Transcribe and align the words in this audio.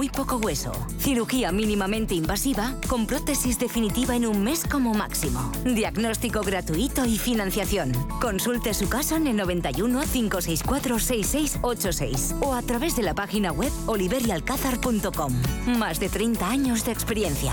muy 0.00 0.08
poco 0.08 0.36
hueso. 0.38 0.72
Cirugía 0.98 1.52
mínimamente 1.52 2.14
invasiva 2.14 2.74
con 2.88 3.06
prótesis 3.06 3.58
definitiva 3.58 4.16
en 4.16 4.24
un 4.24 4.42
mes 4.42 4.64
como 4.64 4.94
máximo. 4.94 5.52
Diagnóstico 5.62 6.40
gratuito 6.40 7.04
y 7.04 7.18
financiación. 7.18 7.92
Consulte 8.18 8.72
su 8.72 8.88
caso 8.88 9.16
en 9.16 9.26
el 9.26 9.36
91 9.36 10.00
564 10.10 10.98
6686 10.98 12.36
o 12.40 12.54
a 12.54 12.62
través 12.62 12.96
de 12.96 13.02
la 13.02 13.14
página 13.14 13.52
web 13.52 13.70
oliverialcázar.com. 13.88 15.34
Más 15.78 16.00
de 16.00 16.08
30 16.08 16.48
años 16.48 16.86
de 16.86 16.92
experiencia. 16.92 17.52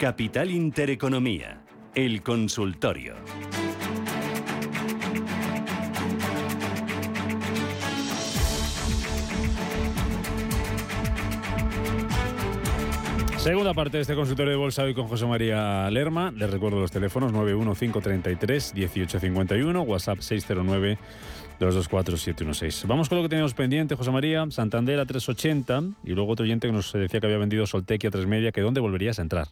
Capital 0.00 0.50
Intereconomía, 0.50 1.62
el 1.94 2.22
consultorio. 2.22 3.16
Segunda 13.36 13.74
parte 13.74 13.98
de 13.98 14.00
este 14.00 14.14
consultorio 14.14 14.52
de 14.52 14.56
bolsa 14.56 14.84
hoy 14.84 14.94
con 14.94 15.06
José 15.06 15.26
María 15.26 15.90
Lerma. 15.90 16.30
Les 16.30 16.48
recuerdo 16.48 16.80
los 16.80 16.90
teléfonos 16.90 17.34
91533-1851, 17.34 19.86
WhatsApp 19.86 20.20
609 20.20 20.96
224 21.58 22.88
Vamos 22.88 23.10
con 23.10 23.18
lo 23.18 23.24
que 23.24 23.28
tenemos 23.28 23.52
pendiente, 23.52 23.96
José 23.96 24.10
María. 24.10 24.46
Santander 24.50 24.98
a 24.98 25.04
380 25.04 25.82
y 26.04 26.14
luego 26.14 26.32
otro 26.32 26.44
oyente 26.44 26.68
que 26.68 26.72
nos 26.72 26.90
decía 26.90 27.20
que 27.20 27.26
había 27.26 27.36
vendido 27.36 27.66
Soltequi 27.66 28.06
a 28.06 28.10
3 28.10 28.26
media, 28.26 28.50
que 28.50 28.62
dónde 28.62 28.80
volverías 28.80 29.18
a 29.18 29.22
entrar. 29.22 29.48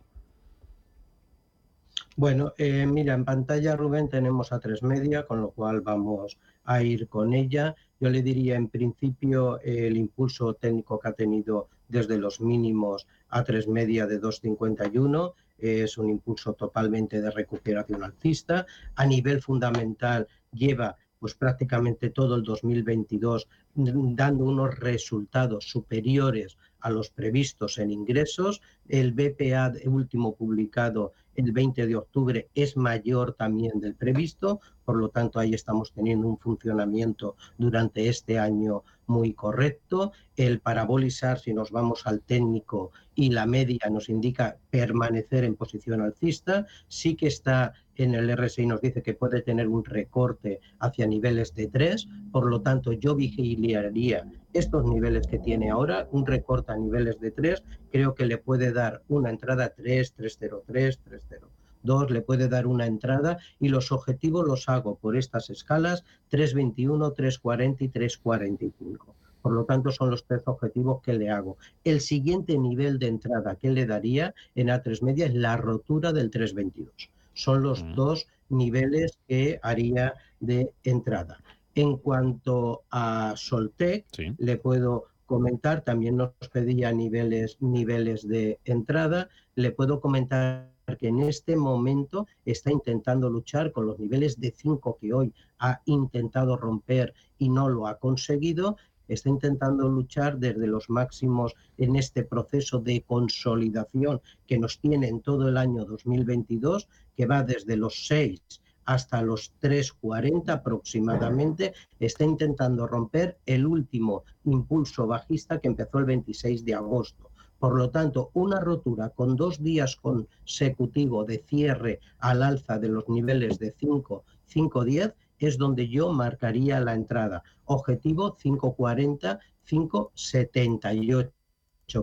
Bueno, 2.19 2.53
eh, 2.59 2.85
mira, 2.85 3.15
en 3.15 3.25
pantalla, 3.25 3.77
Rubén, 3.77 4.09
tenemos 4.09 4.51
a 4.51 4.59
tres 4.59 4.83
media, 4.83 5.25
con 5.25 5.41
lo 5.41 5.51
cual 5.53 5.83
vamos 5.83 6.37
a 6.65 6.83
ir 6.83 7.07
con 7.07 7.33
ella. 7.33 7.77
Yo 8.01 8.11
le 8.11 8.23
diría, 8.23 8.57
en 8.57 8.67
principio, 8.67 9.61
el 9.61 9.97
impulso 9.97 10.55
técnico 10.55 10.99
que 10.99 11.11
ha 11.11 11.13
tenido 11.13 11.69
desde 11.87 12.19
los 12.19 12.41
mínimos 12.41 13.07
a 13.29 13.45
tres 13.45 13.69
media 13.69 14.09
de 14.09 14.21
2,51 14.21 15.33
es 15.59 15.97
un 15.97 16.11
impulso 16.11 16.55
totalmente 16.55 17.21
de 17.21 17.31
recuperación 17.31 18.03
alcista. 18.03 18.67
A 18.97 19.07
nivel 19.07 19.41
fundamental, 19.41 20.27
lleva 20.53 20.97
pues 21.21 21.35
prácticamente 21.35 22.11
todo 22.11 22.35
el 22.35 22.43
2022 22.43 23.49
dando 23.75 24.45
unos 24.45 24.77
resultados 24.79 25.71
superiores 25.71 26.59
a 26.81 26.91
los 26.91 27.11
previstos 27.11 27.79
en 27.79 27.93
ingresos. 27.93 28.61
El 28.89 29.13
BPA 29.13 29.73
último 29.87 30.35
publicado 30.35 31.13
el 31.39 31.53
20 31.53 31.87
de 31.87 31.95
octubre 31.95 32.49
es 32.53 32.77
mayor 32.77 33.33
también 33.33 33.79
del 33.79 33.95
previsto, 33.95 34.61
por 34.85 34.97
lo 34.97 35.09
tanto 35.11 35.39
ahí 35.39 35.55
estamos 35.55 35.93
teniendo 35.93 36.27
un 36.27 36.37
funcionamiento 36.37 37.37
durante 37.57 38.09
este 38.09 38.41
año 38.41 38.83
muy 39.07 39.35
correcto. 39.35 40.11
El 40.37 40.59
parabolizar, 40.59 41.39
si 41.39 41.55
nos 41.55 41.71
vamos 41.71 42.09
al 42.09 42.23
técnico 42.23 42.91
y 43.15 43.31
la 43.31 43.47
media 43.47 43.89
nos 43.89 44.09
indica 44.09 44.59
permanecer 44.71 45.45
en 45.45 45.55
posición 45.55 46.01
alcista, 46.01 46.67
sí 46.89 47.15
que 47.15 47.29
está 47.29 47.73
en 47.99 48.15
el 48.15 48.35
RSI 48.37 48.67
nos 48.67 48.81
dice 48.81 49.03
que 49.03 49.15
puede 49.15 49.43
tener 49.43 49.69
un 49.69 49.85
recorte 49.85 50.61
hacia 50.79 51.07
niveles 51.07 51.55
de 51.55 51.67
3, 51.67 52.09
por 52.33 52.47
lo 52.47 52.63
tanto 52.63 52.93
yo 52.93 53.15
vigilaría 53.15 54.25
estos 54.53 54.85
niveles 54.85 55.27
que 55.27 55.39
tiene 55.39 55.71
ahora, 55.71 56.09
un 56.11 56.27
recorte 56.27 56.73
a 56.73 56.77
niveles 56.77 57.21
de 57.21 57.31
3, 57.31 57.63
creo 57.91 58.15
que 58.15 58.27
le 58.27 58.39
puede 58.39 58.73
dar 58.73 59.03
una 59.09 59.31
entrada 59.31 59.75
3, 59.77 60.13
303, 60.15 60.99
302, 61.01 62.11
le 62.11 62.23
puede 62.23 62.49
dar 62.49 62.67
una 62.67 62.87
entrada 62.87 63.39
y 63.59 63.69
los 63.69 63.93
objetivos 63.93 64.47
los 64.47 64.69
hago 64.69 64.97
por 64.97 65.17
estas 65.17 65.51
escalas 65.51 66.05
321, 66.29 67.13
340 67.13 67.85
y 67.85 67.89
345. 67.89 69.15
Por 69.43 69.53
lo 69.53 69.65
tanto, 69.65 69.93
son 69.93 70.11
los 70.11 70.25
tres 70.25 70.43
objetivos 70.47 71.01
que 71.01 71.13
le 71.13 71.31
hago. 71.31 71.57
El 71.85 72.01
siguiente 72.01 72.59
nivel 72.59 72.99
de 72.99 73.07
entrada 73.07 73.55
que 73.57 73.71
le 73.71 73.87
daría 73.87 74.35
en 74.55 74.69
A3 74.69 75.03
media 75.03 75.27
es 75.27 75.35
la 75.35 75.57
rotura 75.57 76.13
del 76.13 76.31
322. 76.31 77.11
Son 77.39 77.63
los 77.63 77.85
mm. 77.85 77.95
dos 77.95 78.27
niveles 78.49 79.19
que 79.29 79.61
haría 79.63 80.15
de 80.41 80.73
entrada. 80.83 81.41
En 81.77 81.97
cuanto 81.97 82.83
a 82.91 83.35
Soltec, 83.37 84.07
le 84.39 84.57
puedo 84.57 85.05
comentar, 85.25 85.83
también 85.83 86.17
nos 86.17 86.33
pedía 86.53 86.91
niveles, 86.93 87.57
niveles 87.61 88.27
de 88.27 88.59
entrada, 88.65 89.29
le 89.55 89.71
puedo 89.71 90.01
comentar 90.01 90.73
que 90.99 91.09
en 91.09 91.21
este 91.21 91.57
momento 91.57 92.27
está 92.45 92.73
intentando 92.73 93.31
luchar 93.31 93.71
con 93.71 93.87
los 93.87 94.01
niveles 94.01 94.41
de 94.41 94.51
5 94.51 94.99
que 95.01 95.13
hoy 95.13 95.33
ha 95.61 95.81
intentado 95.85 96.57
romper 96.57 97.15
y 97.39 97.51
no 97.51 97.69
lo 97.69 97.87
ha 97.87 97.99
conseguido, 97.99 98.77
está 99.09 99.29
intentando 99.29 99.89
luchar 99.89 100.39
desde 100.39 100.67
los 100.67 100.89
máximos 100.89 101.55
en 101.77 101.97
este 101.97 102.25
proceso 102.25 102.79
de 102.79 103.03
consolidación 103.03 104.21
que 104.47 104.59
nos 104.59 104.79
tiene 104.79 105.09
en 105.09 105.21
todo 105.21 105.49
el 105.49 105.57
año 105.57 105.85
2022, 105.85 106.89
que 107.17 107.27
va 107.27 107.43
desde 107.43 107.77
los 107.77 108.07
6 108.07 108.41
hasta 108.85 109.21
los 109.21 109.53
3.40 109.61 110.49
aproximadamente, 110.49 111.75
está 112.01 112.25
intentando 112.25 112.87
romper 112.87 113.39
el 113.45 113.67
último 113.67 114.25
impulso 114.45 115.07
bajista 115.07 115.59
que 115.59 115.69
empezó 115.69 115.99
el 115.99 116.07
26 116.07 116.65
de 116.65 116.75
agosto. 116.75 117.31
Por 117.59 117.77
lo 117.77 117.91
tanto, 117.91 118.31
una 118.33 118.61
rotura 118.61 119.11
con 119.11 119.37
dos 119.37 119.63
días 119.63 119.97
consecutivos 119.97 121.27
de 121.27 121.45
cierre 121.47 122.01
al 122.19 122.43
alza 122.43 122.79
de 122.79 122.89
los 122.89 123.09
niveles 123.09 123.59
de 123.59 123.75
5, 123.79 124.25
5.10 124.49 125.15
es 125.47 125.59
donde 125.59 125.89
yo 125.89 126.13
marcaría 126.13 126.81
la 126.81 126.95
entrada. 126.95 127.43
Objetivo 127.65 128.37
5.40, 128.37 129.39
5.78 129.69 131.33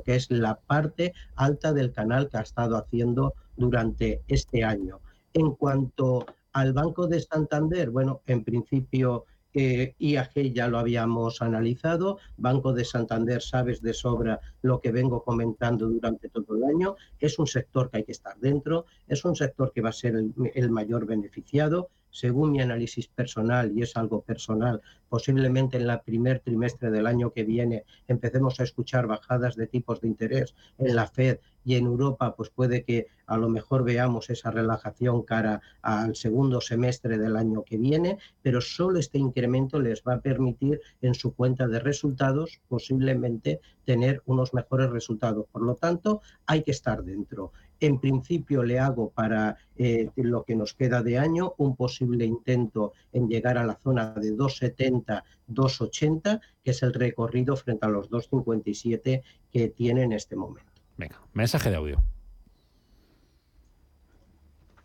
que 0.03 0.15
es 0.15 0.31
la 0.31 0.59
parte 0.59 1.13
alta 1.35 1.71
del 1.71 1.91
canal 1.91 2.29
que 2.29 2.37
ha 2.37 2.41
estado 2.41 2.77
haciendo 2.77 3.35
durante 3.55 4.23
este 4.27 4.63
año. 4.63 4.99
En 5.33 5.51
cuanto 5.51 6.25
al 6.53 6.73
Banco 6.73 7.07
de 7.07 7.21
Santander, 7.21 7.91
bueno, 7.91 8.21
en 8.25 8.43
principio 8.43 9.25
eh, 9.53 9.95
IAG 9.99 10.53
ya 10.53 10.67
lo 10.67 10.79
habíamos 10.79 11.41
analizado, 11.41 12.17
Banco 12.35 12.73
de 12.73 12.83
Santander 12.83 13.41
sabes 13.41 13.81
de 13.81 13.93
sobra 13.93 14.41
lo 14.61 14.81
que 14.81 14.91
vengo 14.91 15.23
comentando 15.23 15.87
durante 15.87 16.29
todo 16.29 16.57
el 16.57 16.63
año, 16.63 16.95
es 17.19 17.39
un 17.39 17.47
sector 17.47 17.89
que 17.89 17.97
hay 17.97 18.03
que 18.03 18.11
estar 18.11 18.37
dentro, 18.39 18.85
es 19.07 19.23
un 19.23 19.35
sector 19.35 19.71
que 19.71 19.81
va 19.81 19.89
a 19.89 19.93
ser 19.93 20.15
el 20.55 20.71
mayor 20.71 21.05
beneficiado, 21.05 21.89
según 22.15 22.53
mi 22.53 22.61
análisis 22.61 23.07
personal, 23.07 23.77
y 23.77 23.81
es 23.81 23.97
algo 23.97 24.21
personal, 24.21 24.81
posiblemente 25.09 25.75
en 25.75 25.89
el 25.89 25.99
primer 25.99 26.39
trimestre 26.39 26.89
del 26.89 27.07
año 27.07 27.31
que 27.31 27.43
viene 27.43 27.83
empecemos 28.07 28.57
a 28.59 28.63
escuchar 28.63 29.05
bajadas 29.05 29.57
de 29.57 29.67
tipos 29.67 29.99
de 29.99 30.07
interés 30.07 30.55
en 30.77 30.95
la 30.95 31.07
Fed 31.07 31.39
y 31.65 31.75
en 31.75 31.87
Europa, 31.87 32.35
pues 32.35 32.49
puede 32.51 32.83
que 32.83 33.07
a 33.25 33.37
lo 33.37 33.49
mejor 33.49 33.83
veamos 33.83 34.29
esa 34.29 34.51
relajación 34.51 35.23
cara 35.23 35.61
al 35.81 36.15
segundo 36.15 36.61
semestre 36.61 37.17
del 37.17 37.35
año 37.35 37.63
que 37.63 37.77
viene, 37.77 38.19
pero 38.43 38.61
solo 38.61 38.99
este 38.99 39.17
incremento 39.17 39.79
les 39.79 40.03
va 40.03 40.13
a 40.13 40.21
permitir 40.21 40.79
en 41.01 41.15
su 41.15 41.33
cuenta 41.33 41.67
de 41.67 41.79
resultados 41.79 42.61
posiblemente 42.67 43.59
tener 43.83 44.21
unos 44.25 44.53
mejores 44.53 44.91
resultados. 44.91 45.47
Por 45.51 45.63
lo 45.63 45.75
tanto, 45.75 46.21
hay 46.45 46.61
que 46.61 46.71
estar 46.71 47.03
dentro. 47.03 47.51
En 47.79 47.99
principio 47.99 48.63
le 48.63 48.79
hago 48.79 49.09
para 49.09 49.57
eh, 49.75 50.09
lo 50.15 50.43
que 50.43 50.55
nos 50.55 50.75
queda 50.75 51.01
de 51.01 51.17
año 51.17 51.55
un 51.57 51.75
posible 51.75 52.25
intento 52.25 52.93
en 53.11 53.27
llegar 53.27 53.57
a 53.57 53.65
la 53.65 53.75
zona 53.75 54.11
de 54.11 54.31
270, 54.31 55.23
280, 55.47 56.41
que 56.63 56.71
es 56.71 56.83
el 56.83 56.93
recorrido 56.93 57.55
frente 57.55 57.85
a 57.85 57.89
los 57.89 58.09
257 58.09 59.23
que 59.51 59.67
tiene 59.69 60.03
en 60.03 60.13
este 60.13 60.35
momento. 60.35 60.74
Venga, 60.97 61.19
mensaje 61.33 61.69
de 61.69 61.75
audio. 61.75 62.03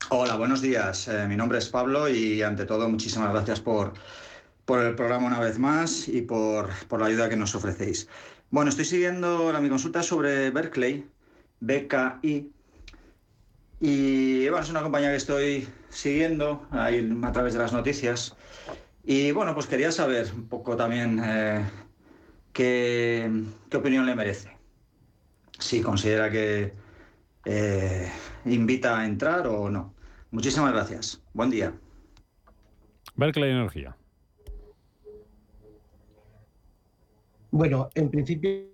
Hola, 0.09 0.37
buenos 0.37 0.61
días. 0.61 1.07
Eh, 1.09 1.27
mi 1.29 1.37
nombre 1.37 1.59
es 1.59 1.69
Pablo 1.69 2.09
y 2.09 2.43
ante 2.43 2.65
todo 2.67 2.89
muchísimas 2.89 3.33
gracias 3.33 3.61
por, 3.61 3.93
por 4.65 4.81
el 4.81 4.95
programa 4.95 5.27
una 5.27 5.39
vez 5.39 5.59
más 5.59 6.09
y 6.09 6.23
por, 6.23 6.71
por 6.89 7.01
la 7.01 7.07
ayuda 7.07 7.29
que 7.29 7.37
nos 7.37 7.55
ofrecéis. 7.55 8.09
Bueno, 8.51 8.71
estoy 8.71 8.85
siguiendo 8.85 9.53
la, 9.53 9.61
mi 9.61 9.69
consulta 9.69 10.03
sobre 10.03 10.51
Berkeley, 10.51 11.09
BKI, 11.61 12.53
y 13.81 14.47
bueno, 14.51 14.63
es 14.63 14.71
una 14.71 14.83
compañía 14.83 15.09
que 15.09 15.17
estoy 15.17 15.67
siguiendo 15.89 16.67
ahí 16.71 17.19
a 17.23 17.33
través 17.33 17.55
de 17.55 17.61
las 17.61 17.73
noticias. 17.73 18.37
Y 19.05 19.33
bueno, 19.33 19.55
pues 19.55 19.67
quería 19.67 19.91
saber 19.91 20.31
un 20.35 20.49
poco 20.49 20.77
también 20.77 21.21
eh, 21.25 21.65
qué, 22.53 23.31
qué, 23.71 23.77
opinión 23.79 24.05
le 24.05 24.15
merece. 24.15 24.60
Si 25.61 25.81
considera 25.83 26.29
que 26.31 26.73
eh, 27.45 28.11
invita 28.47 28.99
a 28.99 29.07
entrar 29.07 29.47
o 29.47 29.71
no. 29.71 29.95
Muchísimas 30.31 30.73
gracias. 30.73 31.23
Buen 31.33 31.51
día. 31.51 31.73
Berkeley 33.15 33.51
Energía. 33.51 33.97
Bueno, 37.51 37.91
en 37.95 38.11
principio 38.11 38.71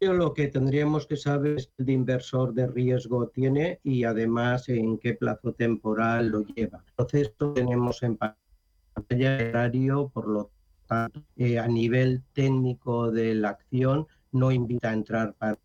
lo 0.00 0.32
que 0.32 0.48
tendríamos 0.48 1.06
que 1.06 1.16
saber 1.16 1.56
es 1.56 1.72
qué 1.76 1.92
inversor 1.92 2.54
de 2.54 2.68
riesgo 2.68 3.28
tiene 3.28 3.80
y 3.82 4.04
además 4.04 4.68
en 4.68 4.98
qué 4.98 5.14
plazo 5.14 5.52
temporal 5.52 6.28
lo 6.28 6.44
lleva. 6.44 6.84
Entonces, 6.90 7.32
tenemos 7.54 8.02
en 8.02 8.16
pantalla 8.16 9.48
horario, 9.48 10.08
por 10.08 10.28
lo 10.28 10.50
tanto, 10.86 11.22
eh, 11.36 11.58
a 11.58 11.66
nivel 11.66 12.22
técnico 12.32 13.10
de 13.10 13.34
la 13.34 13.50
acción 13.50 14.06
no 14.30 14.52
invita 14.52 14.90
a 14.90 14.92
entrar 14.92 15.34
para 15.34 15.58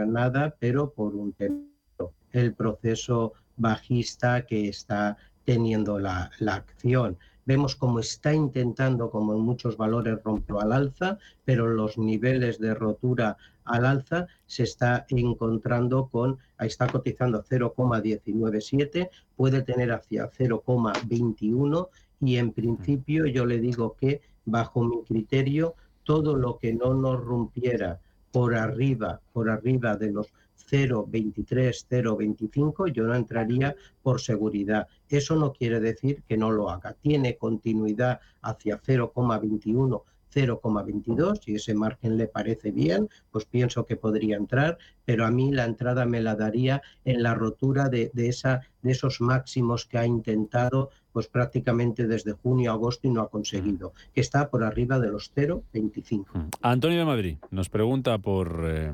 nada, 0.00 0.56
pero 0.58 0.90
por 0.90 1.14
un 1.14 1.32
tiempo. 1.32 2.12
El 2.32 2.54
proceso 2.54 3.34
bajista 3.56 4.46
que 4.46 4.68
está 4.68 5.16
teniendo 5.44 5.98
la, 5.98 6.30
la 6.38 6.54
acción. 6.54 7.18
Vemos 7.44 7.74
cómo 7.74 7.98
está 7.98 8.32
intentando, 8.32 9.10
como 9.10 9.34
en 9.34 9.40
muchos 9.40 9.76
valores, 9.76 10.22
romper 10.22 10.56
al 10.60 10.72
alza, 10.72 11.18
pero 11.44 11.66
los 11.66 11.98
niveles 11.98 12.58
de 12.60 12.72
rotura 12.72 13.36
al 13.64 13.84
alza 13.84 14.28
se 14.46 14.62
está 14.62 15.06
encontrando 15.08 16.08
con, 16.08 16.38
está 16.60 16.86
cotizando 16.86 17.42
0,197, 17.42 19.10
puede 19.36 19.62
tener 19.62 19.92
hacia 19.92 20.30
0,21 20.30 21.88
y 22.20 22.36
en 22.36 22.52
principio 22.52 23.26
yo 23.26 23.44
le 23.46 23.58
digo 23.58 23.96
que 23.98 24.20
bajo 24.44 24.84
mi 24.84 25.02
criterio 25.04 25.74
todo 26.04 26.36
lo 26.36 26.58
que 26.58 26.72
no 26.72 26.94
nos 26.94 27.20
rompiera 27.20 28.00
por 28.32 28.56
arriba, 28.56 29.20
por 29.32 29.50
arriba 29.50 29.96
de 29.96 30.10
los 30.10 30.32
0,23, 30.70 31.86
0,25, 31.88 32.90
yo 32.90 33.04
no 33.04 33.14
entraría 33.14 33.76
por 34.02 34.20
seguridad. 34.20 34.88
Eso 35.08 35.36
no 35.36 35.52
quiere 35.52 35.80
decir 35.80 36.22
que 36.26 36.38
no 36.38 36.50
lo 36.50 36.70
haga. 36.70 36.94
Tiene 36.94 37.36
continuidad 37.36 38.20
hacia 38.40 38.80
0,21, 38.80 40.02
0,22, 40.32 41.40
si 41.44 41.54
ese 41.54 41.74
margen 41.74 42.16
le 42.16 42.26
parece 42.26 42.70
bien, 42.70 43.08
pues 43.30 43.44
pienso 43.44 43.86
que 43.86 43.96
podría 43.96 44.36
entrar, 44.36 44.78
pero 45.04 45.26
a 45.26 45.30
mí 45.30 45.52
la 45.52 45.64
entrada 45.64 46.06
me 46.06 46.20
la 46.20 46.34
daría 46.34 46.82
en 47.04 47.22
la 47.22 47.34
rotura 47.34 47.88
de, 47.88 48.10
esa, 48.14 48.60
de 48.82 48.92
esos 48.92 49.20
máximos 49.20 49.86
que 49.86 49.98
ha 49.98 50.06
intentado 50.06 50.90
pues 51.12 51.28
prácticamente 51.28 52.06
desde 52.06 52.32
junio 52.32 52.72
agosto 52.72 53.06
y 53.06 53.10
no 53.10 53.20
ha 53.20 53.28
conseguido, 53.28 53.92
que 54.14 54.22
está 54.22 54.48
por 54.48 54.64
arriba 54.64 54.98
de 54.98 55.10
los 55.10 55.32
0,25. 55.34 56.26
Mm. 56.32 56.48
Antonio 56.62 56.98
de 56.98 57.04
Madrid 57.04 57.36
nos 57.50 57.68
pregunta 57.68 58.18
por 58.18 58.64
eh, 58.66 58.92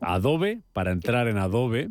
Adobe, 0.00 0.60
para 0.72 0.92
entrar 0.92 1.28
en 1.28 1.38
Adobe, 1.38 1.90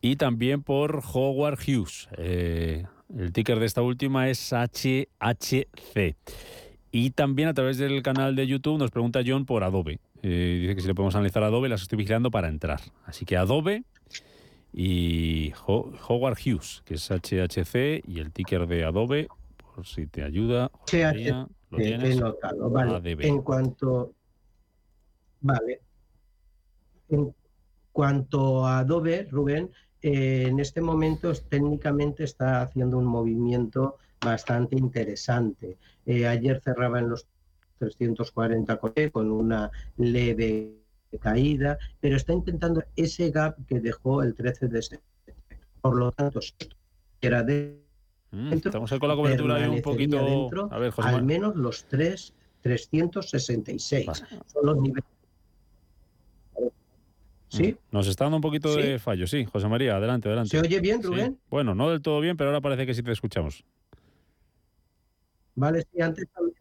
y 0.00 0.16
también 0.16 0.62
por 0.62 1.02
Howard 1.12 1.58
Hughes. 1.58 2.08
Eh, 2.16 2.86
el 3.16 3.32
ticker 3.32 3.58
de 3.58 3.66
esta 3.66 3.82
última 3.82 4.28
es 4.28 4.52
HHC. 4.52 6.16
Y 6.90 7.10
también 7.10 7.48
a 7.48 7.54
través 7.54 7.78
del 7.78 8.02
canal 8.02 8.34
de 8.34 8.46
YouTube 8.46 8.78
nos 8.78 8.90
pregunta 8.90 9.20
John 9.26 9.44
por 9.44 9.62
Adobe. 9.62 10.00
Eh, 10.22 10.58
dice 10.62 10.74
que 10.74 10.80
si 10.80 10.86
le 10.86 10.94
podemos 10.94 11.14
analizar 11.14 11.42
Adobe, 11.42 11.68
las 11.68 11.82
estoy 11.82 11.98
vigilando 11.98 12.30
para 12.30 12.48
entrar. 12.48 12.80
Así 13.04 13.24
que 13.24 13.36
Adobe 13.36 13.84
y 14.72 15.52
Howard 15.66 16.38
Hughes, 16.44 16.82
que 16.84 16.94
es 16.94 17.10
HHC, 17.10 18.02
y 18.06 18.20
el 18.20 18.32
ticker 18.32 18.66
de 18.66 18.84
Adobe, 18.84 19.28
por 19.74 19.86
si 19.86 20.06
te 20.06 20.22
ayuda. 20.22 20.70
HHC, 20.86 21.48
lo 21.70 21.78
tienes. 21.78 22.20
Notado. 22.20 22.70
Vale. 22.70 23.16
En 23.20 23.42
cuanto. 23.42 24.12
Vale. 25.40 25.80
En 27.10 27.34
cuanto 27.92 28.66
a 28.66 28.80
Adobe, 28.80 29.26
Rubén, 29.30 29.70
eh, 30.00 30.46
en 30.48 30.60
este 30.60 30.80
momento 30.80 31.32
técnicamente 31.34 32.24
está 32.24 32.62
haciendo 32.62 32.98
un 32.98 33.06
movimiento 33.06 33.96
bastante 34.20 34.76
interesante. 34.76 35.76
Eh, 36.06 36.26
ayer 36.26 36.60
cerraba 36.60 36.98
en 36.98 37.10
los 37.10 37.26
340 37.78 38.78
con 39.12 39.30
una 39.30 39.70
leve 39.96 40.74
caída, 41.20 41.78
pero 42.00 42.16
está 42.16 42.32
intentando 42.32 42.82
ese 42.96 43.30
gap 43.30 43.56
que 43.66 43.80
dejó 43.80 44.22
el 44.22 44.34
13 44.34 44.68
de 44.68 44.82
septiembre. 44.82 45.58
Por 45.80 45.96
lo 45.96 46.12
tanto, 46.12 46.40
era 47.20 47.42
de 47.42 47.80
mm, 48.30 48.52
estamos 48.52 48.90
con 48.90 49.08
la 49.08 49.16
cobertura 49.16 49.56
ahí 49.56 49.68
un 49.68 49.82
poquito 49.82 50.24
dentro, 50.24 50.68
a 50.70 50.78
ver, 50.78 50.90
José 50.90 51.08
al 51.08 51.24
menos 51.24 51.56
los 51.56 51.84
3 51.84 52.34
366 52.60 54.06
son 54.46 54.66
los 54.66 54.76
niveles 54.76 55.04
¿Sí? 57.48 57.72
Mm, 57.72 57.96
nos 57.96 58.06
está 58.08 58.24
dando 58.24 58.36
un 58.36 58.42
poquito 58.42 58.74
de 58.76 58.98
fallo, 58.98 59.26
sí. 59.26 59.46
José 59.46 59.68
María, 59.68 59.96
adelante, 59.96 60.28
adelante. 60.28 60.50
¿Se 60.50 60.60
oye 60.60 60.80
bien, 60.80 61.02
Rubén? 61.02 61.38
Bueno, 61.48 61.74
no 61.74 61.88
del 61.88 62.02
todo 62.02 62.20
bien, 62.20 62.36
pero 62.36 62.50
ahora 62.50 62.60
parece 62.60 62.84
que 62.84 62.92
sí 62.92 63.02
te 63.02 63.10
escuchamos. 63.10 63.64
Vale, 65.58 65.84
sí, 65.92 66.00
antes 66.00 66.28
también. 66.30 66.56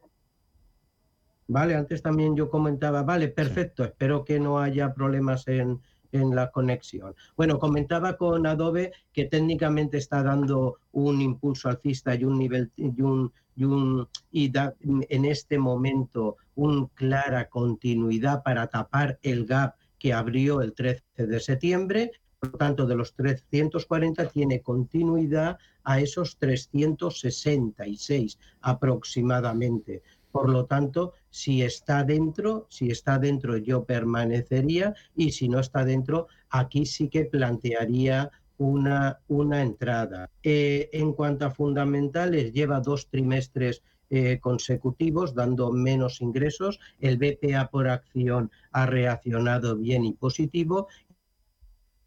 Vale, 1.47 1.75
antes 1.75 2.01
también 2.01 2.35
yo 2.35 2.49
comentaba, 2.49 3.03
vale, 3.03 3.27
perfecto, 3.29 3.83
espero 3.83 4.25
que 4.25 4.39
no 4.39 4.59
haya 4.59 4.93
problemas 4.93 5.47
en, 5.47 5.79
en 6.11 6.35
la 6.35 6.49
conexión. 6.49 7.15
Bueno, 7.35 7.59
comentaba 7.59 8.17
con 8.17 8.47
Adobe 8.47 8.91
que 9.13 9.25
técnicamente 9.25 9.97
está 9.97 10.23
dando 10.23 10.79
un 10.91 11.21
impulso 11.21 11.69
alcista 11.69 12.15
y 12.15 12.23
un 12.25 12.39
nivel 12.39 12.71
y 12.75 13.01
un, 13.01 13.31
y, 13.55 13.63
un, 13.65 14.09
y 14.31 14.49
da 14.49 14.73
en 14.81 15.25
este 15.25 15.59
momento 15.59 16.37
una 16.55 16.87
clara 16.95 17.49
continuidad 17.49 18.41
para 18.41 18.67
tapar 18.67 19.19
el 19.21 19.45
gap 19.45 19.75
que 19.99 20.11
abrió 20.11 20.61
el 20.61 20.73
13 20.73 21.03
de 21.17 21.39
septiembre, 21.39 22.11
por 22.39 22.51
lo 22.51 22.57
tanto 22.57 22.85
de 22.85 22.95
los 22.95 23.13
340 23.15 24.29
tiene 24.29 24.61
continuidad 24.61 25.57
a 25.83 25.99
esos 25.99 26.37
366 26.37 28.37
aproximadamente. 28.61 30.03
Por 30.31 30.49
lo 30.49 30.65
tanto, 30.65 31.13
si 31.29 31.63
está 31.63 32.03
dentro, 32.03 32.67
si 32.69 32.91
está 32.91 33.17
dentro 33.17 33.57
yo 33.57 33.85
permanecería 33.85 34.93
y 35.15 35.31
si 35.31 35.49
no 35.49 35.59
está 35.59 35.83
dentro, 35.83 36.27
aquí 36.49 36.85
sí 36.85 37.09
que 37.09 37.25
plantearía 37.25 38.29
una, 38.57 39.19
una 39.27 39.61
entrada. 39.61 40.29
Eh, 40.43 40.89
en 40.93 41.13
cuanto 41.13 41.45
a 41.45 41.51
fundamentales, 41.51 42.53
lleva 42.53 42.81
dos 42.81 43.07
trimestres 43.07 43.81
eh, 44.09 44.39
consecutivos, 44.39 45.35
dando 45.35 45.71
menos 45.71 46.21
ingresos. 46.21 46.79
El 46.99 47.17
BPA 47.17 47.69
por 47.69 47.89
acción 47.89 48.51
ha 48.71 48.85
reaccionado 48.85 49.75
bien 49.75 50.05
y 50.05 50.13
positivo. 50.13 50.87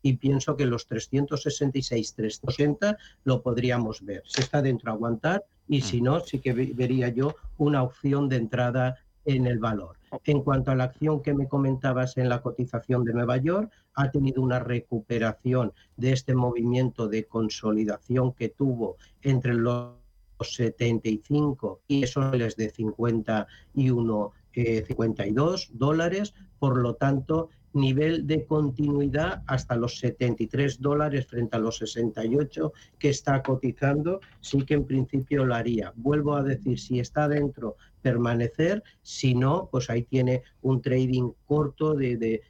Y 0.03 0.15
pienso 0.15 0.57
que 0.57 0.67
los 0.67 0.87
366, 0.87 2.15
380 2.15 2.99
lo 3.25 3.43
podríamos 3.43 4.05
ver. 4.05 4.23
Si 4.27 4.41
está 4.41 4.63
dentro, 4.63 4.93
aguantar. 4.93 5.45
Y 5.69 5.83
si 5.83 6.01
mm. 6.01 6.05
no, 6.05 6.21
sí 6.21 6.39
que 6.39 6.53
vería 6.53 7.09
yo 7.09 7.37
una 7.59 7.83
opción 7.83 8.29
de 8.29 8.37
entrada 8.37 8.97
en 9.25 9.47
el 9.47 9.59
valor. 9.59 9.97
En 10.25 10.43
cuanto 10.43 10.73
a 10.73 10.75
la 10.75 10.85
acción 10.85 11.23
que 11.23 11.35
me 11.35 11.47
comentabas 11.47 12.17
en 12.17 12.29
la 12.29 12.43
cotización 12.43 13.05
de 13.05 13.13
Nueva 13.13 13.37
York, 13.37 13.71
ha 13.95 14.11
tenido 14.11 14.43
una 14.43 14.59
recuperación 14.59 15.73
de 15.97 16.13
este 16.13 16.35
movimiento 16.35 17.09
de 17.09 17.25
consolidación 17.25 18.33
que 18.33 18.49
tuvo 18.49 18.97
entre 19.23 19.55
los 19.55 19.95
75 20.41 21.81
y 21.87 22.05
eso 22.05 22.31
de 22.31 22.71
51, 22.71 24.33
52 24.53 25.71
dólares. 25.75 26.35
Por 26.59 26.79
lo 26.79 26.95
tanto, 26.95 27.51
nivel 27.73 28.27
de 28.27 28.45
continuidad 28.47 29.43
hasta 29.47 29.77
los 29.77 29.99
73 29.99 30.81
dólares 30.81 31.27
frente 31.27 31.57
a 31.57 31.61
los 31.61 31.79
68 31.79 32.73
que 32.99 33.11
está 33.11 33.43
cotizando, 33.43 34.21
sí 34.41 34.65
que 34.65 34.75
en 34.75 34.85
principio 34.85 35.45
lo 35.45 35.55
haría. 35.55 35.93
Vuelvo 35.97 36.35
a 36.35 36.43
decir, 36.43 36.79
si 36.79 36.99
está 36.99 37.29
dentro, 37.29 37.77
permanecer, 38.03 38.83
si 39.03 39.35
no, 39.35 39.69
pues 39.71 39.91
ahí 39.91 40.03
tiene 40.03 40.43
un 40.63 40.81
trading 40.81 41.33
corto 41.47 41.95
de, 41.95 42.43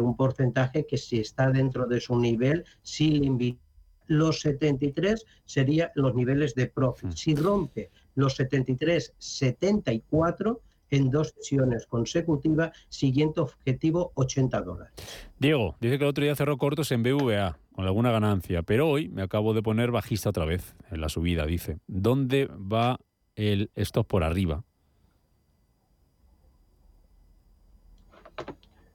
un 0.00 0.16
porcentaje 0.16 0.86
que 0.86 0.98
si 0.98 1.18
está 1.18 1.50
dentro 1.50 1.86
de 1.86 2.00
su 2.00 2.18
nivel, 2.18 2.64
sí 2.82 3.12
le 3.12 3.26
invita. 3.26 3.60
Los 4.06 4.40
73 4.40 5.26
serían 5.44 5.90
los 5.94 6.14
niveles 6.14 6.54
de 6.54 6.66
profit. 6.66 7.10
Mm. 7.10 7.12
Si 7.12 7.34
rompe 7.34 7.90
los 8.14 8.36
73, 8.36 9.14
74, 9.18 10.62
en 10.90 11.10
dos 11.10 11.34
sesiones 11.36 11.86
consecutivas, 11.86 12.76
siguiente 12.88 13.40
objetivo 13.40 14.12
80 14.14 14.60
dólares. 14.62 14.92
Diego, 15.38 15.76
dice 15.80 15.98
que 15.98 16.04
el 16.04 16.10
otro 16.10 16.24
día 16.24 16.36
cerró 16.36 16.58
cortos 16.58 16.90
en 16.92 17.02
BVA 17.02 17.58
con 17.72 17.86
alguna 17.86 18.10
ganancia, 18.10 18.62
pero 18.62 18.88
hoy 18.88 19.08
me 19.08 19.22
acabo 19.22 19.54
de 19.54 19.62
poner 19.62 19.90
bajista 19.90 20.30
otra 20.30 20.44
vez 20.44 20.74
en 20.90 21.00
la 21.00 21.08
subida, 21.08 21.46
dice. 21.46 21.78
¿Dónde 21.86 22.46
va 22.46 22.98
el 23.36 23.70
stop 23.76 24.06
por 24.06 24.24
arriba? 24.24 24.64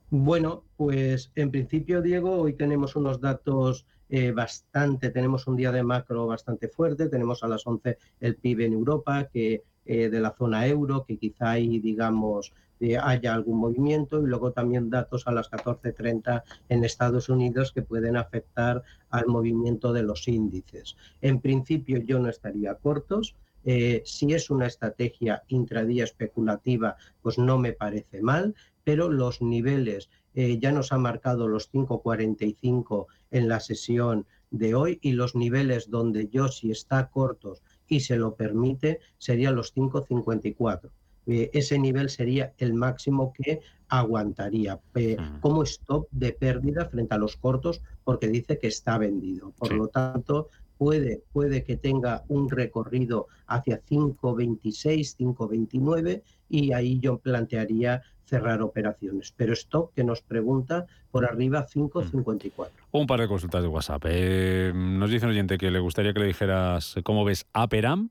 Bueno, 0.09 0.63
pues 0.77 1.31
en 1.33 1.49
principio, 1.49 2.01
Diego, 2.01 2.39
hoy 2.39 2.53
tenemos 2.53 2.95
unos 2.95 3.19
datos 3.19 3.87
eh, 4.09 4.31
bastante, 4.31 5.09
tenemos 5.09 5.47
un 5.47 5.55
día 5.55 5.71
de 5.71 5.81
macro 5.81 6.27
bastante 6.27 6.67
fuerte, 6.67 7.09
tenemos 7.09 7.41
a 7.43 7.47
las 7.47 7.65
11 7.65 7.97
el 8.19 8.35
PIB 8.35 8.61
en 8.61 8.73
Europa, 8.73 9.27
que 9.33 9.63
eh, 9.85 10.09
de 10.09 10.19
la 10.21 10.31
zona 10.31 10.65
euro, 10.67 11.03
que 11.05 11.17
quizá 11.17 11.51
ahí, 11.51 11.79
digamos, 11.79 12.53
eh, 12.79 12.97
haya 12.97 13.33
algún 13.33 13.57
movimiento, 13.57 14.21
y 14.21 14.27
luego 14.27 14.51
también 14.51 14.89
datos 14.89 15.27
a 15.27 15.31
las 15.31 15.51
14.30 15.51 16.43
en 16.69 16.83
Estados 16.85 17.27
Unidos 17.27 17.71
que 17.73 17.81
pueden 17.81 18.15
afectar 18.15 18.83
al 19.09 19.27
movimiento 19.27 19.91
de 19.91 20.03
los 20.03 20.27
índices. 20.29 20.95
En 21.21 21.41
principio 21.41 21.99
yo 21.99 22.19
no 22.19 22.29
estaría 22.29 22.75
cortos. 22.75 23.35
Eh, 23.65 24.01
si 24.05 24.33
es 24.33 24.49
una 24.49 24.67
estrategia 24.67 25.43
intradía 25.47 26.05
especulativa, 26.05 26.95
pues 27.21 27.37
no 27.37 27.57
me 27.57 27.73
parece 27.73 28.21
mal, 28.21 28.55
pero 28.83 29.09
los 29.09 29.41
niveles 29.41 30.09
ya 30.35 30.71
nos 30.71 30.91
ha 30.91 30.97
marcado 30.97 31.47
los 31.47 31.71
5.45 31.71 33.05
en 33.29 33.47
la 33.47 33.59
sesión 33.59 34.25
de 34.49 34.75
hoy 34.75 34.99
y 35.01 35.11
los 35.11 35.35
niveles 35.35 35.91
donde 35.91 36.27
yo 36.27 36.47
si 36.47 36.71
está 36.71 37.09
cortos 37.09 37.61
y 37.87 37.99
se 38.01 38.17
lo 38.17 38.35
permite, 38.35 38.99
sería 39.17 39.51
los 39.51 39.75
5,54. 39.75 40.89
Eh, 41.25 41.49
ese 41.53 41.79
nivel 41.79 42.09
sería 42.09 42.53
el 42.57 42.73
máximo 42.73 43.31
que 43.33 43.61
aguantaría 43.87 44.79
eh, 44.95 45.15
como 45.39 45.63
stop 45.63 46.07
de 46.11 46.33
pérdida 46.33 46.85
frente 46.85 47.13
a 47.13 47.17
los 47.17 47.37
cortos 47.37 47.81
porque 48.03 48.27
dice 48.27 48.57
que 48.59 48.67
está 48.67 48.97
vendido. 48.97 49.51
Por 49.51 49.71
lo 49.73 49.87
tanto, 49.87 50.49
puede, 50.77 51.23
puede 51.31 51.63
que 51.63 51.77
tenga 51.77 52.23
un 52.27 52.49
recorrido 52.49 53.27
hacia 53.47 53.81
5.26, 53.81 55.17
5.29 55.17 56.23
y 56.49 56.73
ahí 56.73 56.99
yo 56.99 57.17
plantearía 57.17 58.01
cerrar 58.25 58.61
operaciones. 58.61 59.33
Pero 59.35 59.53
stop 59.53 59.93
que 59.93 60.03
nos 60.03 60.21
pregunta 60.21 60.85
por 61.11 61.25
arriba 61.25 61.65
5.54. 61.67 62.69
Un 62.91 63.07
par 63.07 63.19
de 63.19 63.27
consultas 63.27 63.61
de 63.61 63.67
WhatsApp. 63.67 64.03
Eh, 64.07 64.71
nos 64.73 65.09
dice 65.09 65.25
un 65.25 65.31
oyente 65.31 65.57
que 65.57 65.71
le 65.71 65.79
gustaría 65.79 66.13
que 66.13 66.19
le 66.19 66.27
dijeras 66.27 66.95
cómo 67.03 67.25
ves 67.25 67.45
Aperam, 67.53 68.09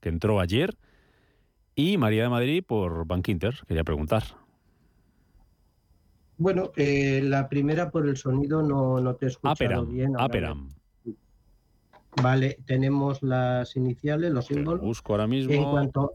que 0.00 0.08
entró 0.08 0.40
ayer, 0.40 0.76
y 1.74 1.96
María 1.96 2.24
de 2.24 2.28
Madrid 2.28 2.64
por 2.66 3.06
Bank 3.06 3.28
Inter. 3.28 3.54
Quería 3.66 3.84
preguntar. 3.84 4.24
Bueno, 6.36 6.72
eh, 6.76 7.20
la 7.22 7.48
primera 7.48 7.90
por 7.90 8.08
el 8.08 8.16
sonido 8.16 8.62
no, 8.62 9.00
no 9.00 9.14
te 9.14 9.26
he 9.26 9.28
escuchado 9.28 9.52
Aperam, 9.52 9.92
bien. 9.92 10.12
Aperam. 10.18 10.68
Vale, 12.20 12.58
tenemos 12.66 13.22
las 13.22 13.74
iniciales, 13.76 14.32
los 14.32 14.46
símbolos. 14.46 14.82
busco 14.82 15.12
ahora 15.12 15.26
mismo. 15.26 15.52
En 15.52 15.64
cuanto 15.64 16.12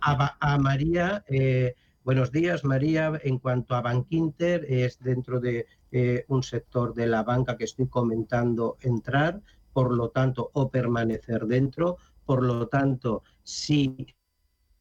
a, 0.00 0.58
María, 0.58 1.24
eh, 1.28 1.74
buenos 2.04 2.30
días 2.30 2.64
María. 2.64 3.18
En 3.22 3.38
cuanto 3.38 3.74
a 3.74 3.80
Bankinter, 3.80 4.66
es 4.68 4.98
dentro 4.98 5.40
de 5.40 5.66
eh, 5.90 6.24
un 6.28 6.42
sector 6.42 6.94
de 6.94 7.06
la 7.06 7.22
banca 7.22 7.56
que 7.56 7.64
estoy 7.64 7.88
comentando 7.88 8.76
entrar, 8.80 9.40
por 9.72 9.94
lo 9.94 10.10
tanto, 10.10 10.50
o 10.52 10.68
permanecer 10.70 11.46
dentro. 11.46 11.96
Por 12.26 12.44
lo 12.44 12.68
tanto, 12.68 13.22
si 13.42 14.14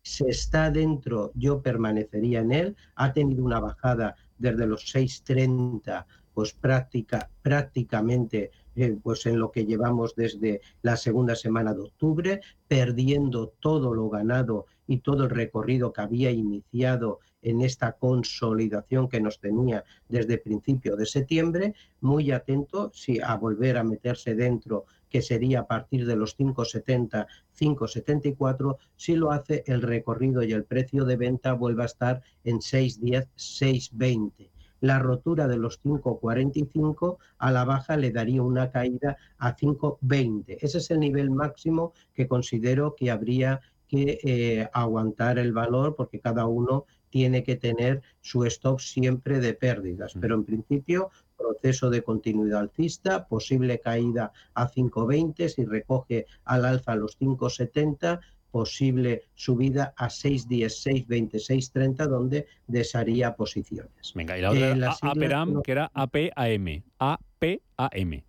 se 0.02 0.30
está 0.30 0.70
dentro, 0.70 1.32
yo 1.36 1.62
permanecería 1.62 2.42
en 2.42 2.52
él. 2.52 2.76
Ha 2.96 3.14
tenido 3.14 3.44
una 3.46 3.62
bajada 3.62 4.16
desde 4.38 4.68
los 4.68 4.94
6.30, 4.94 6.06
pues 6.34 6.54
práctica, 6.54 7.30
prácticamente 7.42 8.52
eh, 8.80 8.96
pues 9.02 9.26
en 9.26 9.40
lo 9.40 9.52
que 9.52 9.66
llevamos 9.66 10.16
desde 10.16 10.62
la 10.84 10.98
segunda 10.98 11.36
semana 11.36 11.74
de 11.74 11.82
octubre, 11.82 12.42
perdiendo 12.68 13.48
todo 13.60 13.92
lo 13.92 14.08
ganado 14.08 14.68
y 14.86 15.00
todo 15.00 15.24
el 15.24 15.32
recorrido 15.32 15.92
que 15.92 16.02
había 16.02 16.30
iniciado 16.30 17.20
en 17.42 17.62
esta 17.62 17.94
consolidación 17.94 19.10
que 19.10 19.20
nos 19.20 19.40
tenía 19.40 19.84
desde 20.08 20.38
principio 20.38 20.96
de 20.96 21.08
septiembre, 21.08 21.74
muy 22.02 22.30
atento 22.32 22.92
si 22.94 23.20
a 23.20 23.36
volver 23.36 23.78
a 23.78 23.84
meterse 23.84 24.36
dentro, 24.36 24.86
que 25.10 25.24
sería 25.24 25.62
a 25.62 25.68
partir 25.68 26.06
de 26.06 26.16
los 26.16 26.38
5,70, 26.38 27.26
5,74, 27.58 28.78
si 28.96 29.16
lo 29.16 29.32
hace 29.32 29.64
el 29.66 29.82
recorrido 29.82 30.44
y 30.44 30.52
el 30.52 30.66
precio 30.66 31.04
de 31.04 31.16
venta 31.16 31.54
vuelve 31.54 31.82
a 31.82 31.88
estar 31.88 32.22
en 32.44 32.58
6,10, 32.58 33.28
6,20 33.36 34.52
la 34.82 35.00
rotura 35.00 35.48
de 35.48 35.58
los 35.58 35.82
5,45 35.84 37.18
a 37.38 37.52
la 37.52 37.66
baja 37.66 37.98
le 37.98 38.12
daría 38.12 38.42
una 38.42 38.72
caída 38.72 39.18
a 39.38 39.56
5,20. 39.56 40.58
Ese 40.62 40.78
es 40.78 40.92
el 40.92 41.00
nivel 41.00 41.30
máximo 41.30 41.94
que 42.14 42.28
considero 42.28 42.96
que 42.96 43.12
habría 43.12 43.62
que 43.88 44.20
eh, 44.24 44.70
aguantar 44.74 45.40
el 45.40 45.54
valor 45.54 45.96
porque 45.96 46.20
cada 46.20 46.46
uno 46.46 46.86
tiene 47.10 47.44
que 47.44 47.56
tener 47.56 48.02
su 48.22 48.44
stop 48.46 48.80
siempre 48.80 49.40
de 49.40 49.54
pérdidas. 49.54 50.16
Mm. 50.16 50.20
Pero 50.20 50.36
en 50.36 50.44
principio, 50.44 51.10
proceso 51.38 51.90
de 51.90 52.04
continuidad 52.04 52.60
alcista, 52.60 53.28
posible 53.28 53.80
caída 53.80 54.32
a 54.54 54.70
5,20 54.70 55.48
si 55.48 55.66
recoge 55.66 56.26
al 56.44 56.66
alza 56.66 56.96
los 56.96 57.18
5,70 57.20 58.20
posible 58.58 59.26
subida 59.36 59.94
a 59.98 60.08
6.10, 60.08 61.06
6.20, 61.06 61.34
6.30, 61.34 62.08
donde 62.08 62.48
desharía 62.66 63.36
posiciones. 63.36 64.14
Venga, 64.16 64.36
y 64.36 64.42
la 64.42 64.50
otra 64.50 64.76
eh, 64.76 64.90
APRAM, 65.04 65.62
que 65.62 65.72
era 65.74 65.92
APAM. 65.94 66.82
APAM. 66.98 68.24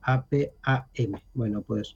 APAM. 0.00 1.20
Bueno, 1.34 1.60
pues 1.60 1.94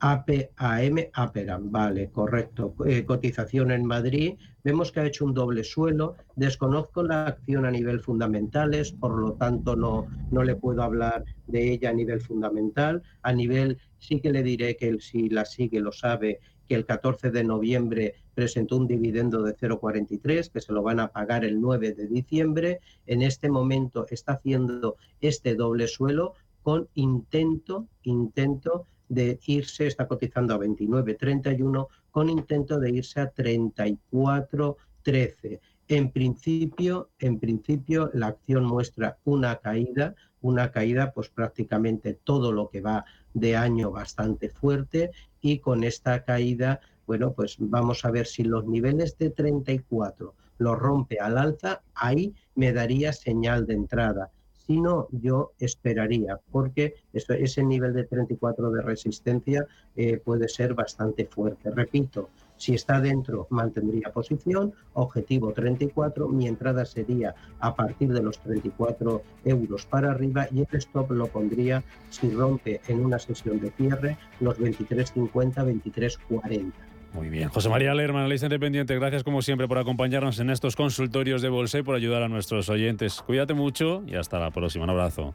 APAM, 0.00 0.96
APERAM, 1.12 1.70
vale, 1.70 2.10
correcto. 2.10 2.74
Eh, 2.86 3.04
cotización 3.04 3.70
en 3.70 3.86
Madrid, 3.86 4.34
vemos 4.62 4.92
que 4.92 5.00
ha 5.00 5.06
hecho 5.06 5.24
un 5.24 5.34
doble 5.34 5.64
suelo, 5.64 6.16
desconozco 6.36 7.02
la 7.02 7.26
acción 7.26 7.64
a 7.64 7.70
nivel 7.70 8.00
fundamentales, 8.00 8.92
por 8.92 9.18
lo 9.18 9.32
tanto 9.34 9.76
no, 9.76 10.06
no 10.30 10.42
le 10.42 10.56
puedo 10.56 10.82
hablar 10.82 11.24
de 11.46 11.72
ella 11.72 11.90
a 11.90 11.94
nivel 11.94 12.20
fundamental. 12.20 13.02
A 13.22 13.32
nivel, 13.32 13.78
sí 13.98 14.20
que 14.20 14.30
le 14.30 14.42
diré 14.42 14.76
que 14.76 14.98
si 15.00 15.28
la 15.28 15.44
sigue 15.44 15.80
lo 15.80 15.92
sabe, 15.92 16.40
que 16.68 16.74
el 16.74 16.84
14 16.84 17.30
de 17.30 17.44
noviembre 17.44 18.14
presentó 18.34 18.76
un 18.76 18.86
dividendo 18.86 19.42
de 19.42 19.54
0,43, 19.54 20.50
que 20.50 20.60
se 20.60 20.72
lo 20.72 20.82
van 20.82 21.00
a 21.00 21.08
pagar 21.08 21.44
el 21.44 21.60
9 21.60 21.92
de 21.92 22.08
diciembre. 22.08 22.80
En 23.06 23.22
este 23.22 23.48
momento 23.48 24.06
está 24.10 24.34
haciendo 24.34 24.96
este 25.20 25.54
doble 25.54 25.86
suelo 25.88 26.34
con 26.62 26.88
intento, 26.94 27.86
intento 28.02 28.86
de 29.08 29.38
irse, 29.46 29.86
está 29.86 30.08
cotizando 30.08 30.54
a 30.54 30.58
29.31 30.58 31.86
con 32.10 32.30
intento 32.30 32.80
de 32.80 32.90
irse 32.90 33.20
a 33.20 33.32
34.13. 33.32 35.60
En 35.88 36.10
principio, 36.10 37.10
en 37.18 37.38
principio 37.38 38.10
la 38.14 38.28
acción 38.28 38.64
muestra 38.64 39.18
una 39.24 39.56
caída, 39.56 40.14
una 40.40 40.70
caída 40.70 41.12
pues 41.12 41.28
prácticamente 41.28 42.14
todo 42.14 42.52
lo 42.52 42.70
que 42.70 42.80
va 42.80 43.04
de 43.34 43.56
año 43.56 43.90
bastante 43.90 44.48
fuerte 44.48 45.10
y 45.40 45.58
con 45.58 45.84
esta 45.84 46.24
caída, 46.24 46.80
bueno, 47.06 47.34
pues 47.34 47.56
vamos 47.58 48.04
a 48.04 48.10
ver 48.10 48.26
si 48.26 48.44
los 48.44 48.66
niveles 48.66 49.18
de 49.18 49.30
34 49.30 50.34
lo 50.58 50.74
rompe 50.74 51.18
al 51.18 51.36
alza, 51.36 51.82
ahí 51.94 52.34
me 52.54 52.72
daría 52.72 53.12
señal 53.12 53.66
de 53.66 53.74
entrada 53.74 54.30
si 54.66 54.80
no, 54.80 55.08
yo 55.10 55.52
esperaría, 55.58 56.40
porque 56.50 56.94
ese 57.12 57.62
nivel 57.62 57.92
de 57.92 58.04
34 58.04 58.70
de 58.70 58.82
resistencia 58.82 59.66
eh, 59.96 60.18
puede 60.18 60.48
ser 60.48 60.74
bastante 60.74 61.26
fuerte. 61.26 61.70
Repito, 61.70 62.30
si 62.56 62.74
está 62.74 63.00
dentro, 63.00 63.46
mantendría 63.50 64.12
posición. 64.12 64.72
Objetivo 64.94 65.52
34. 65.52 66.28
Mi 66.28 66.46
entrada 66.46 66.84
sería 66.84 67.34
a 67.60 67.74
partir 67.74 68.12
de 68.12 68.22
los 68.22 68.38
34 68.38 69.22
euros 69.44 69.86
para 69.86 70.12
arriba 70.12 70.46
y 70.50 70.60
el 70.60 70.68
stop 70.78 71.10
lo 71.10 71.26
pondría 71.26 71.84
si 72.10 72.30
rompe 72.30 72.80
en 72.88 73.04
una 73.04 73.18
sesión 73.18 73.60
de 73.60 73.70
cierre 73.72 74.16
los 74.40 74.58
23.50, 74.58 75.30
23.40. 75.32 76.72
Muy 77.14 77.28
bien. 77.28 77.48
José 77.48 77.68
María 77.68 77.94
Lerman, 77.94 78.22
analista 78.22 78.46
independiente, 78.46 78.94
gracias 78.96 79.22
como 79.22 79.40
siempre 79.40 79.68
por 79.68 79.78
acompañarnos 79.78 80.40
en 80.40 80.50
estos 80.50 80.74
consultorios 80.74 81.42
de 81.42 81.48
bolsa 81.48 81.78
y 81.78 81.82
por 81.82 81.94
ayudar 81.94 82.24
a 82.24 82.28
nuestros 82.28 82.68
oyentes. 82.68 83.22
Cuídate 83.22 83.54
mucho 83.54 84.02
y 84.06 84.16
hasta 84.16 84.40
la 84.40 84.50
próxima. 84.50 84.84
Un 84.84 84.90
abrazo. 84.90 85.34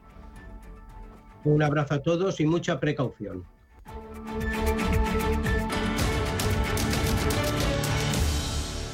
Un 1.46 1.64
abrazo 1.64 1.94
a 1.94 2.00
todos 2.00 2.40
y 2.42 2.46
mucha 2.46 2.80
precaución. 2.82 3.46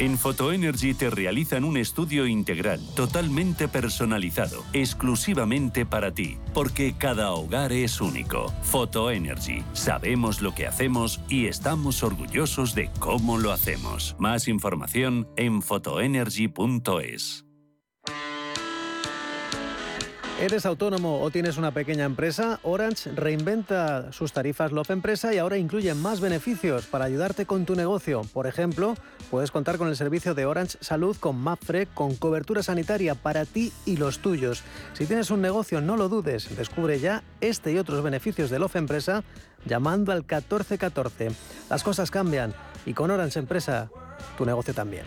En 0.00 0.18
Photoenergy 0.18 0.92
te 0.92 1.08
realizan 1.08 1.64
un 1.64 1.76
estudio 1.76 2.26
integral, 2.26 2.80
totalmente 2.96 3.68
personalizado, 3.68 4.64
exclusivamente 4.72 5.86
para 5.86 6.12
ti, 6.12 6.36
porque 6.52 6.94
cada 6.98 7.30
hogar 7.30 7.72
es 7.72 8.00
único. 8.00 8.52
Photoenergy. 8.62 9.62
Sabemos 9.72 10.42
lo 10.42 10.52
que 10.52 10.66
hacemos 10.66 11.20
y 11.28 11.46
estamos 11.46 12.02
orgullosos 12.02 12.74
de 12.74 12.90
cómo 12.98 13.38
lo 13.38 13.52
hacemos. 13.52 14.16
Más 14.18 14.48
información 14.48 15.28
en 15.36 15.62
photoenergy.es. 15.62 17.43
¿Eres 20.44 20.66
autónomo 20.66 21.22
o 21.22 21.30
tienes 21.30 21.56
una 21.56 21.70
pequeña 21.70 22.04
empresa? 22.04 22.60
Orange 22.64 23.10
reinventa 23.12 24.12
sus 24.12 24.34
tarifas 24.34 24.72
Love 24.72 24.90
Empresa 24.90 25.32
y 25.32 25.38
ahora 25.38 25.56
incluye 25.56 25.94
más 25.94 26.20
beneficios 26.20 26.84
para 26.84 27.06
ayudarte 27.06 27.46
con 27.46 27.64
tu 27.64 27.74
negocio. 27.74 28.20
Por 28.30 28.46
ejemplo, 28.46 28.94
puedes 29.30 29.50
contar 29.50 29.78
con 29.78 29.88
el 29.88 29.96
servicio 29.96 30.34
de 30.34 30.44
Orange 30.44 30.76
Salud 30.82 31.16
con 31.18 31.38
MAPFRE 31.38 31.86
con 31.86 32.14
cobertura 32.16 32.62
sanitaria 32.62 33.14
para 33.14 33.46
ti 33.46 33.72
y 33.86 33.96
los 33.96 34.18
tuyos. 34.18 34.62
Si 34.92 35.06
tienes 35.06 35.30
un 35.30 35.40
negocio, 35.40 35.80
no 35.80 35.96
lo 35.96 36.10
dudes. 36.10 36.54
Descubre 36.54 37.00
ya 37.00 37.22
este 37.40 37.72
y 37.72 37.78
otros 37.78 38.02
beneficios 38.02 38.50
de 38.50 38.58
Love 38.58 38.76
Empresa 38.76 39.24
llamando 39.64 40.12
al 40.12 40.24
1414. 40.24 41.30
Las 41.70 41.82
cosas 41.82 42.10
cambian 42.10 42.52
y 42.84 42.92
con 42.92 43.10
Orange 43.10 43.38
Empresa, 43.38 43.88
tu 44.36 44.44
negocio 44.44 44.74
también. 44.74 45.06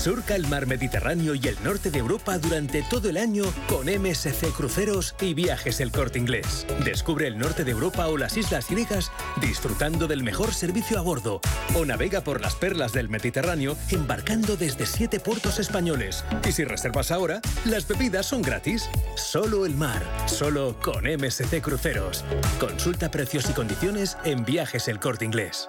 Surca 0.00 0.34
el 0.34 0.46
mar 0.46 0.66
Mediterráneo 0.66 1.34
y 1.34 1.46
el 1.46 1.62
norte 1.62 1.90
de 1.90 1.98
Europa 1.98 2.38
durante 2.38 2.82
todo 2.82 3.10
el 3.10 3.18
año 3.18 3.44
con 3.68 3.84
MSC 3.84 4.50
Cruceros 4.56 5.14
y 5.20 5.34
Viajes 5.34 5.78
El 5.78 5.92
Corte 5.92 6.18
Inglés. 6.18 6.66
Descubre 6.86 7.26
el 7.26 7.36
norte 7.36 7.64
de 7.64 7.72
Europa 7.72 8.06
o 8.06 8.16
las 8.16 8.38
islas 8.38 8.70
griegas 8.70 9.12
disfrutando 9.42 10.06
del 10.06 10.22
mejor 10.22 10.54
servicio 10.54 10.98
a 10.98 11.02
bordo 11.02 11.42
o 11.74 11.84
navega 11.84 12.22
por 12.22 12.40
las 12.40 12.54
perlas 12.54 12.94
del 12.94 13.10
Mediterráneo 13.10 13.76
embarcando 13.90 14.56
desde 14.56 14.86
siete 14.86 15.20
puertos 15.20 15.58
españoles. 15.58 16.24
Y 16.48 16.52
si 16.52 16.64
reservas 16.64 17.10
ahora, 17.10 17.42
las 17.66 17.86
bebidas 17.86 18.24
son 18.24 18.40
gratis. 18.40 18.88
Solo 19.16 19.66
el 19.66 19.74
mar, 19.74 20.02
solo 20.24 20.78
con 20.80 21.04
MSC 21.04 21.60
Cruceros. 21.60 22.24
Consulta 22.58 23.10
precios 23.10 23.50
y 23.50 23.52
condiciones 23.52 24.16
en 24.24 24.46
Viajes 24.46 24.88
El 24.88 24.98
Corte 24.98 25.26
Inglés. 25.26 25.68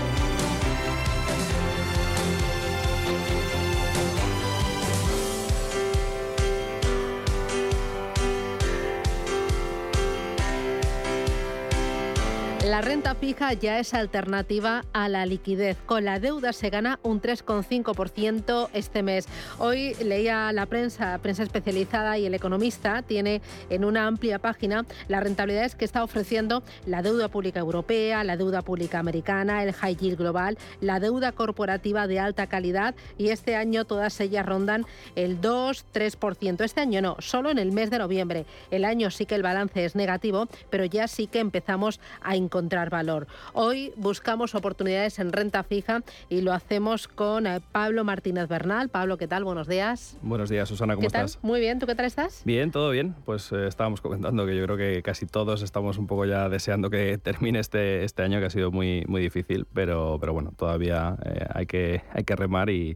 La 12.65 12.79
renta 12.79 13.15
fija 13.15 13.53
ya 13.53 13.79
es 13.79 13.95
alternativa 13.95 14.85
a 14.93 15.09
la 15.09 15.25
liquidez. 15.25 15.77
Con 15.87 16.05
la 16.05 16.19
deuda 16.19 16.53
se 16.53 16.69
gana 16.69 16.99
un 17.01 17.19
3,5% 17.19 18.69
este 18.73 19.01
mes. 19.01 19.27
Hoy 19.57 19.95
leía 19.95 20.53
la 20.53 20.67
prensa, 20.67 21.17
prensa 21.23 21.41
especializada 21.41 22.19
y 22.19 22.27
el 22.27 22.35
economista 22.35 23.01
tiene 23.01 23.41
en 23.71 23.83
una 23.83 24.05
amplia 24.05 24.37
página 24.37 24.85
las 25.07 25.23
rentabilidades 25.23 25.73
que 25.73 25.85
está 25.85 26.03
ofreciendo 26.03 26.61
la 26.85 27.01
deuda 27.01 27.29
pública 27.29 27.59
europea, 27.59 28.23
la 28.23 28.37
deuda 28.37 28.61
pública 28.61 28.99
americana, 28.99 29.63
el 29.63 29.73
high 29.73 29.95
yield 29.95 30.19
global, 30.19 30.59
la 30.81 30.99
deuda 30.99 31.31
corporativa 31.31 32.05
de 32.05 32.19
alta 32.19 32.45
calidad 32.45 32.93
y 33.17 33.29
este 33.29 33.55
año 33.55 33.85
todas 33.85 34.19
ellas 34.19 34.45
rondan 34.45 34.85
el 35.15 35.41
2-3%. 35.41 36.63
Este 36.63 36.81
año 36.81 37.01
no, 37.01 37.15
solo 37.17 37.49
en 37.49 37.57
el 37.57 37.71
mes 37.71 37.89
de 37.89 37.97
noviembre. 37.97 38.45
El 38.69 38.85
año 38.85 39.09
sí 39.09 39.25
que 39.25 39.33
el 39.33 39.41
balance 39.41 39.83
es 39.83 39.95
negativo, 39.95 40.47
pero 40.69 40.85
ya 40.85 41.07
sí 41.07 41.25
que 41.25 41.39
empezamos 41.39 41.99
a 42.21 42.35
encontrar 42.35 42.51
encontrar 42.61 42.91
valor. 42.91 43.25
Hoy 43.53 43.91
buscamos 43.95 44.53
oportunidades 44.53 45.17
en 45.17 45.33
renta 45.33 45.63
fija 45.63 46.03
y 46.29 46.41
lo 46.41 46.53
hacemos 46.53 47.07
con 47.07 47.47
eh, 47.47 47.59
Pablo 47.71 48.03
Martínez 48.03 48.47
Bernal. 48.47 48.89
Pablo, 48.89 49.17
¿qué 49.17 49.27
tal? 49.27 49.43
Buenos 49.43 49.67
días. 49.67 50.15
Buenos 50.21 50.47
días, 50.51 50.69
Susana, 50.69 50.93
¿cómo 50.93 51.07
¿Qué 51.07 51.11
tal? 51.11 51.25
estás? 51.25 51.43
Muy 51.43 51.59
bien, 51.59 51.79
¿tú 51.79 51.87
qué 51.87 51.95
tal 51.95 52.05
estás? 52.05 52.43
Bien, 52.45 52.69
todo 52.69 52.91
bien. 52.91 53.15
Pues 53.25 53.51
eh, 53.51 53.65
estábamos 53.67 53.99
comentando 53.99 54.45
que 54.45 54.55
yo 54.55 54.63
creo 54.65 54.77
que 54.77 55.01
casi 55.01 55.25
todos 55.25 55.63
estamos 55.63 55.97
un 55.97 56.05
poco 56.05 56.25
ya 56.25 56.49
deseando 56.49 56.91
que 56.91 57.17
termine 57.23 57.57
este, 57.57 58.03
este 58.03 58.21
año, 58.21 58.39
que 58.39 58.45
ha 58.45 58.51
sido 58.51 58.69
muy, 58.69 59.05
muy 59.07 59.21
difícil, 59.23 59.65
pero, 59.73 60.17
pero 60.19 60.33
bueno, 60.33 60.53
todavía 60.55 61.17
eh, 61.25 61.47
hay, 61.51 61.65
que, 61.65 62.03
hay 62.13 62.23
que 62.23 62.35
remar 62.35 62.69
y, 62.69 62.95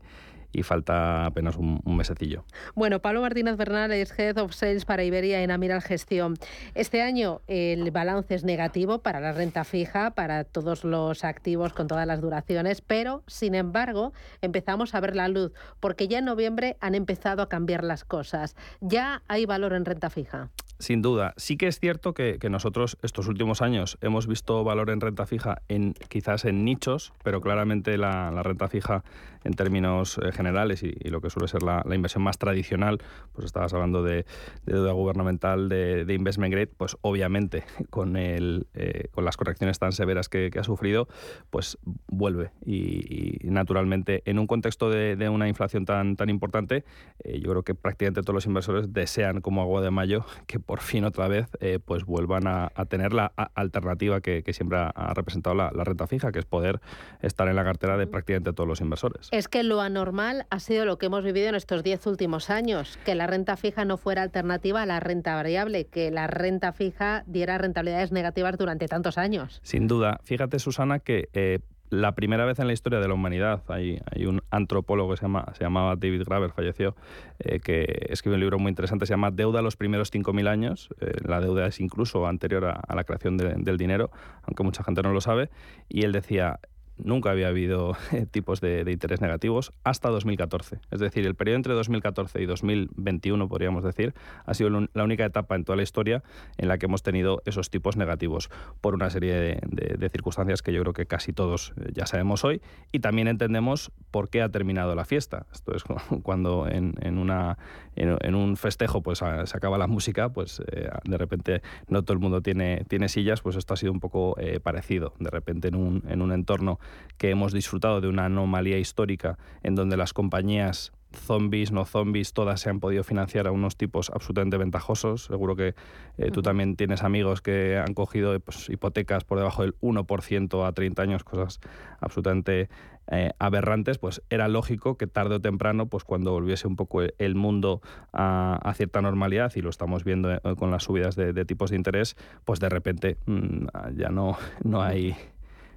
y 0.55 0.63
falta 0.63 1.25
apenas 1.25 1.57
un, 1.57 1.81
mesecillo. 1.85 2.45
Bueno, 2.73 2.99
Pablo 2.99 3.21
Martínez 3.21 3.57
Bernal 3.57 3.91
es 3.91 4.17
Head 4.17 4.37
of 4.37 4.53
Sales 4.53 4.85
para 4.85 5.03
Iberia 5.03 5.41
en 5.41 5.51
Amiral 5.51 5.81
Gestión. 5.81 6.35
Este 6.73 7.01
año 7.01 7.41
el 7.47 7.91
balance 7.91 8.35
es 8.35 8.43
negativo 8.43 8.99
para 8.99 9.19
la 9.19 9.33
renta 9.33 9.63
fija, 9.63 10.11
para 10.11 10.43
todos 10.43 10.83
los 10.83 11.23
activos 11.23 11.73
con 11.73 11.87
todas 11.87 12.07
las 12.07 12.21
duraciones, 12.21 12.81
pero 12.81 13.23
sin 13.27 13.55
embargo 13.55 14.13
empezamos 14.41 14.95
a 14.95 14.99
ver 14.99 15.15
la 15.15 15.27
luz, 15.27 15.51
porque 15.79 16.07
ya 16.07 16.19
en 16.19 16.25
noviembre 16.25 16.77
han 16.79 16.95
empezado 16.95 17.41
a 17.41 17.49
cambiar 17.49 17.83
las 17.83 18.05
cosas. 18.05 18.55
Ya 18.81 19.23
hay 19.27 19.45
valor 19.45 19.73
en 19.73 19.85
renta 19.85 20.09
fija. 20.09 20.49
Sin 20.77 21.01
duda. 21.01 21.33
Sí 21.37 21.55
que 21.55 21.67
es 21.67 21.79
cierto 21.79 22.13
que, 22.13 22.37
nosotros 22.49 22.97
estos 23.01 23.27
últimos 23.27 23.61
años 23.61 23.97
hemos 24.01 24.27
visto 24.27 24.63
valor 24.63 24.89
en 24.89 25.01
renta 25.01 25.25
fija 25.25 25.61
en 25.67 25.93
quizás 26.09 26.45
en 26.45 26.63
nichos, 26.63 27.11
pero 27.23 27.41
claramente 27.41 27.97
la, 27.97 28.29
renta 28.43 28.67
fija 28.67 29.03
en 29.43 29.53
términos 29.53 30.19
eh, 30.23 30.31
generales 30.31 30.83
y, 30.83 30.91
lo 31.09 31.21
que 31.21 31.29
suele 31.29 31.47
ser 31.47 31.63
la, 31.63 31.83
inversión 31.93 32.23
más 32.23 32.37
tradicional, 32.37 32.99
pues 33.33 33.45
estabas 33.45 33.73
hablando 33.73 34.03
de, 34.03 34.25
de 34.65 34.73
deuda 34.73 34.91
gubernamental, 34.91 35.69
de, 35.69 36.03
de, 36.03 36.13
investment 36.13 36.51
grade, 36.51 36.67
pues 36.67 36.97
obviamente 37.01 37.63
con, 37.89 38.17
el, 38.17 38.67
eh, 38.73 39.07
con 39.11 39.23
las 39.23 39.37
correcciones 39.37 39.79
tan 39.79 39.91
severas 39.91 40.29
que, 40.29 40.51
ha 40.59 40.63
sufrido, 40.63 41.07
pues 41.49 41.77
vuelve. 42.07 42.51
Y, 42.65 43.37
naturalmente 43.43 44.21
en 44.25 44.39
un 44.39 44.47
contexto 44.47 44.89
de, 44.89 45.29
una 45.29 45.47
inflación 45.47 45.85
tan, 45.85 46.15
tan 46.15 46.29
importante, 46.29 46.83
eh, 47.23 47.39
yo 47.39 47.51
creo 47.51 47.63
que 47.63 47.75
prácticamente 47.75 48.21
todos 48.21 48.35
los 48.35 48.45
inversores 48.45 48.93
desean 48.93 49.41
como 49.41 49.61
agua 49.61 49.81
de 49.81 49.91
mayo 49.91 50.25
que 50.47 50.59
por 50.65 50.81
fin 50.81 51.05
otra 51.05 51.27
vez 51.27 51.47
eh, 51.59 51.79
pues 51.83 52.05
vuelvan 52.05 52.47
a, 52.47 52.71
a, 52.75 52.85
tener 52.85 53.13
la 53.13 53.31
alternativa 53.53 54.21
que, 54.21 54.43
que 54.43 54.53
siempre 54.53 54.77
ha, 54.77 54.87
ha 54.87 55.13
representado 55.13 55.55
la, 55.55 55.71
la, 55.73 55.83
renta 55.83 56.07
fija, 56.07 56.31
que 56.31 56.39
es 56.39 56.45
poder 56.45 56.81
estar 57.21 57.47
en 57.47 57.55
la 57.55 57.63
cartera 57.63 57.97
de 57.97 58.07
prácticamente 58.07 58.53
todos 58.53 58.67
los 58.67 58.81
inversores. 58.81 59.29
Es 59.31 59.47
que 59.47 59.63
lo 59.63 59.81
anormal 59.81 60.45
ha 60.49 60.59
sido 60.59 60.85
lo 60.85 60.97
que 60.97 61.07
hemos 61.07 61.23
vivido 61.23 61.49
en 61.49 61.55
estos 61.55 61.83
diez 61.83 62.05
últimos 62.07 62.49
años, 62.49 62.97
que 63.05 63.15
la 63.15 63.27
renta 63.27 63.57
fija 63.57 63.85
no 63.85 63.97
fuera 63.97 64.21
alternativa 64.21 64.81
a 64.81 64.85
la 64.85 64.99
renta 64.99 65.35
variable, 65.35 65.85
que 65.85 66.11
la 66.11 66.27
renta 66.27 66.73
fija 66.73 67.23
diera 67.27 67.57
rentabilidades 67.57 68.11
negativas 68.11 68.57
durante 68.57 68.87
tantos 68.87 69.17
años. 69.17 69.59
Sin 69.63 69.87
duda. 69.87 70.19
Fíjate, 70.23 70.59
Susana, 70.59 70.99
que 70.99 71.29
eh, 71.33 71.59
la 72.01 72.13
primera 72.13 72.45
vez 72.45 72.59
en 72.59 72.67
la 72.67 72.73
historia 72.73 72.99
de 72.99 73.07
la 73.07 73.13
humanidad. 73.13 73.63
Hay, 73.67 73.99
hay 74.11 74.25
un 74.25 74.41
antropólogo 74.51 75.11
que 75.11 75.17
se, 75.17 75.23
llama, 75.23 75.45
se 75.53 75.63
llamaba 75.63 75.95
David 75.95 76.23
Graver, 76.25 76.51
falleció, 76.51 76.95
eh, 77.39 77.59
que 77.59 78.07
escribe 78.09 78.35
un 78.35 78.41
libro 78.41 78.59
muy 78.59 78.69
interesante, 78.69 79.05
se 79.05 79.13
llama 79.13 79.31
Deuda 79.31 79.61
los 79.61 79.75
primeros 79.75 80.13
5.000 80.13 80.47
años. 80.47 80.89
Eh, 81.01 81.13
la 81.23 81.39
deuda 81.39 81.67
es 81.67 81.79
incluso 81.79 82.27
anterior 82.27 82.65
a, 82.65 82.71
a 82.71 82.95
la 82.95 83.03
creación 83.03 83.37
de, 83.37 83.55
del 83.57 83.77
dinero, 83.77 84.11
aunque 84.43 84.63
mucha 84.63 84.83
gente 84.83 85.01
no 85.01 85.11
lo 85.11 85.21
sabe. 85.21 85.49
Y 85.89 86.03
él 86.03 86.11
decía, 86.11 86.59
nunca 86.97 87.31
había 87.31 87.47
habido 87.47 87.95
tipos 88.31 88.61
de, 88.61 88.83
de, 88.83 88.91
interés 88.91 89.21
negativos 89.21 89.73
hasta 89.83 90.09
2014. 90.09 90.79
Es 90.91 90.99
decir, 90.99 91.25
el 91.25 91.35
periodo 91.35 91.57
entre 91.57 91.73
2014 91.73 92.41
y 92.41 92.45
2021, 92.45 93.47
podríamos 93.47 93.83
decir, 93.83 94.13
ha 94.45 94.53
sido 94.53 94.87
la 94.93 95.03
única 95.03 95.25
etapa 95.25 95.55
en 95.55 95.63
toda 95.63 95.75
la 95.75 95.83
historia 95.83 96.23
en 96.57 96.67
la 96.67 96.77
que 96.77 96.85
hemos 96.85 97.03
tenido 97.03 97.41
esos 97.45 97.69
tipos 97.69 97.97
negativos 97.97 98.49
por 98.81 98.95
una 98.95 99.09
serie 99.09 99.59
de, 99.69 100.09
circunstancias 100.09 100.61
que 100.61 100.71
yo 100.71 100.81
creo 100.81 100.93
que 100.93 101.07
casi 101.07 101.33
todos 101.33 101.73
eh, 101.77 101.91
ya 101.93 102.05
sabemos 102.05 102.43
hoy 102.43 102.61
y 102.91 102.99
también 102.99 103.27
entendemos 103.27 103.91
por 104.11 104.29
qué 104.29 104.41
ha 104.41 104.49
terminado 104.49 104.95
la 104.95 105.05
fiesta. 105.05 105.45
Esto 105.51 105.75
es 105.75 105.83
cuando 106.23 106.67
en, 106.67 106.93
en, 107.01 107.17
una, 107.17 107.57
en, 107.95 108.35
un 108.35 108.57
festejo 108.57 109.01
pues, 109.01 109.19
se 109.19 109.57
acaba 109.57 109.77
la 109.77 109.87
música, 109.87 110.29
pues 110.29 110.61
eh, 110.71 110.89
de 111.03 111.17
repente 111.17 111.61
no 111.87 112.03
todo 112.03 112.13
el 112.13 112.19
mundo 112.19 112.41
tiene, 112.41 112.85
tiene 112.87 113.09
sillas, 113.09 113.41
pues 113.41 113.55
esto 113.55 113.73
ha 113.73 113.77
sido 113.77 113.91
un 113.91 113.99
poco 113.99 114.35
eh, 114.39 114.59
parecido. 114.59 115.13
De 115.19 115.29
repente 115.29 115.67
en 115.67 115.75
un, 115.75 116.03
en 116.07 116.21
un 116.21 116.31
entorno 116.31 116.79
que 117.17 117.29
hemos 117.29 117.53
disfrutado 117.53 118.01
de 118.01 118.07
una 118.07 118.25
anomalía 118.25 118.77
histórica 118.77 119.37
en 119.63 119.75
donde 119.75 119.97
las 119.97 120.13
compañías 120.13 120.91
zombies, 121.15 121.71
no 121.71 121.85
zombies, 121.85 122.33
todas 122.33 122.61
se 122.61 122.69
han 122.69 122.79
podido 122.79 123.03
financiar 123.03 123.47
a 123.47 123.51
unos 123.51 123.77
tipos 123.77 124.09
absolutamente 124.09 124.57
ventajosos. 124.57 125.25
Seguro 125.25 125.55
que 125.55 125.75
eh, 126.17 126.31
tú 126.31 126.41
también 126.41 126.75
tienes 126.75 127.03
amigos 127.03 127.41
que 127.41 127.77
han 127.77 127.93
cogido 127.93 128.37
pues, 128.39 128.69
hipotecas 128.69 129.23
por 129.23 129.37
debajo 129.37 129.63
del 129.63 129.75
1% 129.79 130.67
a 130.67 130.71
30 130.73 131.01
años, 131.01 131.23
cosas 131.23 131.59
absolutamente 131.99 132.69
eh, 133.11 133.31
aberrantes, 133.39 133.97
pues 133.97 134.23
era 134.29 134.47
lógico 134.47 134.97
que 134.97 135.07
tarde 135.07 135.35
o 135.35 135.41
temprano, 135.41 135.87
pues 135.87 136.03
cuando 136.03 136.31
volviese 136.31 136.67
un 136.67 136.75
poco 136.75 137.01
el 137.01 137.35
mundo 137.35 137.81
a, 138.13 138.59
a 138.63 138.73
cierta 138.73 139.01
normalidad, 139.01 139.53
y 139.55 139.61
lo 139.61 139.69
estamos 139.69 140.03
viendo 140.03 140.33
eh, 140.33 140.39
con 140.57 140.71
las 140.71 140.83
subidas 140.83 141.15
de, 141.15 141.31
de, 141.31 141.45
tipos 141.45 141.69
de 141.69 141.75
interés, 141.75 142.17
pues 142.45 142.59
de 142.59 142.69
repente 142.69 143.17
mmm, 143.25 143.67
ya 143.95 144.09
no, 144.09 144.37
no 144.63 144.81
hay 144.81 145.15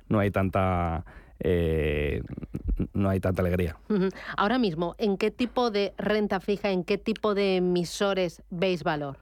no 0.09 0.19
hay 0.19 0.31
tanta 0.31 1.05
eh, 1.41 2.23
no 2.95 3.09
hay 3.09 3.21
tanta 3.21 3.43
alegría. 3.43 3.77
Ahora 4.37 4.59
mismo, 4.59 4.95
¿en 4.99 5.17
qué 5.17 5.31
tipo 5.31 5.71
de 5.71 5.95
renta 5.99 6.41
fija, 6.41 6.71
en 6.71 6.85
qué 6.85 6.99
tipo 6.99 7.35
de 7.35 7.57
emisores 7.57 8.43
veis 8.51 8.83
valor? 8.83 9.19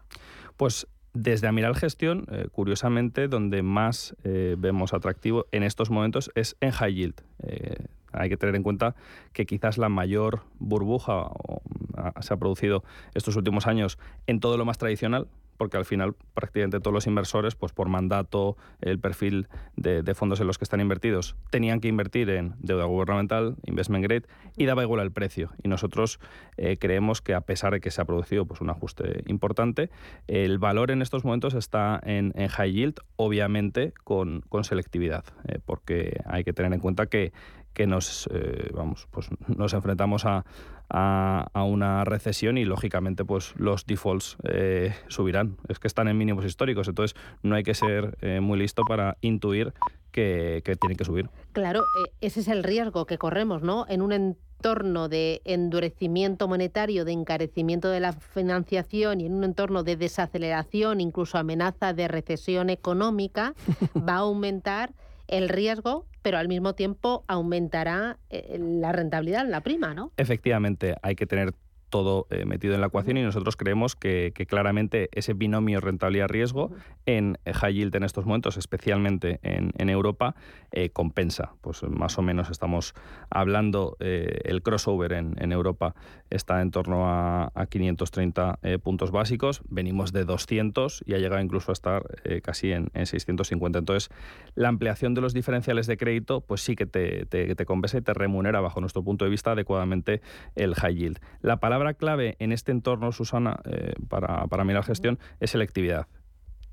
Pues 0.56 0.86
desde 1.12 1.46
Amiral 1.46 1.74
Gestión, 1.74 2.26
eh, 2.30 2.48
curiosamente, 2.52 3.28
donde 3.28 3.62
más 3.62 4.14
eh, 4.24 4.54
vemos 4.58 4.92
atractivo 4.92 5.46
en 5.50 5.62
estos 5.62 5.90
momentos 5.90 6.30
es 6.34 6.56
en 6.60 6.72
high 6.72 6.94
yield. 6.94 7.14
Eh, 7.42 7.86
hay 8.12 8.28
que 8.28 8.36
tener 8.36 8.54
en 8.54 8.62
cuenta 8.62 8.94
que 9.32 9.46
quizás 9.46 9.78
la 9.78 9.88
mayor 9.88 10.42
burbuja 10.58 11.22
o, 11.22 11.62
a, 11.96 12.20
se 12.22 12.34
ha 12.34 12.36
producido 12.36 12.84
estos 13.14 13.36
últimos 13.36 13.66
años 13.66 13.98
en 14.26 14.40
todo 14.40 14.56
lo 14.56 14.64
más 14.64 14.78
tradicional, 14.78 15.28
porque 15.56 15.76
al 15.76 15.84
final 15.84 16.14
prácticamente 16.34 16.80
todos 16.80 16.94
los 16.94 17.06
inversores, 17.06 17.54
pues 17.54 17.72
por 17.72 17.88
mandato, 17.88 18.56
el 18.80 18.98
perfil 18.98 19.48
de, 19.76 20.02
fondos 20.14 20.40
en 20.40 20.46
los 20.46 20.58
que 20.58 20.64
están 20.64 20.80
invertidos, 20.80 21.36
tenían 21.50 21.80
que 21.80 21.88
invertir 21.88 22.30
en 22.30 22.54
deuda 22.58 22.84
gubernamental, 22.84 23.56
investment 23.64 24.04
grade, 24.04 24.24
y 24.56 24.66
daba 24.66 24.82
igual 24.82 25.00
el 25.00 25.12
precio. 25.12 25.50
Y 25.62 25.68
nosotros 25.68 26.20
eh, 26.56 26.76
creemos 26.78 27.20
que 27.20 27.34
a 27.34 27.40
pesar 27.40 27.72
de 27.72 27.80
que 27.80 27.90
se 27.90 28.00
ha 28.00 28.04
producido 28.04 28.46
pues, 28.46 28.60
un 28.60 28.70
ajuste 28.70 29.22
importante, 29.26 29.90
el 30.26 30.58
valor 30.58 30.90
en 30.90 31.02
estos 31.02 31.24
momentos 31.24 31.54
está 31.54 32.00
en, 32.04 32.32
en 32.36 32.48
high 32.48 32.72
yield, 32.72 32.94
obviamente 33.16 33.92
con, 34.04 34.42
con 34.48 34.64
selectividad, 34.64 35.24
eh, 35.48 35.58
porque 35.64 36.20
hay 36.24 36.44
que 36.44 36.52
tener 36.52 36.72
en 36.72 36.80
cuenta 36.80 37.06
que, 37.06 37.32
que 37.76 37.86
nos, 37.86 38.26
eh, 38.32 38.70
vamos, 38.72 39.06
pues 39.10 39.28
nos 39.54 39.74
enfrentamos 39.74 40.24
a, 40.24 40.46
a, 40.88 41.46
a, 41.52 41.64
una 41.64 42.06
recesión 42.06 42.56
y 42.56 42.64
lógicamente 42.64 43.26
pues 43.26 43.52
los 43.58 43.84
defaults 43.84 44.38
eh, 44.44 44.94
subirán. 45.08 45.58
Es 45.68 45.78
que 45.78 45.86
están 45.86 46.08
en 46.08 46.16
mínimos 46.16 46.46
históricos, 46.46 46.88
entonces 46.88 47.14
no 47.42 47.54
hay 47.54 47.64
que 47.64 47.74
ser 47.74 48.16
eh, 48.22 48.40
muy 48.40 48.58
listo 48.58 48.82
para 48.88 49.18
intuir 49.20 49.74
que, 50.10 50.62
que, 50.64 50.76
tienen 50.76 50.96
que 50.96 51.04
subir. 51.04 51.28
Claro, 51.52 51.80
eh, 51.80 52.12
ese 52.22 52.40
es 52.40 52.48
el 52.48 52.64
riesgo 52.64 53.04
que 53.04 53.18
corremos, 53.18 53.60
¿no? 53.60 53.84
En 53.90 54.00
un 54.00 54.12
entorno 54.12 55.10
de 55.10 55.42
endurecimiento 55.44 56.48
monetario, 56.48 57.04
de 57.04 57.12
encarecimiento 57.12 57.90
de 57.90 58.00
la 58.00 58.14
financiación 58.14 59.20
y 59.20 59.26
en 59.26 59.34
un 59.34 59.44
entorno 59.44 59.82
de 59.82 59.96
desaceleración, 59.96 61.02
incluso 61.02 61.36
amenaza 61.36 61.92
de 61.92 62.08
recesión 62.08 62.70
económica, 62.70 63.52
va 63.94 64.14
a 64.14 64.18
aumentar 64.20 64.94
el 65.28 65.48
riesgo, 65.48 66.06
pero 66.22 66.38
al 66.38 66.48
mismo 66.48 66.74
tiempo 66.74 67.24
aumentará 67.28 68.18
eh, 68.30 68.58
la 68.58 68.92
rentabilidad, 68.92 69.46
la 69.46 69.60
prima, 69.62 69.94
¿no? 69.94 70.12
Efectivamente, 70.16 70.96
hay 71.02 71.14
que 71.14 71.26
tener 71.26 71.54
todo 71.88 72.26
eh, 72.30 72.44
metido 72.44 72.74
en 72.74 72.80
la 72.80 72.88
ecuación 72.88 73.16
y 73.16 73.22
nosotros 73.22 73.56
creemos 73.56 73.96
que, 73.96 74.32
que 74.34 74.46
claramente 74.46 75.08
ese 75.12 75.34
binomio 75.34 75.80
rentabilidad-riesgo 75.80 76.72
en 77.06 77.38
high 77.44 77.74
yield 77.74 77.94
en 77.94 78.02
estos 78.02 78.26
momentos, 78.26 78.56
especialmente 78.56 79.38
en, 79.42 79.72
en 79.78 79.90
Europa, 79.90 80.34
eh, 80.72 80.90
compensa. 80.90 81.54
Pues 81.60 81.82
más 81.84 82.18
o 82.18 82.22
menos 82.22 82.50
estamos 82.50 82.94
hablando, 83.30 83.96
eh, 84.00 84.40
el 84.44 84.62
crossover 84.62 85.12
en, 85.12 85.34
en, 85.38 85.52
Europa 85.52 85.94
está 86.28 86.60
en 86.60 86.70
torno 86.70 87.08
a, 87.08 87.52
a 87.54 87.66
530 87.66 88.58
eh, 88.62 88.78
puntos 88.78 89.10
básicos, 89.12 89.62
venimos 89.68 90.12
de 90.12 90.24
200 90.24 91.04
y 91.06 91.14
ha 91.14 91.18
llegado 91.18 91.40
incluso 91.40 91.70
a 91.70 91.74
estar 91.74 92.02
casi 92.42 92.72
en, 92.72 92.90
en, 92.94 93.06
650. 93.06 93.78
Entonces, 93.78 94.10
la 94.54 94.68
ampliación 94.68 95.14
de 95.14 95.20
los 95.20 95.32
diferenciales 95.34 95.86
de 95.86 95.96
crédito, 95.96 96.40
pues 96.40 96.60
sí 96.62 96.74
que 96.74 96.86
te, 96.86 97.26
te, 97.26 97.54
te 97.54 97.64
compensa 97.64 97.98
y 97.98 98.02
te 98.02 98.12
remunera, 98.12 98.60
bajo 98.60 98.80
nuestro 98.80 99.02
punto 99.04 99.24
de 99.24 99.30
vista, 99.30 99.52
adecuadamente 99.52 100.20
el 100.56 100.74
high 100.74 100.94
yield. 100.94 101.18
La 101.40 101.58
palabra 101.58 101.75
clave 101.94 102.36
en 102.38 102.52
este 102.52 102.72
entorno, 102.72 103.12
Susana, 103.12 103.60
eh, 103.64 103.94
para, 104.08 104.46
para 104.46 104.64
mí 104.64 104.72
la 104.72 104.82
gestión, 104.82 105.18
es 105.40 105.50
selectividad 105.50 106.06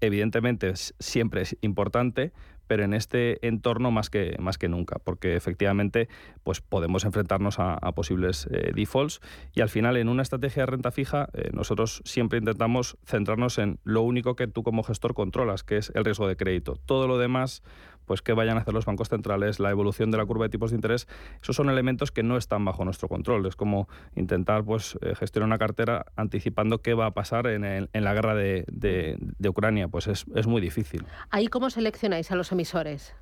evidentemente 0.04 0.74
siempre 1.00 1.42
es 1.42 1.58
importante, 1.62 2.34
pero 2.68 2.84
en 2.84 2.94
este 2.94 3.46
entorno 3.48 3.92
más 3.92 4.10
que, 4.10 4.36
más 4.40 4.58
que 4.58 4.70
nunca, 4.70 4.98
porque 5.00 5.36
efectivamente 5.36 6.08
pues 6.44 6.62
podemos 6.62 7.06
enfrentarnos 7.06 7.56
a, 7.60 7.78
posibles 7.94 8.48
eh, 8.52 8.72
defaults 8.74 9.22
y 9.54 9.62
al 9.62 9.70
final 9.70 9.98
en 9.98 10.10
una 10.10 10.24
estrategia 10.24 10.64
de 10.64 10.68
renta 10.68 10.92
fija 10.92 11.30
eh, 11.34 11.50
nosotros 11.54 12.02
siempre 12.06 12.40
intentamos 12.40 12.98
centrarnos 13.06 13.58
en 13.60 13.80
lo 13.84 14.02
único 14.02 14.36
que 14.36 14.48
tú 14.48 14.64
como 14.64 14.84
gestor 14.84 15.14
controlas, 15.14 15.64
que 15.64 15.78
es 15.78 15.92
el 15.94 16.06
riesgo 16.06 16.28
de 16.28 16.36
crédito. 16.36 16.76
Todo 16.86 17.08
lo 17.08 17.18
demás 17.18 17.64
pues 18.06 18.22
qué 18.22 18.34
vayan 18.34 18.58
a 18.58 18.62
hacer 18.62 18.74
los 18.74 18.86
bancos 18.86 19.10
centrales, 19.10 19.60
la 19.60 19.70
evolución 19.72 20.12
de 20.12 20.18
la 20.18 20.26
curva 20.26 20.46
de 20.46 20.50
tipos 20.50 20.72
de 20.72 20.76
interés, 20.78 21.08
esos 21.42 21.56
son 21.56 21.70
elementos 21.70 22.12
que 22.12 22.24
no 22.24 22.38
están 22.38 22.66
bajo 22.66 22.86
nuestro 22.86 23.08
control. 23.08 23.46
Es 23.46 23.56
como 23.56 23.88
intentar 24.16 24.64
pues, 24.64 24.98
eh, 25.02 25.16
gestionar 25.16 25.48
una 25.48 25.58
cartera 25.58 26.06
anticipando 26.16 26.82
qué 26.82 26.94
va 26.94 27.08
a 27.08 27.12
pasar 27.12 27.48
en, 27.48 27.90
la 27.94 28.14
guerra 28.14 28.36
de, 28.36 29.18
Ucrania. 29.48 29.88
Pues 29.88 30.08
es, 30.08 30.26
es, 30.36 30.48
muy 30.48 30.62
difícil. 30.62 31.06
¿Ahí 31.30 31.48
cómo 31.48 31.70
seleccionáis 31.70 32.32
a 32.32 32.36
los 32.36 32.52
emisores? 32.52 33.16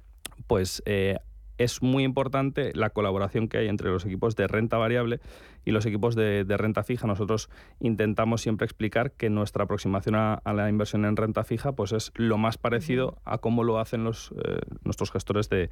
Pues 0.47 0.81
eh, 0.85 1.17
es 1.63 1.81
muy 1.81 2.03
importante 2.03 2.71
la 2.75 2.89
colaboración 2.89 3.47
que 3.47 3.57
hay 3.57 3.67
entre 3.67 3.89
los 3.89 4.05
equipos 4.05 4.35
de 4.35 4.47
renta 4.47 4.77
variable 4.77 5.19
y 5.65 5.71
los 5.71 5.85
equipos 5.85 6.15
de, 6.15 6.43
renta 6.57 6.83
fija. 6.83 7.07
Nosotros 7.07 7.49
intentamos 7.79 8.41
siempre 8.41 8.65
explicar 8.65 9.11
que 9.11 9.29
nuestra 9.29 9.65
aproximación 9.65 10.15
a, 10.15 10.41
la 10.45 10.69
inversión 10.69 11.05
en 11.05 11.15
renta 11.15 11.43
fija 11.43 11.73
pues 11.73 11.91
es 11.91 12.11
lo 12.15 12.37
más 12.37 12.57
parecido 12.57 13.17
a 13.25 13.37
cómo 13.37 13.63
lo 13.63 13.79
hacen 13.79 14.03
los, 14.03 14.33
eh, 14.43 14.59
nuestros 14.83 15.11
gestores 15.11 15.49
de, 15.49 15.69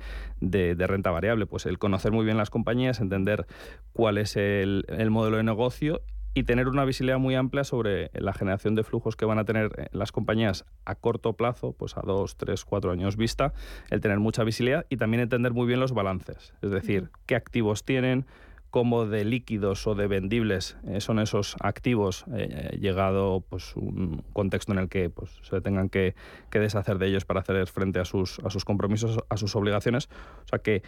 renta 0.88 1.12
variable. 1.12 1.46
Pues 1.46 1.66
el 1.66 1.80
conocer 1.80 2.12
muy 2.12 2.26
bien 2.26 2.38
las 2.38 2.50
compañías, 2.50 3.00
entender 3.00 3.46
cuál 3.94 4.18
es 4.18 4.36
el, 4.36 4.86
el 4.88 5.10
modelo 5.10 5.38
de 5.38 5.44
negocio 5.44 6.02
y 6.34 6.44
tener 6.44 6.68
una 6.68 6.86
visibilidad 6.86 7.20
muy 7.20 7.36
amplia 7.36 7.64
sobre 7.64 8.12
la 8.14 8.34
generación 8.34 8.76
de 8.76 8.84
flujos 8.84 9.16
que 9.16 9.26
van 9.26 9.40
a 9.40 9.46
tener 9.46 9.72
eh, 9.78 9.88
las 9.92 10.12
compañías 10.12 10.66
a 10.86 10.96
corto 10.96 11.34
plazo, 11.34 11.74
pues 11.74 11.98
a 11.98 12.02
dos, 12.02 12.38
tres, 12.38 12.66
cuatro 12.66 12.92
años 12.92 13.18
vista, 13.18 13.54
el 13.90 14.02
tener 14.02 14.20
mucha 14.20 14.44
visibilidad 14.44 14.86
y 14.90 14.98
también 14.98 15.22
entender 15.22 15.54
muy 15.54 15.68
bien 15.68 15.80
los 15.80 15.94
balances, 15.94 16.54
es 16.62 16.72
decir, 16.72 17.10
qué 17.26 17.36
activos 17.36 17.84
tienen, 17.84 18.26
cómo 18.70 19.06
de 19.06 19.26
líquidos 19.26 19.88
o 19.88 19.96
de 19.96 20.08
vendibles 20.08 20.78
eh, 20.88 21.02
son 21.02 21.20
esos 21.20 21.56
activos, 21.60 22.26
eh, 22.34 22.78
llegado 22.80 23.44
pues, 23.50 23.76
un 23.76 24.24
contexto 24.34 24.72
en 24.74 24.80
el 24.80 24.90
que 24.90 25.10
pues, 25.10 25.32
se 25.42 25.62
tengan 25.62 25.90
que, 25.90 26.16
que, 26.52 26.60
deshacer 26.60 27.00
de 27.00 27.08
ellos 27.08 27.26
para 27.26 27.40
hacer 27.40 27.66
frente 27.68 28.00
a 28.00 28.06
sus, 28.06 28.40
a 28.40 28.50
sus 28.50 28.66
compromisos, 28.66 29.20
a 29.30 29.38
sus 29.38 29.56
obligaciones. 29.56 30.10
O 30.46 30.48
sea 30.48 30.60
que 30.60 30.84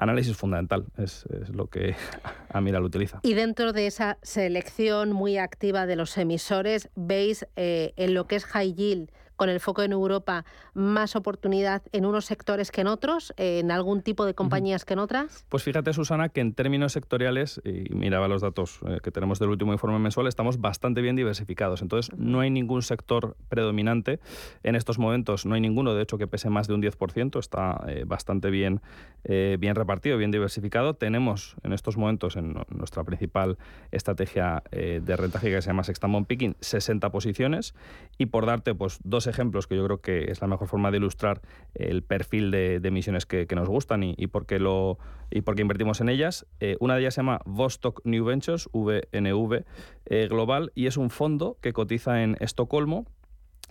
análisis 0.00 0.36
fundamental, 0.36 0.86
es, 0.96 1.24
lo 1.52 1.68
que 1.68 1.94
Amiral 2.52 2.82
utiliza. 2.82 3.20
Y 3.22 3.34
dentro 3.34 3.72
de 3.72 3.86
esa 3.86 4.18
selección 4.22 5.12
muy 5.12 5.38
activa 5.38 5.86
de 5.86 5.94
los 5.94 6.18
emisores, 6.18 6.88
veis 6.96 7.46
eh, 7.56 7.92
en 7.96 8.14
lo 8.14 8.26
que 8.26 8.36
es 8.36 8.44
high 8.46 8.74
yield 8.74 9.10
con 9.40 9.48
el 9.48 9.58
foco 9.58 9.82
en 9.82 9.92
Europa, 9.92 10.44
más 10.74 11.16
oportunidad 11.16 11.80
en 11.92 12.04
unos 12.04 12.26
sectores 12.26 12.70
que 12.70 12.82
en 12.82 12.88
otros, 12.88 13.32
en 13.38 13.70
algún 13.70 14.02
tipo 14.02 14.26
de 14.26 14.34
compañías 14.34 14.84
que 14.84 14.92
en 14.92 14.98
otras? 14.98 15.46
Pues 15.48 15.62
fíjate, 15.62 15.94
Susana, 15.94 16.28
que 16.28 16.42
en 16.42 16.52
términos 16.52 16.92
sectoriales, 16.92 17.58
y 17.64 17.88
miraba 17.94 18.28
los 18.28 18.42
datos 18.42 18.80
eh, 18.86 18.98
que 19.02 19.10
tenemos 19.10 19.38
del 19.38 19.48
último 19.48 19.72
informe 19.72 19.98
mensual, 19.98 20.26
estamos 20.26 20.60
bastante 20.60 21.00
bien 21.00 21.16
diversificados. 21.16 21.80
Entonces, 21.80 22.14
no 22.18 22.40
hay 22.40 22.50
ningún 22.50 22.82
sector 22.82 23.34
predominante. 23.48 24.20
En 24.62 24.74
estos 24.74 24.98
momentos 24.98 25.46
no 25.46 25.54
hay 25.54 25.62
ninguno, 25.62 25.94
de 25.94 26.02
hecho, 26.02 26.18
que 26.18 26.26
pese 26.26 26.50
más 26.50 26.68
de 26.68 26.74
un 26.74 26.82
10%, 26.82 27.38
está 27.38 27.82
eh, 27.88 28.04
bastante 28.06 28.50
bien, 28.50 28.82
eh, 29.24 29.56
bien 29.58 29.74
repartido, 29.74 30.18
bien 30.18 30.32
diversificado. 30.32 30.92
Tenemos 30.92 31.56
en 31.62 31.72
estos 31.72 31.96
momentos 31.96 32.36
en 32.36 32.58
nuestra 32.68 33.04
principal 33.04 33.56
estrategia 33.90 34.62
de 34.70 35.16
renta 35.16 35.40
que 35.40 35.62
se 35.62 35.70
llama 35.70 35.82
Sextamon 35.82 36.26
Picking 36.26 36.56
60 36.60 37.10
posiciones 37.10 37.74
y 38.18 38.26
por 38.26 38.44
darte 38.44 38.74
pues 38.74 38.98
dos 39.02 39.29
ejemplos 39.30 39.66
que 39.66 39.76
yo 39.76 39.84
creo 39.84 40.00
que 40.00 40.30
es 40.30 40.40
la 40.40 40.46
mejor 40.46 40.68
forma 40.68 40.90
de 40.90 40.98
ilustrar 40.98 41.40
el 41.74 42.02
perfil 42.02 42.50
de, 42.50 42.76
emisiones 42.76 43.26
que, 43.26 43.46
nos 43.54 43.68
gustan 43.68 44.02
y, 44.02 44.26
por 44.26 44.46
qué 44.46 44.58
lo, 44.58 44.98
y 45.30 45.40
por 45.40 45.54
qué 45.54 45.62
invertimos 45.62 46.00
en 46.00 46.08
ellas. 46.08 46.46
Eh, 46.60 46.76
una 46.80 46.94
de 46.94 47.00
ellas 47.00 47.14
se 47.14 47.20
llama 47.20 47.40
Vostok 47.44 48.02
New 48.04 48.24
Ventures, 48.24 48.68
VNV 48.72 49.64
eh, 50.06 50.28
Global, 50.28 50.72
y 50.74 50.86
es 50.86 50.96
un 50.96 51.10
fondo 51.10 51.56
que 51.60 51.72
cotiza 51.72 52.22
en 52.22 52.36
Estocolmo 52.40 53.06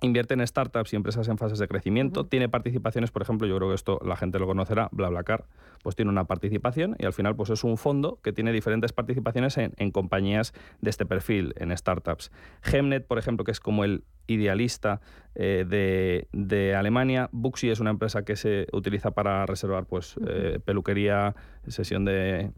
invierte 0.01 0.33
en 0.33 0.45
startups 0.45 0.93
y 0.93 0.95
empresas 0.95 1.27
en 1.27 1.37
fases 1.37 1.59
de 1.59 1.67
crecimiento, 1.67 2.25
tiene 2.25 2.49
participaciones, 2.49 3.11
por 3.11 3.21
ejemplo, 3.21 3.47
yo 3.47 3.57
creo 3.57 3.69
que 3.69 3.75
esto 3.75 3.99
la 4.05 4.15
gente 4.15 4.39
lo 4.39 4.47
conocerá, 4.47 4.89
BlaBlaCar, 4.91 5.45
pues 5.83 5.95
tiene 5.95 6.11
una 6.11 6.25
participación 6.25 6.95
y 6.99 7.05
al 7.05 7.13
final 7.13 7.35
pues 7.35 7.49
es 7.49 7.63
un 7.63 7.77
fondo 7.77 8.19
que 8.23 8.31
tiene 8.31 8.51
diferentes 8.51 8.93
participaciones 8.93 9.57
en, 9.57 9.73
en 9.77 9.91
compañías 9.91 10.53
de 10.81 10.89
este 10.89 11.05
perfil, 11.05 11.53
en 11.57 11.75
startups. 11.75 12.31
Gemnet, 12.61 13.05
por 13.05 13.17
ejemplo, 13.17 13.43
que 13.43 13.51
es 13.51 13.59
como 13.59 13.83
el 13.83 14.03
idealista 14.27 15.01
eh, 15.35 16.25
de, 16.31 16.75
Alemania. 16.75 17.29
Buxi 17.31 17.69
es 17.69 17.79
una 17.79 17.91
empresa 17.91 18.23
que 18.23 18.35
se 18.35 18.67
utiliza 18.73 19.11
para 19.11 19.45
reservar 19.45 19.85
pues, 19.85 20.15
eh, 20.27 20.59
peluquería, 20.63 21.35
sesión 21.67 22.03
de, 22.03 22.51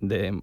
de, 0.00 0.40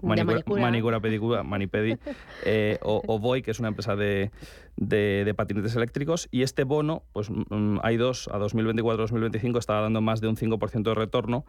manicura, 0.00 1.00
pedicura, 1.00 1.42
manipedi, 1.42 1.96
eh, 2.44 2.78
o, 2.82 3.02
o 3.06 3.18
Voy, 3.18 3.42
que 3.42 3.50
es 3.50 3.58
una 3.58 3.68
empresa 3.68 3.96
de, 3.96 4.30
de, 4.76 5.34
patinetes 5.34 5.74
eléctricos. 5.76 6.28
Y 6.30 6.42
este 6.42 6.64
bono, 6.64 7.02
pues 7.12 7.30
mm, 7.30 7.78
hay 7.82 7.96
dos, 7.96 8.28
a 8.28 8.38
2024-2025 8.38 9.58
estaba 9.58 9.80
dando 9.82 10.00
más 10.00 10.20
de 10.20 10.28
un 10.28 10.36
5% 10.36 10.82
de 10.82 10.94
retorno 10.94 11.44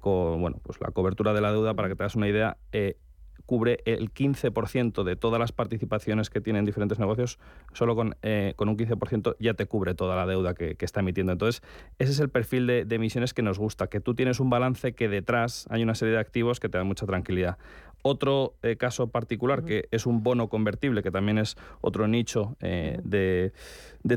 con 0.00 0.40
bueno, 0.40 0.60
pues 0.62 0.80
la 0.80 0.90
cobertura 0.90 1.32
de 1.32 1.40
la 1.40 1.52
deuda, 1.52 1.74
para 1.74 1.88
que 1.88 1.94
te 1.94 2.02
hagas 2.02 2.16
una 2.16 2.28
idea, 2.28 2.56
cubre 3.52 3.80
el 3.84 4.14
15% 4.14 5.04
de 5.04 5.14
todas 5.14 5.38
las 5.38 5.52
participaciones 5.52 6.30
que 6.30 6.40
tienen 6.40 6.64
diferentes 6.64 6.98
negocios, 6.98 7.38
solo 7.74 7.94
con, 7.94 8.16
eh, 8.22 8.54
con 8.56 8.70
un 8.70 8.78
15% 8.78 9.36
ya 9.40 9.52
te 9.52 9.66
cubre 9.66 9.94
toda 9.94 10.16
la 10.16 10.24
deuda 10.24 10.54
que, 10.54 10.74
está 10.80 11.00
emitiendo. 11.00 11.32
Entonces, 11.32 11.62
ese 11.98 12.12
es 12.12 12.20
el 12.20 12.30
perfil 12.30 12.66
de, 12.66 12.86
emisiones 12.88 13.34
que 13.34 13.42
nos 13.42 13.58
gusta, 13.58 13.88
que 13.88 14.00
tú 14.00 14.14
tienes 14.14 14.40
un 14.40 14.48
balance 14.48 14.94
que 14.94 15.10
detrás 15.10 15.66
hay 15.68 15.82
una 15.82 15.94
serie 15.94 16.14
de 16.14 16.20
activos 16.20 16.60
que 16.60 16.70
te 16.70 16.78
dan 16.78 16.86
mucha 16.86 17.04
tranquilidad. 17.04 17.58
Otro 18.04 18.54
eh, 18.62 18.76
caso 18.76 19.06
particular, 19.06 19.64
que 19.64 19.86
es 19.92 20.06
un 20.06 20.24
bono 20.24 20.48
convertible, 20.48 21.04
que 21.04 21.12
también 21.12 21.38
es 21.38 21.56
otro 21.80 22.08
nicho 22.08 22.56
eh, 22.60 22.98
de, 23.04 23.52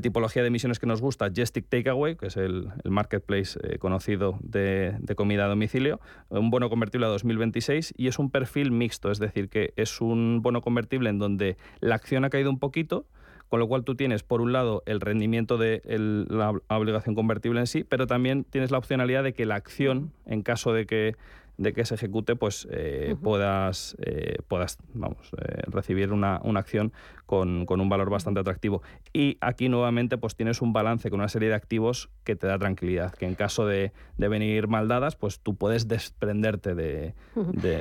tipología 0.01 0.41
de 0.41 0.47
emisiones 0.47 0.79
que 0.79 0.87
nos 0.87 1.01
gusta, 1.01 1.29
Jestik 1.31 1.69
Takeaway, 1.69 2.15
que 2.15 2.27
es 2.27 2.37
el, 2.37 2.69
marketplace 2.83 3.59
eh, 3.61 3.77
conocido 3.77 4.39
de, 4.41 4.97
comida 5.15 5.45
a 5.45 5.47
domicilio, 5.47 5.99
un 6.29 6.49
bono 6.49 6.67
convertible 6.69 7.05
a 7.05 7.09
2026 7.09 7.93
y 7.95 8.07
es 8.07 8.17
un 8.17 8.31
perfil 8.31 8.71
mixto, 8.71 9.11
es 9.11 9.19
decir, 9.19 9.49
que 9.49 9.73
es 9.75 10.01
un 10.01 10.41
bono 10.41 10.61
convertible 10.61 11.11
en 11.11 11.19
donde 11.19 11.57
la 11.79 11.93
acción 11.93 12.25
ha 12.25 12.31
caído 12.31 12.49
un 12.49 12.57
poquito, 12.57 13.05
con 13.49 13.59
lo 13.59 13.67
cual 13.67 13.83
tú 13.83 13.93
tienes, 13.93 14.23
por 14.23 14.41
un 14.41 14.51
lado, 14.51 14.81
el 14.87 14.99
rendimiento 14.99 15.59
de 15.59 15.83
la 15.85 16.53
obligación 16.75 17.13
convertible 17.13 17.59
en 17.59 17.67
sí, 17.67 17.83
pero 17.83 18.07
también 18.07 18.43
tienes 18.43 18.71
la 18.71 18.79
opcionalidad 18.79 19.23
de 19.23 19.33
que 19.33 19.45
la 19.45 19.55
acción, 19.55 20.11
en 20.25 20.41
caso 20.41 20.73
de 20.73 20.87
que 20.87 21.15
de 21.57 21.73
que 21.73 21.85
se 21.85 21.95
ejecute, 21.95 22.35
pues 22.35 22.67
eh, 22.71 23.15
puedas, 23.21 23.95
eh, 23.99 24.37
puedas 24.47 24.77
vamos, 24.93 25.31
eh, 25.37 25.61
recibir 25.67 26.11
una, 26.11 26.41
acción 26.55 26.93
con, 27.25 27.65
un 27.67 27.89
valor 27.89 28.09
bastante 28.09 28.39
atractivo. 28.39 28.81
Y 29.13 29.37
aquí 29.41 29.69
nuevamente 29.69 30.17
pues 30.17 30.35
tienes 30.35 30.61
un 30.61 30.73
balance 30.73 31.09
con 31.09 31.19
una 31.19 31.29
serie 31.29 31.49
de 31.49 31.55
activos 31.55 32.09
que 32.23 32.35
te 32.35 32.47
da 32.47 32.57
tranquilidad, 32.57 33.13
que 33.13 33.25
en 33.25 33.35
caso 33.35 33.65
de, 33.65 33.91
venir 34.17 34.67
mal 34.67 34.87
dadas, 34.87 35.15
pues 35.15 35.39
tú 35.39 35.55
puedes 35.55 35.87
desprenderte 35.87 36.75
de, 36.75 37.13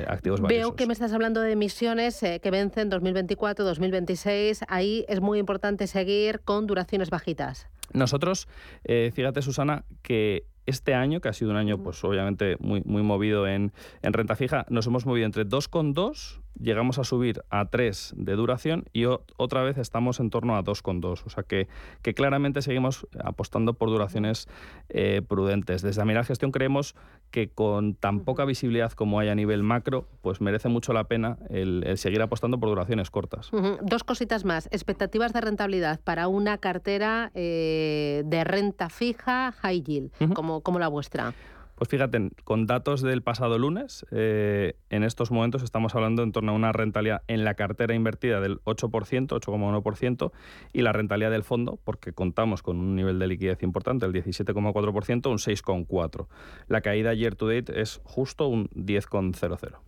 activos 0.07 0.41
valiosos. 0.41 0.67
Veo 0.67 0.75
que 0.75 0.87
me 0.87 0.93
estás 0.93 1.11
hablando 1.11 1.41
de 1.41 1.51
emisiones 1.51 2.19
que 2.19 2.51
vencen 2.51 2.89
2024, 2.89 3.65
2026. 3.65 4.63
Ahí 4.67 5.05
es 5.07 5.21
muy 5.21 5.39
importante 5.39 5.87
seguir 5.87 6.41
con 6.41 6.67
duraciones 6.67 7.09
bajitas. 7.09 7.67
Nosotros, 7.93 8.47
fíjate 8.83 9.41
Susana, 9.41 9.85
que 10.01 10.45
este 10.65 10.93
año, 10.93 11.21
que 11.21 11.29
ha 11.29 11.33
sido 11.33 11.51
un 11.51 11.57
año, 11.57 11.81
pues 11.81 12.03
obviamente 12.03 12.57
muy, 12.59 12.81
muy 12.85 13.03
movido 13.03 13.47
en, 13.47 13.71
en 14.01 14.13
renta 14.13 14.35
fija, 14.35 14.65
nos 14.69 14.87
hemos 14.87 15.05
movido 15.05 15.25
entre 15.25 15.45
2,2 15.45 16.41
llegamos 16.59 16.99
a 16.99 17.03
subir 17.03 17.43
a 17.49 17.65
3 17.65 18.13
de 18.17 18.35
duración 18.35 18.85
y 18.93 19.05
otra 19.05 19.63
vez 19.63 19.77
estamos 19.77 20.19
en 20.19 20.29
torno 20.29 20.55
a 20.55 20.63
2,2. 20.63 21.23
O 21.25 21.29
sea 21.29 21.43
que, 21.43 21.67
que, 22.01 22.13
claramente 22.13 22.61
seguimos 22.61 23.07
apostando 23.23 23.73
por 23.73 23.89
duraciones 23.89 24.47
eh, 24.89 25.21
prudentes. 25.27 25.81
Desde 25.81 26.01
Amiral 26.01 26.25
Gestión 26.25 26.51
creemos 26.51 26.95
que 27.31 27.49
con 27.49 27.95
tan 27.95 28.21
poca 28.21 28.45
visibilidad 28.45 28.91
como 28.93 29.19
hay 29.19 29.29
a 29.29 29.35
nivel 29.35 29.63
macro, 29.63 30.07
pues 30.21 30.41
merece 30.41 30.69
mucho 30.69 30.93
la 30.93 31.05
pena 31.05 31.37
el, 31.49 31.97
seguir 31.97 32.21
apostando 32.21 32.59
por 32.59 32.69
duraciones 32.69 33.09
cortas. 33.09 33.51
Dos 33.81 34.03
cositas 34.03 34.45
más. 34.45 34.67
Expectativas 34.71 35.33
de 35.33 35.41
rentabilidad 35.41 35.99
para 36.01 36.27
una 36.27 36.57
cartera 36.57 37.31
eh, 37.35 38.23
de 38.25 38.43
renta 38.43 38.89
fija 38.89 39.51
high 39.51 39.81
yield, 39.81 40.11
como, 40.33 40.61
como 40.61 40.79
la 40.79 40.87
vuestra. 40.87 41.33
Pues 41.75 41.89
fíjate, 41.89 42.31
con 42.45 42.67
datos 42.67 43.01
del 43.01 43.21
pasado 43.21 43.57
lunes, 43.59 44.05
eh, 44.11 44.77
en 44.89 45.03
estos 45.03 45.29
momentos 45.29 45.61
estamos 45.61 45.93
hablando 45.93 46.23
en 46.23 46.31
torno 46.31 46.53
a 46.53 46.55
una 46.55 46.71
rentabilidad 46.71 47.23
en 47.27 47.43
la 47.43 47.55
cartera 47.55 47.93
invertida 47.93 48.39
del 48.39 48.61
8%, 48.63 49.27
8,1%, 49.27 50.31
y 50.71 50.81
la 50.81 50.93
rentabilidad 50.93 51.31
del 51.31 51.43
fondo, 51.43 51.77
porque 51.83 52.13
contamos 52.13 52.63
con 52.63 52.77
un 52.77 52.95
nivel 52.95 53.19
de 53.19 53.27
liquidez 53.27 53.61
importante, 53.61 54.05
el 54.05 54.13
17,4%, 54.13 55.29
un 55.29 55.37
6,4%. 55.37 56.27
La 56.67 56.79
caída 56.79 57.13
year 57.13 57.35
to 57.35 57.47
date 57.47 57.81
es 57.81 57.99
justo 58.05 58.47
un 58.47 58.69
10,00%. 58.69 59.79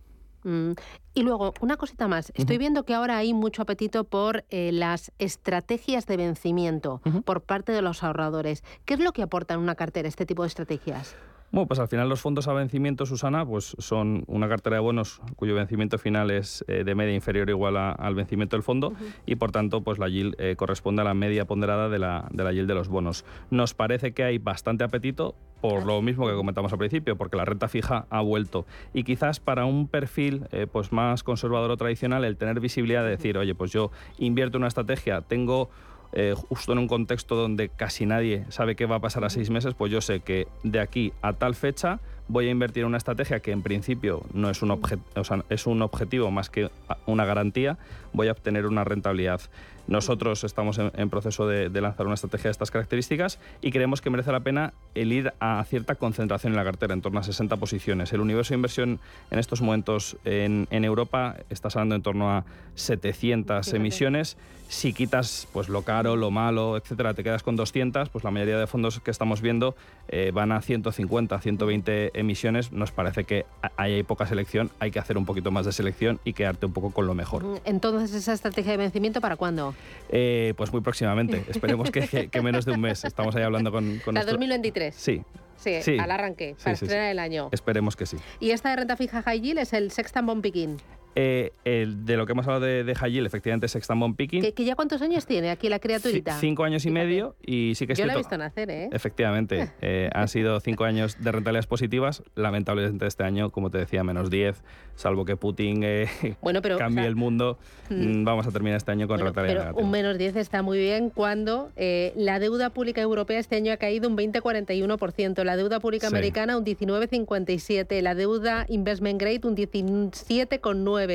Mm, 0.44 0.72
y 1.14 1.22
luego, 1.22 1.54
una 1.60 1.76
cosita 1.76 2.06
más. 2.06 2.32
Estoy 2.34 2.58
viendo 2.58 2.84
que 2.84 2.94
ahora 2.94 3.16
hay 3.16 3.34
mucho 3.34 3.62
apetito 3.62 4.04
por 4.04 4.44
eh, 4.50 4.70
las 4.72 5.10
estrategias 5.18 6.06
de 6.06 6.16
vencimiento 6.16 7.00
por 7.24 7.42
parte 7.42 7.72
de 7.72 7.82
los 7.82 8.04
ahorradores. 8.04 8.62
¿Qué 8.84 8.94
es 8.94 9.00
lo 9.00 9.12
que 9.12 9.22
aporta 9.22 9.54
en 9.54 9.60
una 9.60 9.74
cartera 9.74 10.06
este 10.06 10.26
tipo 10.26 10.42
de 10.42 10.48
estrategias? 10.48 11.16
Bueno, 11.50 11.66
pues 11.66 11.80
al 11.80 11.88
final 11.88 12.10
los 12.10 12.20
fondos 12.20 12.46
a 12.46 12.52
vencimiento, 12.52 13.06
Susana, 13.06 13.46
pues 13.46 13.74
son 13.78 14.24
una 14.26 14.48
cartera 14.48 14.76
de 14.76 14.80
bonos 14.80 15.22
cuyo 15.36 15.54
vencimiento 15.54 15.96
final 15.96 16.30
es 16.30 16.62
eh, 16.68 16.84
de 16.84 16.94
media 16.94 17.14
inferior 17.14 17.48
o 17.48 17.50
igual 17.50 17.76
al 17.76 18.14
vencimiento 18.14 18.54
del 18.54 18.62
fondo 18.62 18.92
y 19.24 19.36
por 19.36 19.50
tanto 19.50 19.80
pues 19.80 19.98
la 19.98 20.08
yield 20.08 20.34
eh, 20.38 20.56
corresponde 20.56 21.00
a 21.00 21.06
la 21.06 21.14
media 21.14 21.46
ponderada 21.46 21.88
de 21.88 21.98
la, 21.98 22.28
de 22.30 22.44
la 22.44 22.52
yield 22.52 22.68
de 22.68 22.74
los 22.74 22.88
bonos. 22.88 23.24
Nos 23.50 23.72
parece 23.72 24.12
que 24.12 24.24
hay 24.24 24.36
bastante 24.36 24.84
apetito 24.84 25.34
por 25.62 25.86
lo 25.86 26.02
mismo 26.02 26.26
que 26.28 26.34
comentamos 26.34 26.72
al 26.72 26.78
principio, 26.78 27.16
porque 27.16 27.36
la 27.36 27.44
renta 27.44 27.68
fija 27.68 28.06
ha 28.10 28.20
vuelto. 28.20 28.66
Y 28.92 29.04
quizás 29.04 29.40
para 29.40 29.64
un 29.64 29.88
perfil 29.88 30.46
eh, 30.52 30.66
pues 30.70 30.92
más 30.92 31.22
conservador 31.22 31.70
o 31.70 31.76
tradicional, 31.76 32.24
el 32.24 32.36
tener 32.36 32.60
visibilidad 32.60 33.02
de 33.02 33.10
decir, 33.10 33.38
oye, 33.38 33.54
pues 33.54 33.72
yo 33.72 33.90
invierto 34.18 34.58
en 34.58 34.62
una 34.62 34.68
estrategia, 34.68 35.22
tengo 35.22 35.70
eh, 36.12 36.34
justo 36.48 36.72
en 36.72 36.78
un 36.78 36.88
contexto 36.88 37.36
donde 37.36 37.68
casi 37.68 38.06
nadie 38.06 38.44
sabe 38.48 38.76
qué 38.76 38.86
va 38.86 38.96
a 38.96 39.00
pasar 39.00 39.24
a 39.24 39.30
seis 39.30 39.50
meses, 39.50 39.74
pues 39.74 39.92
yo 39.92 40.00
sé 40.00 40.20
que 40.20 40.48
de 40.62 40.80
aquí 40.80 41.12
a 41.22 41.32
tal 41.34 41.54
fecha 41.54 42.00
voy 42.28 42.48
a 42.48 42.50
invertir 42.50 42.82
en 42.82 42.88
una 42.88 42.98
estrategia 42.98 43.40
que 43.40 43.52
en 43.52 43.62
principio 43.62 44.22
no 44.32 44.50
es 44.50 44.62
un, 44.62 44.70
o 44.70 45.24
sea, 45.24 45.44
es 45.48 45.66
un 45.66 45.82
objetivo 45.82 46.30
más 46.30 46.50
que 46.50 46.70
una 47.06 47.24
garantía, 47.24 47.78
voy 48.12 48.28
a 48.28 48.32
obtener 48.32 48.66
una 48.66 48.84
rentabilidad. 48.84 49.40
Nosotros 49.88 50.44
estamos 50.44 50.78
en, 50.78 51.08
proceso 51.08 51.46
de, 51.48 51.70
lanzar 51.80 52.04
una 52.04 52.14
estrategia 52.14 52.48
de 52.48 52.52
estas 52.52 52.70
características 52.70 53.38
y 53.62 53.70
creemos 53.70 54.02
que 54.02 54.10
merece 54.10 54.30
la 54.30 54.40
pena 54.40 54.74
el 54.94 55.14
ir 55.14 55.32
a 55.40 55.64
cierta 55.64 55.94
concentración 55.94 56.52
en 56.52 56.58
la 56.58 56.64
cartera, 56.64 56.92
en 56.92 57.00
torno 57.00 57.20
a 57.20 57.22
60 57.22 57.56
posiciones. 57.56 58.12
El 58.12 58.20
universo 58.20 58.50
de 58.50 58.56
inversión 58.56 59.00
en 59.30 59.38
estos 59.38 59.62
momentos 59.62 60.18
en, 60.26 60.66
Europa 60.70 61.36
está 61.48 61.68
hablando 61.68 61.94
en 61.94 62.02
torno 62.02 62.30
a 62.30 62.44
700 62.74 63.72
emisiones. 63.72 64.36
Si 64.68 64.92
quitas 64.92 65.48
pues, 65.52 65.70
lo 65.70 65.82
caro, 65.82 66.14
lo 66.14 66.30
malo, 66.30 66.76
etcétera, 66.76 67.14
te 67.14 67.24
quedas 67.24 67.42
con 67.42 67.56
200, 67.56 68.10
pues 68.10 68.22
la 68.22 68.30
mayoría 68.30 68.58
de 68.58 68.66
fondos 68.66 69.00
que 69.00 69.10
estamos 69.10 69.40
viendo 69.40 69.74
eh, 70.08 70.30
van 70.32 70.52
a 70.52 70.60
150, 70.60 71.40
120 71.40 72.10
emisiones. 72.12 72.70
Nos 72.70 72.92
parece 72.92 73.24
que 73.24 73.46
hay 73.76 74.02
poca 74.02 74.26
selección, 74.26 74.70
hay 74.78 74.90
que 74.90 74.98
hacer 74.98 75.16
un 75.16 75.24
poquito 75.24 75.50
más 75.50 75.64
de 75.64 75.72
selección 75.72 76.20
y 76.22 76.34
quedarte 76.34 76.66
un 76.66 76.74
poco 76.74 76.90
con 76.90 77.06
lo 77.06 77.14
mejor. 77.14 77.60
Entonces, 77.64 78.14
¿esa 78.14 78.34
estrategia 78.34 78.72
de 78.72 78.78
vencimiento 78.78 79.22
para 79.22 79.36
cuándo? 79.36 79.74
Eh, 80.10 80.52
pues 80.58 80.70
muy 80.70 80.82
próximamente. 80.82 81.44
Esperemos 81.48 81.90
que, 81.90 82.28
menos 82.42 82.66
de 82.66 82.72
un 82.72 82.80
mes. 82.82 83.04
Estamos 83.04 83.34
ahí 83.36 83.44
hablando 83.44 83.72
con... 83.72 83.98
con 84.04 84.14
¿La 84.14 84.24
2023? 84.24 84.94
Sí. 84.94 85.22
Sí, 85.56 85.98
al 85.98 86.10
arranque, 86.12 86.54
para 86.62 86.74
estrenar 86.74 87.10
el 87.10 87.18
año. 87.18 87.48
Esperemos 87.50 87.96
que 87.96 88.06
sí. 88.06 88.16
¿Y 88.38 88.52
esta 88.52 88.70
de 88.70 88.76
renta 88.76 88.96
fija 88.96 89.22
high 89.22 89.40
yield 89.40 89.58
es 89.58 89.72
el 89.72 89.90
Sextan 89.90 90.40
Picking? 90.40 90.76
Eh, 91.20 91.52
el, 91.64 92.06
de 92.06 92.16
lo 92.16 92.26
que 92.26 92.32
hemos 92.32 92.46
hablado 92.46 92.64
de, 92.64 92.84
de 92.84 92.92
efectivamente 92.92 93.66
es 93.66 93.72
Sextan 93.72 94.14
Picking. 94.14 94.40
¿Que, 94.40 94.64
ya 94.64 94.76
cuántos 94.76 95.02
años 95.02 95.26
tiene 95.26 95.50
aquí 95.50 95.68
la 95.68 95.80
criaturita? 95.80 96.38
cinco 96.38 96.62
años 96.62 96.86
y 96.86 96.92
medio 96.92 97.34
y 97.44 97.74
sí 97.74 97.88
que 97.88 97.94
es 97.94 97.98
Yo 97.98 98.06
la 98.06 98.12
he 98.12 98.18
visto 98.18 98.38
nacer, 98.38 98.70
¿eh? 98.70 98.88
Efectivamente. 98.92 99.72
Eh, 99.80 100.10
han 100.12 100.28
sido 100.28 100.60
cinco 100.60 100.84
años 100.84 101.16
de 101.20 101.30
rentabilidades 101.32 101.66
positivas. 101.66 102.22
Lamentablemente 102.34 103.06
este 103.06 103.22
año, 103.22 103.50
como 103.50 103.70
te 103.70 103.78
decía, 103.78 104.02
menos 104.02 104.28
10, 104.28 104.62
salvo 104.96 105.24
que 105.24 105.36
Putin 105.36 105.82
eh, 105.82 106.08
cambie 106.78 107.06
el 107.06 107.16
mundo. 107.16 107.58
Mm, 107.88 108.24
vamos 108.24 108.46
a 108.46 108.50
terminar 108.50 108.76
este 108.76 108.90
año 108.90 109.08
con 109.08 109.20
rentabilidad 109.20 109.72
pero 109.74 109.84
Un 109.84 109.90
menos 109.90 110.18
10 110.18 110.36
está 110.36 110.62
muy 110.62 110.78
bien 110.78 111.10
cuando 111.10 111.70
la 111.76 112.38
deuda 112.38 112.70
pública 112.70 113.00
europea 113.00 113.38
este 113.38 113.56
año 113.56 113.72
ha 113.72 113.76
caído 113.76 114.08
un 114.08 114.16
20,41%, 114.16 115.44
la 115.44 115.56
deuda 115.56 115.80
pública 115.80 116.08
americana 116.08 116.58
un 116.58 116.64
19,57%, 116.64 118.02
la 118.02 118.14
deuda 118.14 118.66
investment 118.68 119.20
grade 119.20 119.40
un 119.44 119.56
17,9% 119.56 121.07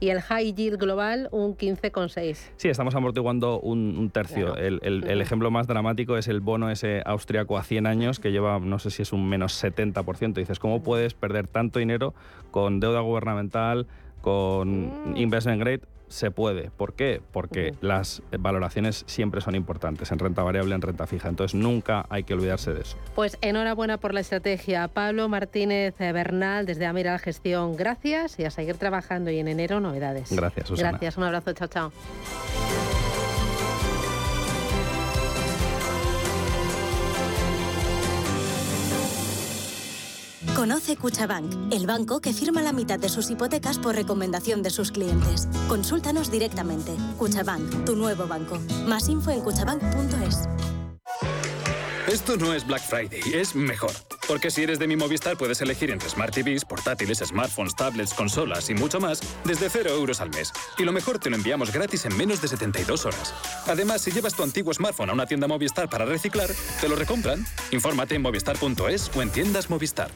y 0.00 0.08
el 0.08 0.20
high 0.20 0.54
yield 0.54 0.78
global 0.78 1.28
un 1.30 1.56
15,6. 1.56 2.36
Sí, 2.56 2.68
estamos 2.68 2.94
amortiguando 2.94 3.60
un, 3.60 4.10
tercio. 4.10 4.56
El, 4.56 5.20
ejemplo 5.20 5.50
más 5.50 5.66
dramático 5.66 6.16
es 6.16 6.28
el 6.28 6.40
bono 6.40 6.70
ese 6.70 7.02
austriaco 7.04 7.58
a 7.58 7.62
100 7.62 7.86
años 7.86 8.20
que 8.20 8.32
lleva, 8.32 8.58
no 8.58 8.78
sé 8.78 8.90
si 8.90 9.02
es 9.02 9.12
un 9.12 9.28
menos 9.28 9.62
70%. 9.62 10.34
dices, 10.34 10.58
¿cómo 10.58 10.82
puedes 10.82 11.14
perder 11.14 11.46
tanto 11.46 11.78
dinero 11.78 12.14
con 12.50 12.80
deuda 12.80 13.00
gubernamental, 13.00 13.86
con 14.20 15.12
mm. 15.12 15.16
investment 15.16 15.60
grade? 15.60 15.80
Se 16.14 16.30
puede. 16.30 16.70
¿Por 16.70 16.94
qué? 16.94 17.20
Porque 17.32 17.74
las 17.80 18.22
valoraciones 18.38 19.04
siempre 19.06 19.40
son 19.40 19.54
importantes 19.54 20.12
en 20.12 20.18
renta 20.20 20.42
variable, 20.42 20.74
en 20.74 20.80
renta 20.80 21.06
fija. 21.06 21.28
Entonces 21.28 21.54
nunca 21.54 22.06
hay 22.08 22.22
que 22.22 22.34
olvidarse 22.34 22.72
de 22.72 22.82
eso. 22.82 22.96
Pues 23.14 23.36
enhorabuena 23.40 23.98
por 23.98 24.14
la 24.14 24.20
estrategia. 24.20 24.88
Pablo 24.88 25.28
Martínez 25.28 25.94
Bernal, 25.98 26.66
desde 26.66 26.86
Amiral 26.86 27.18
Gestión, 27.18 27.76
gracias 27.76 28.38
y 28.38 28.44
a 28.44 28.50
seguir 28.50 28.76
trabajando 28.76 29.30
y 29.30 29.38
en 29.38 29.48
enero 29.48 29.80
novedades. 29.80 30.30
Gracias, 30.30 30.68
Susana. 30.68 30.90
Gracias, 30.90 31.16
un 31.16 31.24
abrazo, 31.24 31.52
chao, 31.52 31.68
chao. 31.68 31.92
Conoce 40.54 40.96
Cuchabank, 40.96 41.72
el 41.72 41.84
banco 41.84 42.20
que 42.20 42.32
firma 42.32 42.62
la 42.62 42.72
mitad 42.72 42.96
de 42.98 43.08
sus 43.08 43.28
hipotecas 43.28 43.80
por 43.80 43.96
recomendación 43.96 44.62
de 44.62 44.70
sus 44.70 44.92
clientes. 44.92 45.48
Consúltanos 45.66 46.30
directamente. 46.30 46.94
Cuchabank, 47.18 47.84
tu 47.84 47.96
nuevo 47.96 48.28
banco. 48.28 48.60
Más 48.86 49.08
info 49.08 49.32
en 49.32 49.40
cuchabank.es. 49.40 50.48
Esto 52.06 52.36
no 52.36 52.54
es 52.54 52.64
Black 52.64 52.82
Friday, 52.82 53.20
es 53.34 53.56
mejor. 53.56 53.90
Porque 54.28 54.50
si 54.52 54.62
eres 54.62 54.78
de 54.78 54.86
mi 54.86 54.94
Movistar 54.94 55.36
puedes 55.36 55.60
elegir 55.60 55.90
entre 55.90 56.08
Smart 56.08 56.32
TVs, 56.32 56.64
portátiles, 56.64 57.18
smartphones, 57.18 57.74
tablets, 57.74 58.14
consolas 58.14 58.70
y 58.70 58.74
mucho 58.74 59.00
más 59.00 59.20
desde 59.44 59.68
0 59.68 59.90
euros 59.90 60.20
al 60.20 60.30
mes. 60.30 60.52
Y 60.78 60.84
lo 60.84 60.92
mejor 60.92 61.18
te 61.18 61.30
lo 61.30 61.36
enviamos 61.36 61.72
gratis 61.72 62.04
en 62.04 62.16
menos 62.16 62.40
de 62.40 62.46
72 62.46 63.06
horas. 63.06 63.34
Además, 63.66 64.02
si 64.02 64.12
llevas 64.12 64.34
tu 64.34 64.44
antiguo 64.44 64.72
smartphone 64.72 65.10
a 65.10 65.14
una 65.14 65.26
tienda 65.26 65.48
Movistar 65.48 65.90
para 65.90 66.04
reciclar, 66.04 66.48
te 66.80 66.88
lo 66.88 66.94
recompran. 66.94 67.44
Infórmate 67.72 68.14
en 68.14 68.22
movistar.es 68.22 69.10
o 69.16 69.22
en 69.22 69.30
tiendas 69.30 69.68
Movistar. 69.68 70.12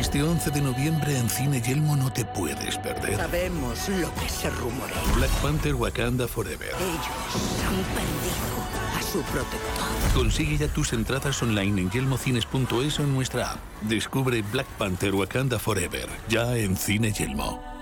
Este 0.00 0.22
11 0.22 0.50
de 0.50 0.62
noviembre 0.62 1.18
en 1.18 1.28
Cine 1.28 1.60
Yelmo 1.60 1.94
no 1.94 2.10
te 2.10 2.24
puedes 2.24 2.78
perder. 2.78 3.16
Sabemos 3.16 3.86
lo 3.90 4.14
que 4.14 4.30
se 4.30 4.48
rumorea. 4.48 4.96
Black 5.14 5.30
Panther 5.42 5.74
Wakanda 5.74 6.26
Forever. 6.26 6.70
Ellos 6.70 7.62
han 7.66 7.76
perdido 7.92 8.98
a 8.98 9.02
su 9.02 9.20
protector. 9.30 10.14
Consigue 10.14 10.56
ya 10.56 10.68
tus 10.68 10.94
entradas 10.94 11.42
online 11.42 11.82
en 11.82 11.90
yelmocines.es 11.90 12.98
o 12.98 13.02
en 13.02 13.14
nuestra 13.14 13.50
app. 13.50 13.58
Descubre 13.82 14.40
Black 14.40 14.68
Panther 14.78 15.14
Wakanda 15.14 15.58
Forever, 15.58 16.08
ya 16.30 16.56
en 16.56 16.78
Cine 16.78 17.12
Yelmo. 17.12 17.79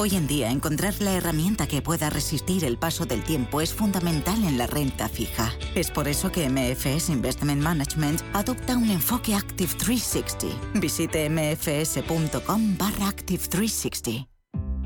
Hoy 0.00 0.14
en 0.14 0.28
día, 0.28 0.52
encontrar 0.52 0.94
la 1.00 1.14
herramienta 1.14 1.66
que 1.66 1.82
pueda 1.82 2.08
resistir 2.08 2.64
el 2.64 2.78
paso 2.78 3.04
del 3.04 3.24
tiempo 3.24 3.60
es 3.60 3.74
fundamental 3.74 4.44
en 4.44 4.56
la 4.56 4.68
renta 4.68 5.08
fija. 5.08 5.52
Es 5.74 5.90
por 5.90 6.06
eso 6.06 6.30
que 6.30 6.48
MFS 6.48 7.08
Investment 7.08 7.60
Management 7.60 8.22
adopta 8.32 8.76
un 8.76 8.90
enfoque 8.90 9.34
Active 9.34 9.72
360. 9.76 10.78
Visite 10.78 11.28
mfs.com 11.28 12.78
barra 12.78 13.08
Active 13.08 13.42
360. 13.42 14.28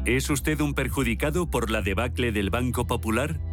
¿Es 0.06 0.30
usted 0.30 0.58
un 0.62 0.72
perjudicado 0.72 1.50
por 1.50 1.70
la 1.70 1.82
debacle 1.82 2.32
del 2.32 2.48
Banco 2.48 2.86
Popular? 2.86 3.38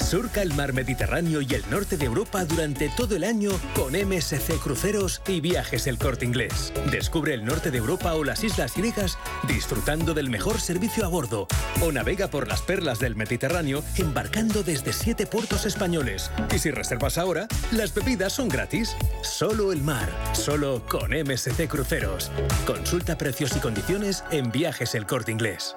Surca 0.00 0.42
el 0.42 0.54
mar 0.54 0.72
Mediterráneo 0.72 1.40
y 1.40 1.54
el 1.54 1.68
norte 1.70 1.96
de 1.96 2.06
Europa 2.06 2.44
durante 2.44 2.88
todo 2.88 3.14
el 3.14 3.22
año 3.22 3.50
con 3.74 3.92
MSC 3.92 4.58
Cruceros 4.60 5.22
y 5.28 5.40
Viajes 5.40 5.86
El 5.86 5.98
Corte 5.98 6.24
Inglés. 6.24 6.72
Descubre 6.90 7.34
el 7.34 7.44
norte 7.44 7.70
de 7.70 7.78
Europa 7.78 8.14
o 8.14 8.24
las 8.24 8.42
islas 8.42 8.74
griegas 8.76 9.18
disfrutando 9.46 10.14
del 10.14 10.30
mejor 10.30 10.60
servicio 10.60 11.04
a 11.04 11.08
bordo. 11.08 11.46
O 11.82 11.92
navega 11.92 12.28
por 12.28 12.48
las 12.48 12.62
perlas 12.62 12.98
del 12.98 13.14
Mediterráneo 13.14 13.84
embarcando 13.98 14.62
desde 14.62 14.92
siete 14.92 15.26
puertos 15.26 15.66
españoles. 15.66 16.30
Y 16.54 16.58
si 16.58 16.70
reservas 16.70 17.18
ahora, 17.18 17.46
las 17.70 17.94
bebidas 17.94 18.32
son 18.32 18.48
gratis. 18.48 18.96
Solo 19.22 19.72
el 19.72 19.82
mar, 19.82 20.08
solo 20.32 20.84
con 20.88 21.10
MSC 21.12 21.68
Cruceros. 21.68 22.32
Consulta 22.66 23.16
precios 23.16 23.56
y 23.56 23.60
condiciones 23.60 24.24
en 24.30 24.50
Viajes 24.50 24.94
El 24.94 25.06
Corte 25.06 25.30
Inglés. 25.30 25.76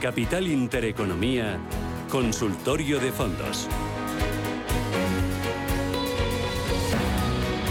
Capital 0.00 0.46
Intereconomía, 0.46 1.58
Consultorio 2.08 3.00
de 3.00 3.10
Fondos. 3.10 3.68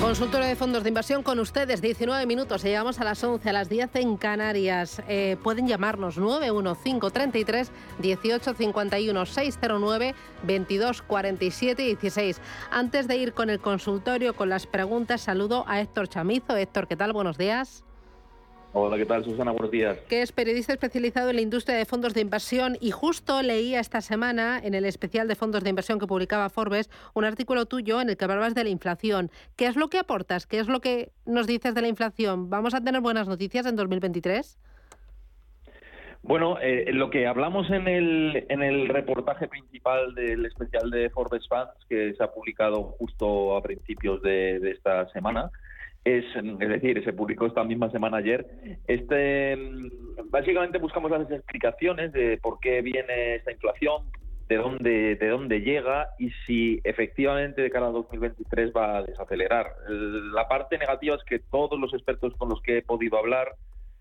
Consultorio 0.01 0.47
de 0.47 0.55
fondos 0.57 0.83
de 0.83 0.89
inversión 0.89 1.23
con 1.23 1.39
ustedes, 1.39 1.81
19 1.81 2.25
minutos, 2.25 2.63
llegamos 2.63 2.99
a 2.99 3.05
las 3.05 3.23
11, 3.23 3.49
a 3.49 3.53
las 3.53 3.69
10 3.69 3.95
en 3.95 4.17
Canarias. 4.17 5.01
Eh, 5.07 5.37
pueden 5.41 5.67
llamarnos 5.67 6.17
91533 6.17 7.71
1851 7.99 9.25
609 9.25 10.15
2247 10.41 11.81
16. 11.81 12.41
Antes 12.71 13.07
de 13.07 13.15
ir 13.15 13.33
con 13.33 13.49
el 13.49 13.61
consultorio, 13.61 14.35
con 14.35 14.49
las 14.49 14.67
preguntas, 14.67 15.21
saludo 15.21 15.63
a 15.65 15.79
Héctor 15.79 16.09
Chamizo. 16.09 16.57
Héctor, 16.57 16.89
¿qué 16.89 16.97
tal? 16.97 17.13
Buenos 17.13 17.37
días. 17.37 17.85
Hola, 18.79 18.95
¿qué 18.95 19.07
tal, 19.07 19.23
Susana? 19.23 19.49
Buenos 19.49 19.71
días. 19.71 19.97
Que 20.07 20.21
es 20.21 20.31
periodista 20.31 20.71
especializado 20.71 21.31
en 21.31 21.37
la 21.37 21.41
industria 21.41 21.75
de 21.75 21.85
fondos 21.85 22.13
de 22.13 22.21
inversión 22.21 22.77
y 22.79 22.91
justo 22.91 23.41
leía 23.41 23.79
esta 23.79 24.01
semana 24.01 24.59
en 24.63 24.75
el 24.75 24.85
especial 24.85 25.27
de 25.27 25.33
fondos 25.33 25.63
de 25.63 25.71
inversión 25.71 25.97
que 25.97 26.05
publicaba 26.05 26.47
Forbes 26.51 26.91
un 27.15 27.25
artículo 27.25 27.65
tuyo 27.65 27.99
en 28.01 28.09
el 28.09 28.17
que 28.17 28.25
hablabas 28.25 28.53
de 28.53 28.63
la 28.63 28.69
inflación. 28.69 29.31
¿Qué 29.55 29.65
es 29.65 29.77
lo 29.77 29.87
que 29.87 29.97
aportas? 29.97 30.45
¿Qué 30.45 30.59
es 30.59 30.67
lo 30.67 30.79
que 30.79 31.09
nos 31.25 31.47
dices 31.47 31.73
de 31.73 31.81
la 31.81 31.87
inflación? 31.87 32.51
¿Vamos 32.51 32.75
a 32.75 32.83
tener 32.83 33.01
buenas 33.01 33.27
noticias 33.27 33.65
en 33.65 33.75
2023? 33.77 34.59
Bueno, 36.21 36.59
eh, 36.61 36.91
lo 36.93 37.09
que 37.09 37.25
hablamos 37.25 37.71
en 37.71 37.87
el, 37.87 38.45
en 38.47 38.61
el 38.61 38.89
reportaje 38.89 39.47
principal 39.47 40.13
del 40.13 40.45
especial 40.45 40.91
de 40.91 41.09
Forbes 41.09 41.47
Funds, 41.47 41.83
que 41.89 42.13
se 42.13 42.23
ha 42.23 42.31
publicado 42.31 42.83
justo 42.99 43.57
a 43.57 43.63
principios 43.63 44.21
de, 44.21 44.59
de 44.59 44.69
esta 44.69 45.09
semana, 45.09 45.49
es, 46.03 46.25
es 46.35 46.69
decir, 46.69 47.03
se 47.03 47.13
publicó 47.13 47.45
esta 47.45 47.63
misma 47.63 47.89
semana 47.91 48.17
ayer. 48.17 48.45
Este, 48.87 49.57
básicamente 50.29 50.77
buscamos 50.77 51.11
las 51.11 51.29
explicaciones 51.29 52.11
de 52.13 52.37
por 52.37 52.59
qué 52.59 52.81
viene 52.81 53.35
esta 53.35 53.51
inflación, 53.51 54.03
de 54.47 54.55
dónde, 54.55 55.15
de 55.15 55.27
dónde 55.27 55.61
llega 55.61 56.09
y 56.17 56.31
si 56.45 56.79
efectivamente 56.83 57.61
de 57.61 57.69
cara 57.69 57.87
a 57.87 57.91
2023 57.91 58.71
va 58.75 58.97
a 58.97 59.03
desacelerar. 59.03 59.73
La 59.87 60.47
parte 60.47 60.77
negativa 60.77 61.15
es 61.15 61.23
que 61.23 61.39
todos 61.39 61.79
los 61.79 61.93
expertos 61.93 62.33
con 62.37 62.49
los 62.49 62.61
que 62.61 62.77
he 62.77 62.81
podido 62.81 63.17
hablar 63.17 63.55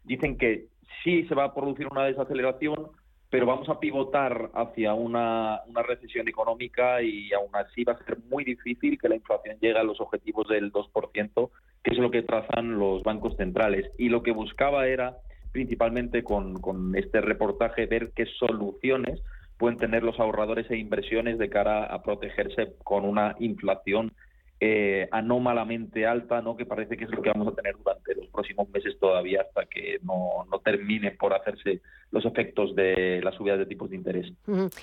dicen 0.05 0.39
que 0.39 0.67
sí 1.03 1.27
se 1.27 1.35
va 1.35 1.45
a 1.45 1.55
producir 1.55 1.89
una 1.89 2.05
desaceleración, 2.05 2.91
pero 3.31 3.47
vamos 3.47 3.69
a 3.69 3.81
pivotar 3.81 4.51
hacia 4.55 4.95
una, 4.95 5.61
una, 5.67 5.83
recesión 5.83 6.29
económica 6.29 7.03
y 7.03 7.33
aún 7.33 7.51
así 7.55 7.83
va 7.85 7.95
a 7.95 8.05
ser 8.05 8.19
muy 8.31 8.45
difícil 8.45 8.99
que 8.99 9.09
la 9.09 9.17
inflación 9.17 9.59
llegue 9.61 9.79
a 9.79 9.83
los 9.83 10.01
objetivos 10.01 10.47
del 10.49 10.73
2%, 10.73 11.51
que 11.83 11.91
es 11.91 11.99
lo 11.99 12.11
que 12.11 12.23
trazan 12.23 12.79
los 12.79 13.03
bancos 13.03 13.37
centrales. 13.37 13.91
Y 13.99 14.09
lo 14.11 14.23
que 14.23 14.31
buscaba 14.31 14.87
era, 14.87 15.19
principalmente 15.53 16.23
con, 16.23 16.61
con 16.61 16.95
este 16.97 17.21
reportaje, 17.21 17.87
ver 17.87 18.13
qué 18.15 18.27
soluciones 18.27 19.21
pueden 19.59 19.79
tener 19.79 20.03
los 20.03 20.21
ahorradores 20.21 20.71
e 20.71 20.77
inversiones 20.77 21.39
de 21.39 21.49
cara 21.49 21.85
a 21.85 22.03
protegerse 22.03 22.75
con 22.85 23.05
una 23.05 23.35
inflación 23.41 24.13
eh, 24.59 25.07
anómalamente 25.11 26.07
alta, 26.07 26.41
¿no? 26.41 26.57
que 26.57 26.65
parece 26.65 26.97
que 26.97 27.05
es 27.05 27.11
lo 27.11 27.21
que 27.21 27.29
vamos 27.29 27.49
a 27.49 27.55
tener 27.55 27.77
durante 27.77 28.15
los 28.15 28.27
próximos 28.29 28.69
meses 28.71 28.99
todavía 28.99 29.43
hasta 29.43 29.67
que 29.67 29.99
no, 30.03 30.47
no 30.51 30.59
termine 30.61 31.11
por 31.11 31.35
hacerse 31.35 31.83
los 32.11 32.25
efectos 32.25 32.75
de 32.75 33.21
las 33.23 33.35
subidas 33.35 33.59
de 33.59 33.67
tipos 33.67 33.91
de 33.91 33.97
interés. 33.97 34.33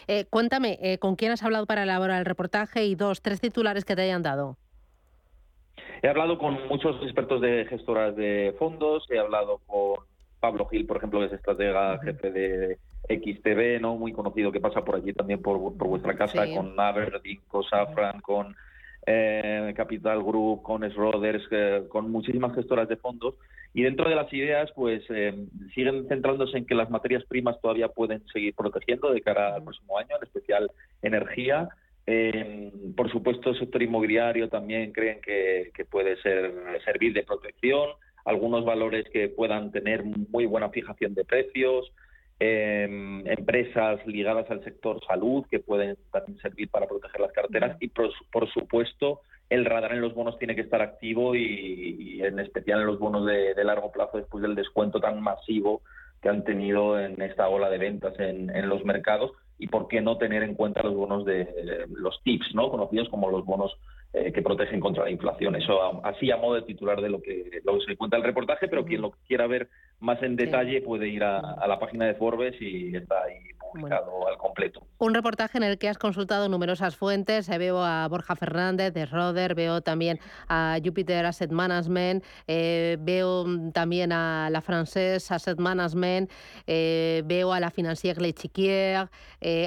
eh, 0.07 0.25
cuéntame, 0.29 0.77
eh, 0.81 0.99
¿con 0.99 1.15
quién 1.15 1.31
has 1.31 1.41
hablado 1.41 1.65
para 1.65 1.83
elaborar 1.83 2.19
el 2.19 2.25
reportaje 2.25 2.85
y 2.85 2.93
dos, 2.93 3.21
tres 3.21 3.41
titulares 3.41 3.83
que 3.83 3.95
te 3.95 4.03
hayan 4.03 4.21
dado? 4.21 4.57
He 6.03 6.07
hablado 6.07 6.37
con 6.37 6.67
muchos 6.67 7.01
expertos 7.01 7.41
de 7.41 7.65
gestoras 7.65 8.15
de 8.15 8.53
fondos, 8.59 9.07
he 9.09 9.17
hablado 9.17 9.59
con 9.65 9.95
Pablo 10.39 10.67
Gil, 10.67 10.85
por 10.85 10.97
ejemplo, 10.97 11.19
que 11.19 11.27
es 11.27 11.33
estratega 11.33 11.97
jefe 12.03 12.29
de 12.29 12.77
XTB, 13.07 13.81
¿no? 13.81 13.95
muy 13.95 14.13
conocido 14.13 14.51
que 14.51 14.59
pasa 14.59 14.83
por 14.83 14.95
allí 14.95 15.13
también 15.13 15.41
por, 15.41 15.57
por 15.77 15.87
vuestra 15.87 16.15
casa, 16.15 16.45
sí. 16.45 16.55
con 16.55 16.79
Aberdeen, 16.79 17.41
con 17.47 17.63
Safran, 17.63 18.21
con 18.21 18.55
eh, 19.05 19.73
Capital 19.75 20.23
Group, 20.23 20.61
con 20.61 20.89
Schroders, 20.89 21.43
eh, 21.51 21.83
con 21.89 22.11
muchísimas 22.11 22.53
gestoras 22.55 22.87
de 22.87 22.97
fondos. 22.97 23.35
Y 23.73 23.83
dentro 23.83 24.07
de 24.07 24.15
las 24.15 24.31
ideas, 24.31 24.71
pues 24.75 25.03
eh, 25.09 25.33
siguen 25.73 26.07
centrándose 26.07 26.57
en 26.57 26.65
que 26.65 26.75
las 26.75 26.89
materias 26.89 27.23
primas 27.25 27.59
todavía 27.59 27.87
pueden 27.87 28.23
seguir 28.31 28.53
protegiendo 28.53 29.11
de 29.11 29.21
cara 29.21 29.55
al 29.55 29.63
próximo 29.63 29.97
año, 29.97 30.15
en 30.15 30.23
especial 30.23 30.71
energía. 31.01 31.69
por 32.95 33.09
supuesto, 33.11 33.49
el 33.49 33.59
sector 33.59 33.81
inmobiliario 33.81 34.49
también 34.49 34.91
creen 34.91 35.19
que, 35.21 35.71
puede 35.89 36.17
ser 36.21 36.53
servir 36.85 37.13
de 37.13 37.23
protección. 37.23 37.89
Algunos 38.25 38.63
valores 38.63 39.05
que 39.09 39.27
puedan 39.27 39.71
tener 39.71 40.03
muy 40.03 40.45
buena 40.45 40.69
fijación 40.69 41.13
de 41.13 41.25
precios. 41.25 41.91
Eh, 42.39 42.83
empresas 43.25 44.05
ligadas 44.07 44.49
al 44.49 44.63
sector 44.63 44.99
salud 45.07 45.45
que 45.49 45.59
pueden 45.59 45.95
también 46.11 46.39
servir 46.39 46.69
para 46.69 46.87
proteger 46.87 47.21
las 47.21 47.31
carteras 47.31 47.77
y 47.79 47.87
por, 47.89 48.11
por 48.31 48.51
supuesto 48.51 49.21
el 49.49 49.65
radar 49.65 49.93
en 49.93 50.01
los 50.01 50.15
bonos 50.15 50.39
tiene 50.39 50.55
que 50.55 50.61
estar 50.61 50.81
activo 50.81 51.35
y, 51.35 51.95
y 51.99 52.23
en 52.23 52.39
especial 52.39 52.81
en 52.81 52.87
los 52.87 52.99
bonos 52.99 53.25
de, 53.27 53.53
de, 53.53 53.63
largo 53.63 53.91
plazo 53.91 54.17
después 54.17 54.41
del 54.41 54.55
descuento 54.55 54.99
tan 54.99 55.21
masivo 55.21 55.83
que 56.21 56.29
han 56.29 56.43
tenido 56.43 56.99
en 56.99 57.21
esta 57.21 57.47
ola 57.47 57.69
de 57.69 57.77
ventas 57.77 58.19
en, 58.19 58.49
en 58.49 58.67
los 58.67 58.83
mercados 58.83 59.31
y 59.59 59.67
por 59.67 59.87
qué 59.87 60.01
no 60.01 60.17
tener 60.17 60.41
en 60.41 60.55
cuenta 60.55 60.81
los 60.81 60.95
bonos 60.95 61.25
de, 61.25 61.45
de 61.45 61.85
los 61.89 62.19
TIPS, 62.23 62.55
¿no? 62.55 62.71
conocidos 62.71 63.09
como 63.09 63.29
los 63.29 63.45
bonos 63.45 63.77
eh, 64.13 64.31
que 64.31 64.41
protegen 64.41 64.79
contra 64.79 65.05
la 65.05 65.09
inflación. 65.09 65.55
Eso 65.55 66.05
así 66.05 66.29
a 66.29 66.37
modo 66.37 66.53
de 66.53 66.61
titular 66.61 67.01
de 67.01 67.09
lo 67.09 67.21
que, 67.21 67.61
lo 67.63 67.79
que 67.79 67.85
se 67.85 67.97
cuenta 67.97 68.15
el 68.15 68.23
reportaje, 68.23 68.67
pero 68.67 68.85
quien 68.85 69.01
lo 69.01 69.11
quiera 69.27 69.47
ver 69.47 69.69
más 70.03 70.21
en 70.21 70.35
detalle 70.35 70.81
puede 70.81 71.07
ir 71.07 71.23
a, 71.23 71.39
a, 71.39 71.65
la 71.65 71.79
página 71.79 72.05
de 72.05 72.13
Forbes 72.15 72.55
y 72.59 72.93
está 72.95 73.23
ahí 73.23 73.39
publicado 73.73 74.11
bueno. 74.11 74.27
al 74.27 74.37
completo. 74.37 74.85
Un 74.97 75.13
reportaje 75.13 75.57
en 75.57 75.63
el 75.63 75.77
que 75.77 75.87
has 75.87 75.97
consultado 75.97 76.49
numerosas 76.49 76.95
fuentes. 76.97 77.47
Eh, 77.47 77.57
veo 77.57 77.81
a 77.81 78.07
Borja 78.09 78.35
Fernández 78.35 78.93
de 78.93 79.05
Roder, 79.05 79.55
veo 79.55 79.81
también 79.81 80.19
a 80.49 80.77
Jupiter 80.83 81.25
Asset 81.25 81.51
Management, 81.51 82.23
eh, 82.47 82.97
veo 82.99 83.45
también 83.71 84.11
a 84.11 84.49
la 84.51 84.61
Française 84.61 85.31
Asset 85.31 85.57
Management, 85.57 86.29
eh, 86.67 87.23
veo 87.25 87.53
a 87.53 87.59
la 87.59 87.71
Financière 87.71 88.19
L'Echiquier, 88.21 89.09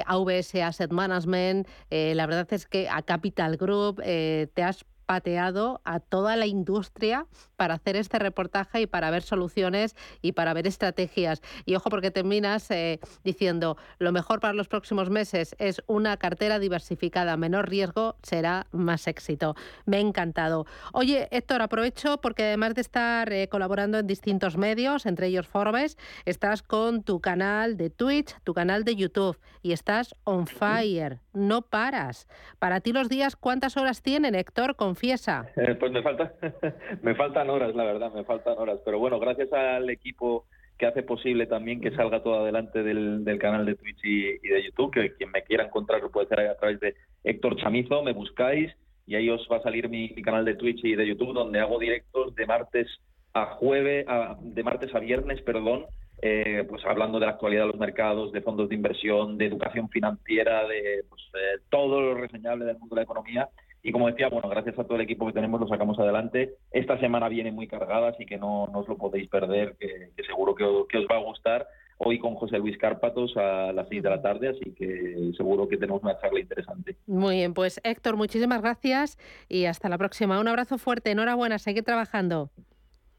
AVS 0.05 0.61
Asset 0.61 0.91
Management. 0.91 1.67
la 1.89 2.25
verdad 2.27 2.47
es 2.51 2.67
que 2.67 2.87
a 2.89 3.01
Capital 3.01 3.57
Group 3.57 4.01
te 4.03 4.63
has 4.63 4.85
pateado 5.07 5.81
a 5.85 5.99
toda 5.99 6.35
la 6.35 6.45
industria 6.45 7.25
para 7.55 7.73
hacer 7.75 7.95
este 7.95 8.19
reportaje 8.19 8.81
y 8.81 8.87
para 8.87 9.09
ver 9.09 9.23
soluciones 9.23 9.95
y 10.21 10.33
para 10.33 10.53
ver 10.53 10.67
estrategias. 10.67 11.41
Y 11.65 11.75
ojo 11.75 11.89
porque 11.89 12.11
terminas 12.11 12.69
eh, 12.69 12.99
diciendo, 13.23 13.77
lo 13.97 14.11
mejor 14.11 14.39
para 14.39 14.53
los 14.53 14.67
próximos 14.67 15.09
meses 15.09 15.55
es 15.57 15.81
una 15.87 16.17
cartera 16.17 16.59
diversificada, 16.59 17.37
menor 17.37 17.69
riesgo 17.69 18.17
será 18.21 18.67
más 18.71 19.07
éxito. 19.07 19.55
Me 19.85 19.97
ha 19.97 20.01
encantado. 20.01 20.65
Oye, 20.93 21.29
Héctor, 21.31 21.61
aprovecho 21.61 22.19
porque 22.21 22.43
además 22.43 22.75
de 22.75 22.81
estar 22.81 23.31
eh, 23.31 23.47
colaborando 23.47 23.97
en 23.97 24.07
distintos 24.07 24.57
medios, 24.57 25.05
entre 25.05 25.27
ellos 25.27 25.47
Forbes, 25.47 25.97
estás 26.25 26.61
con 26.61 27.01
tu 27.01 27.21
canal 27.21 27.77
de 27.77 27.89
Twitch, 27.89 28.35
tu 28.43 28.53
canal 28.53 28.83
de 28.83 28.95
YouTube 28.95 29.39
y 29.61 29.71
estás 29.71 30.15
on 30.25 30.47
fire, 30.47 31.21
no 31.37 31.61
paras. 31.61 32.27
Para 32.59 32.81
ti 32.81 32.91
los 32.91 33.09
días, 33.09 33.35
¿cuántas 33.35 33.77
horas 33.77 34.01
tienen, 34.01 34.35
Héctor? 34.35 34.75
Confiesa. 34.75 35.49
Eh, 35.55 35.75
pues 35.75 35.91
me 35.91 36.01
falta, 36.01 36.33
me 37.01 37.15
faltan 37.15 37.49
horas, 37.49 37.75
la 37.75 37.83
verdad, 37.85 38.11
me 38.13 38.23
faltan 38.23 38.55
horas. 38.57 38.79
Pero 38.83 38.99
bueno, 38.99 39.19
gracias 39.19 39.53
al 39.53 39.89
equipo 39.89 40.45
que 40.77 40.85
hace 40.85 41.03
posible 41.03 41.47
también 41.47 41.81
que 41.81 41.91
salga 41.91 42.21
todo 42.21 42.41
adelante 42.41 42.83
del, 42.83 43.39
canal 43.39 43.65
de 43.65 43.75
Twitch 43.75 43.99
y, 44.03 44.37
de 44.47 44.63
YouTube, 44.63 44.91
que 44.91 45.13
quien 45.15 45.31
me 45.31 45.43
quiera 45.43 45.65
encontrar 45.65 46.01
lo 46.01 46.11
puede 46.11 46.27
hacer 46.27 46.47
a 46.47 46.55
través 46.55 46.79
de 46.79 46.95
Héctor 47.23 47.57
Chamizo, 47.57 48.03
me 48.03 48.13
buscáis 48.13 48.71
y 49.07 49.15
ahí 49.15 49.29
os 49.29 49.47
va 49.51 49.57
a 49.57 49.63
salir 49.63 49.89
mi, 49.89 50.09
canal 50.21 50.45
de 50.45 50.55
Twitch 50.55 50.83
y 50.83 50.95
de 50.95 51.07
YouTube 51.07 51.33
donde 51.33 51.59
hago 51.59 51.79
directos 51.79 52.35
de 52.35 52.45
martes 52.45 52.87
a 53.33 53.45
jueves, 53.55 54.05
de 54.41 54.63
martes 54.63 54.93
a 54.93 54.99
viernes, 54.99 55.41
perdón, 55.41 55.85
eh, 56.21 56.65
pues 56.67 56.83
hablando 56.85 57.19
de 57.19 57.27
la 57.27 57.33
actualidad 57.33 57.63
de 57.63 57.67
los 57.67 57.79
mercados, 57.79 58.31
de 58.31 58.41
fondos 58.41 58.69
de 58.69 58.75
inversión, 58.75 59.37
de 59.37 59.45
educación 59.45 59.89
financiera, 59.89 60.67
de 60.67 61.03
pues, 61.07 61.21
eh, 61.35 61.61
todo 61.69 62.01
lo 62.01 62.15
reseñable 62.15 62.65
del 62.65 62.79
mundo 62.79 62.95
de 62.95 63.01
la 63.01 63.03
economía. 63.03 63.49
Y 63.83 63.91
como 63.91 64.07
decía, 64.07 64.27
bueno, 64.27 64.49
gracias 64.49 64.77
a 64.79 64.83
todo 64.83 64.95
el 64.95 65.03
equipo 65.03 65.27
que 65.27 65.33
tenemos 65.33 65.61
lo 65.61 65.67
sacamos 65.67 65.97
adelante. 65.99 66.55
Esta 66.71 66.99
semana 66.99 67.29
viene 67.29 67.51
muy 67.51 67.67
cargada, 67.67 68.09
así 68.09 68.25
que 68.25 68.37
no, 68.37 68.67
no 68.67 68.79
os 68.79 68.87
lo 68.87 68.97
podéis 68.97 69.29
perder, 69.29 69.75
que, 69.79 70.11
seguro 70.25 70.55
que 70.55 70.63
os, 70.65 71.07
va 71.09 71.17
a 71.17 71.23
gustar. 71.23 71.67
hoy 71.99 72.19
con 72.19 72.35
José 72.35 72.57
Luis 72.57 72.77
Cárpatos 72.77 73.37
a 73.37 73.71
las 73.71 73.87
6 73.87 74.03
de 74.03 74.09
la 74.09 74.21
tarde, 74.21 74.49
así 74.49 74.73
que 74.73 75.31
seguro 75.37 75.67
que 75.67 75.77
tenemos 75.77 76.01
una 76.01 76.19
charla 76.19 76.39
interesante. 76.39 76.97
Muy 77.05 77.35
bien, 77.35 77.53
pues 77.53 77.79
Héctor, 77.83 78.17
muchísimas 78.17 78.61
gracias 78.61 79.17
y 79.47 79.65
hasta 79.65 79.87
la 79.87 79.97
próxima. 79.97 80.39
Un 80.39 80.47
abrazo 80.47 80.79
fuerte, 80.79 81.11
enhorabuena, 81.11 81.59
seguir 81.59 81.83
trabajando. 81.83 82.49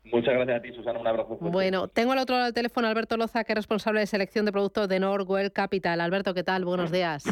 Muchas 0.05 0.35
gracias 0.35 0.59
a 0.59 0.63
ti, 0.63 0.73
Susana. 0.73 0.99
Un 1.01 1.07
abrazo. 1.07 1.29
Fuerte. 1.37 1.51
Bueno, 1.51 1.89
tengo 1.89 2.13
al 2.13 2.19
otro 2.19 2.35
lado 2.37 2.47
del 2.47 2.55
teléfono 2.55 2.89
Alberto 2.89 3.17
Loza, 3.17 3.45
que 3.45 3.53
es 3.53 3.57
responsable 3.57 4.01
de 4.01 4.07
selección 4.07 4.47
de 4.47 4.53
productos 4.53 4.89
de 4.89 5.01
Norwell 5.01 5.53
Capital. 5.53 6.01
Alberto, 6.01 6.33
¿qué 6.35 6.43
tal? 6.43 6.65
Buenos 6.65 6.91
días. 6.91 7.25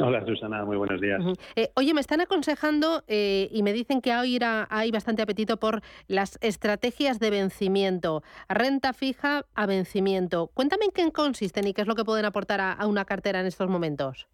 Hola 0.00 0.24
Susana, 0.24 0.64
muy 0.64 0.76
buenos 0.76 1.00
días. 1.00 1.20
eh, 1.54 1.70
oye, 1.74 1.92
me 1.92 2.00
están 2.00 2.20
aconsejando 2.20 3.04
eh, 3.08 3.48
y 3.52 3.62
me 3.62 3.72
dicen 3.72 4.00
que 4.00 4.10
ahora 4.10 4.66
hay 4.70 4.90
bastante 4.90 5.22
apetito 5.22 5.58
por 5.58 5.82
las 6.08 6.38
estrategias 6.40 7.20
de 7.20 7.30
vencimiento, 7.30 8.22
renta 8.48 8.94
fija 8.94 9.44
a 9.54 9.66
vencimiento. 9.66 10.50
Cuéntame 10.54 10.86
en 10.86 10.90
qué 10.92 11.12
consisten 11.12 11.66
y 11.66 11.74
qué 11.74 11.82
es 11.82 11.88
lo 11.88 11.94
que 11.94 12.04
pueden 12.04 12.24
aportar 12.24 12.60
a, 12.60 12.72
a 12.72 12.86
una 12.86 13.04
cartera 13.04 13.40
en 13.40 13.46
estos 13.46 13.68
momentos. 13.68 14.26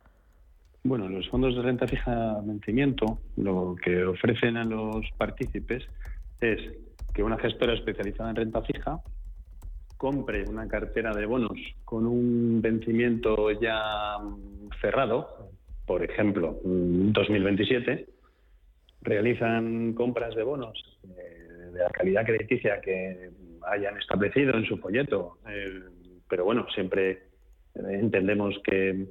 Bueno, 0.85 1.09
los 1.09 1.29
fondos 1.29 1.55
de 1.57 1.63
renta 1.63 1.87
fija 1.87 2.33
a 2.37 2.41
vencimiento 2.41 3.19
lo 3.37 3.75
que 3.83 4.05
ofrecen 4.05 4.57
a 4.57 4.65
los 4.65 5.05
partícipes 5.19 5.85
es 6.41 6.61
que 7.15 7.23
una 7.23 7.39
gestora 7.39 7.75
especializada 7.75 8.31
en 8.31 8.37
renta 8.37 8.63
fija 8.63 9.01
compre 9.97 10.45
una 10.49 10.69
cartera 10.69 11.13
de 11.13 11.27
bonos 11.27 11.59
con 11.85 12.07
un 12.07 12.63
vencimiento 12.63 13.51
ya 13.61 14.17
cerrado, 14.81 15.51
por 15.87 16.05
ejemplo, 16.05 16.61
2027, 16.63 18.07
realizan 19.03 19.95
compras 19.95 20.35
de 20.35 20.43
bonos 20.45 20.99
eh, 21.05 21.71
de 21.73 21.79
la 21.81 21.91
calidad 21.91 22.25
crediticia 22.25 22.81
que 22.81 23.31
hayan 23.67 23.99
establecido 23.99 24.57
en 24.57 24.65
su 24.67 24.79
folleto, 24.79 25.39
eh, 25.49 25.81
pero 26.29 26.45
bueno, 26.45 26.67
siempre 26.75 27.25
entendemos 27.75 28.55
que 28.65 29.07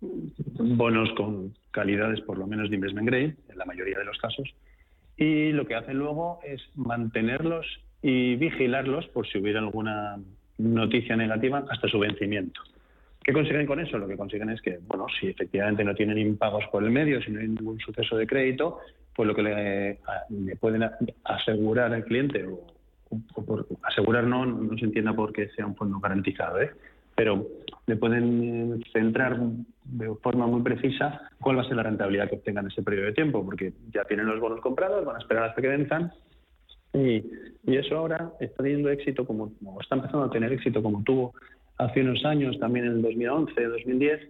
bonos 0.00 1.10
con 1.16 1.54
calidades 1.70 2.20
por 2.22 2.38
lo 2.38 2.46
menos 2.46 2.70
de 2.70 2.76
investment 2.76 3.08
grade, 3.08 3.36
en 3.48 3.58
la 3.58 3.64
mayoría 3.64 3.98
de 3.98 4.04
los 4.04 4.18
casos, 4.18 4.48
y 5.16 5.52
lo 5.52 5.66
que 5.66 5.74
hacen 5.74 5.98
luego 5.98 6.40
es 6.44 6.62
mantenerlos 6.74 7.66
y 8.02 8.36
vigilarlos 8.36 9.06
por 9.08 9.26
si 9.26 9.38
hubiera 9.38 9.60
alguna 9.60 10.18
noticia 10.58 11.16
negativa 11.16 11.64
hasta 11.70 11.88
su 11.88 11.98
vencimiento. 11.98 12.60
¿Qué 13.22 13.32
consiguen 13.32 13.66
con 13.66 13.80
eso? 13.80 13.98
Lo 13.98 14.06
que 14.06 14.16
consiguen 14.16 14.50
es 14.50 14.60
que, 14.60 14.78
bueno, 14.86 15.06
si 15.18 15.28
efectivamente 15.28 15.82
no 15.82 15.94
tienen 15.94 16.18
impagos 16.18 16.64
por 16.70 16.84
el 16.84 16.90
medio, 16.90 17.20
si 17.22 17.32
no 17.32 17.40
hay 17.40 17.48
ningún 17.48 17.80
suceso 17.80 18.16
de 18.16 18.26
crédito, 18.26 18.78
pues 19.14 19.26
lo 19.26 19.34
que 19.34 19.42
le, 19.42 19.98
le 20.30 20.56
pueden 20.56 20.88
asegurar 21.24 21.92
al 21.92 22.04
cliente, 22.04 22.46
o, 22.46 22.64
o 23.10 23.44
por, 23.44 23.66
asegurar 23.82 24.24
no, 24.24 24.46
no 24.46 24.78
se 24.78 24.84
entienda 24.84 25.12
porque 25.14 25.48
sea 25.48 25.66
un 25.66 25.74
fondo 25.74 25.98
garantizado, 25.98 26.60
¿eh? 26.60 26.70
Pero 27.16 27.46
le 27.86 27.96
pueden 27.96 28.84
centrar 28.92 29.38
de 29.84 30.14
forma 30.16 30.46
muy 30.46 30.62
precisa 30.62 31.20
cuál 31.40 31.58
va 31.58 31.62
a 31.62 31.66
ser 31.66 31.76
la 31.76 31.84
rentabilidad 31.84 32.28
que 32.28 32.36
obtengan 32.36 32.66
en 32.66 32.70
ese 32.70 32.82
periodo 32.82 33.06
de 33.06 33.12
tiempo, 33.12 33.44
porque 33.44 33.72
ya 33.92 34.04
tienen 34.04 34.26
los 34.26 34.40
bonos 34.40 34.60
comprados, 34.60 35.04
van 35.04 35.16
a 35.16 35.20
esperar 35.20 35.44
hasta 35.44 35.62
que 35.62 35.68
venzan 35.68 36.12
y, 36.92 37.24
y, 37.64 37.76
eso 37.76 37.96
ahora 37.96 38.32
está 38.40 38.62
teniendo 38.62 38.90
éxito, 38.90 39.26
como, 39.26 39.52
como, 39.58 39.80
está 39.80 39.96
empezando 39.96 40.24
a 40.24 40.30
tener 40.30 40.52
éxito 40.52 40.82
como 40.82 41.02
tuvo 41.02 41.34
hace 41.78 42.00
unos 42.00 42.24
años, 42.24 42.58
también 42.58 42.86
en 42.86 42.92
el 42.92 43.02
2011, 43.02 43.62
2010, 43.62 44.20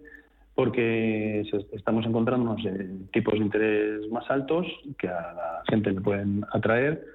porque 0.53 1.41
estamos 1.71 2.05
encontrándonos 2.05 2.65
en 2.65 3.07
tipos 3.09 3.35
de 3.35 3.39
interés 3.39 4.09
más 4.11 4.29
altos 4.29 4.65
que 4.97 5.07
a 5.07 5.33
la 5.33 5.63
gente 5.69 5.91
le 5.91 6.01
pueden 6.01 6.43
atraer 6.51 7.05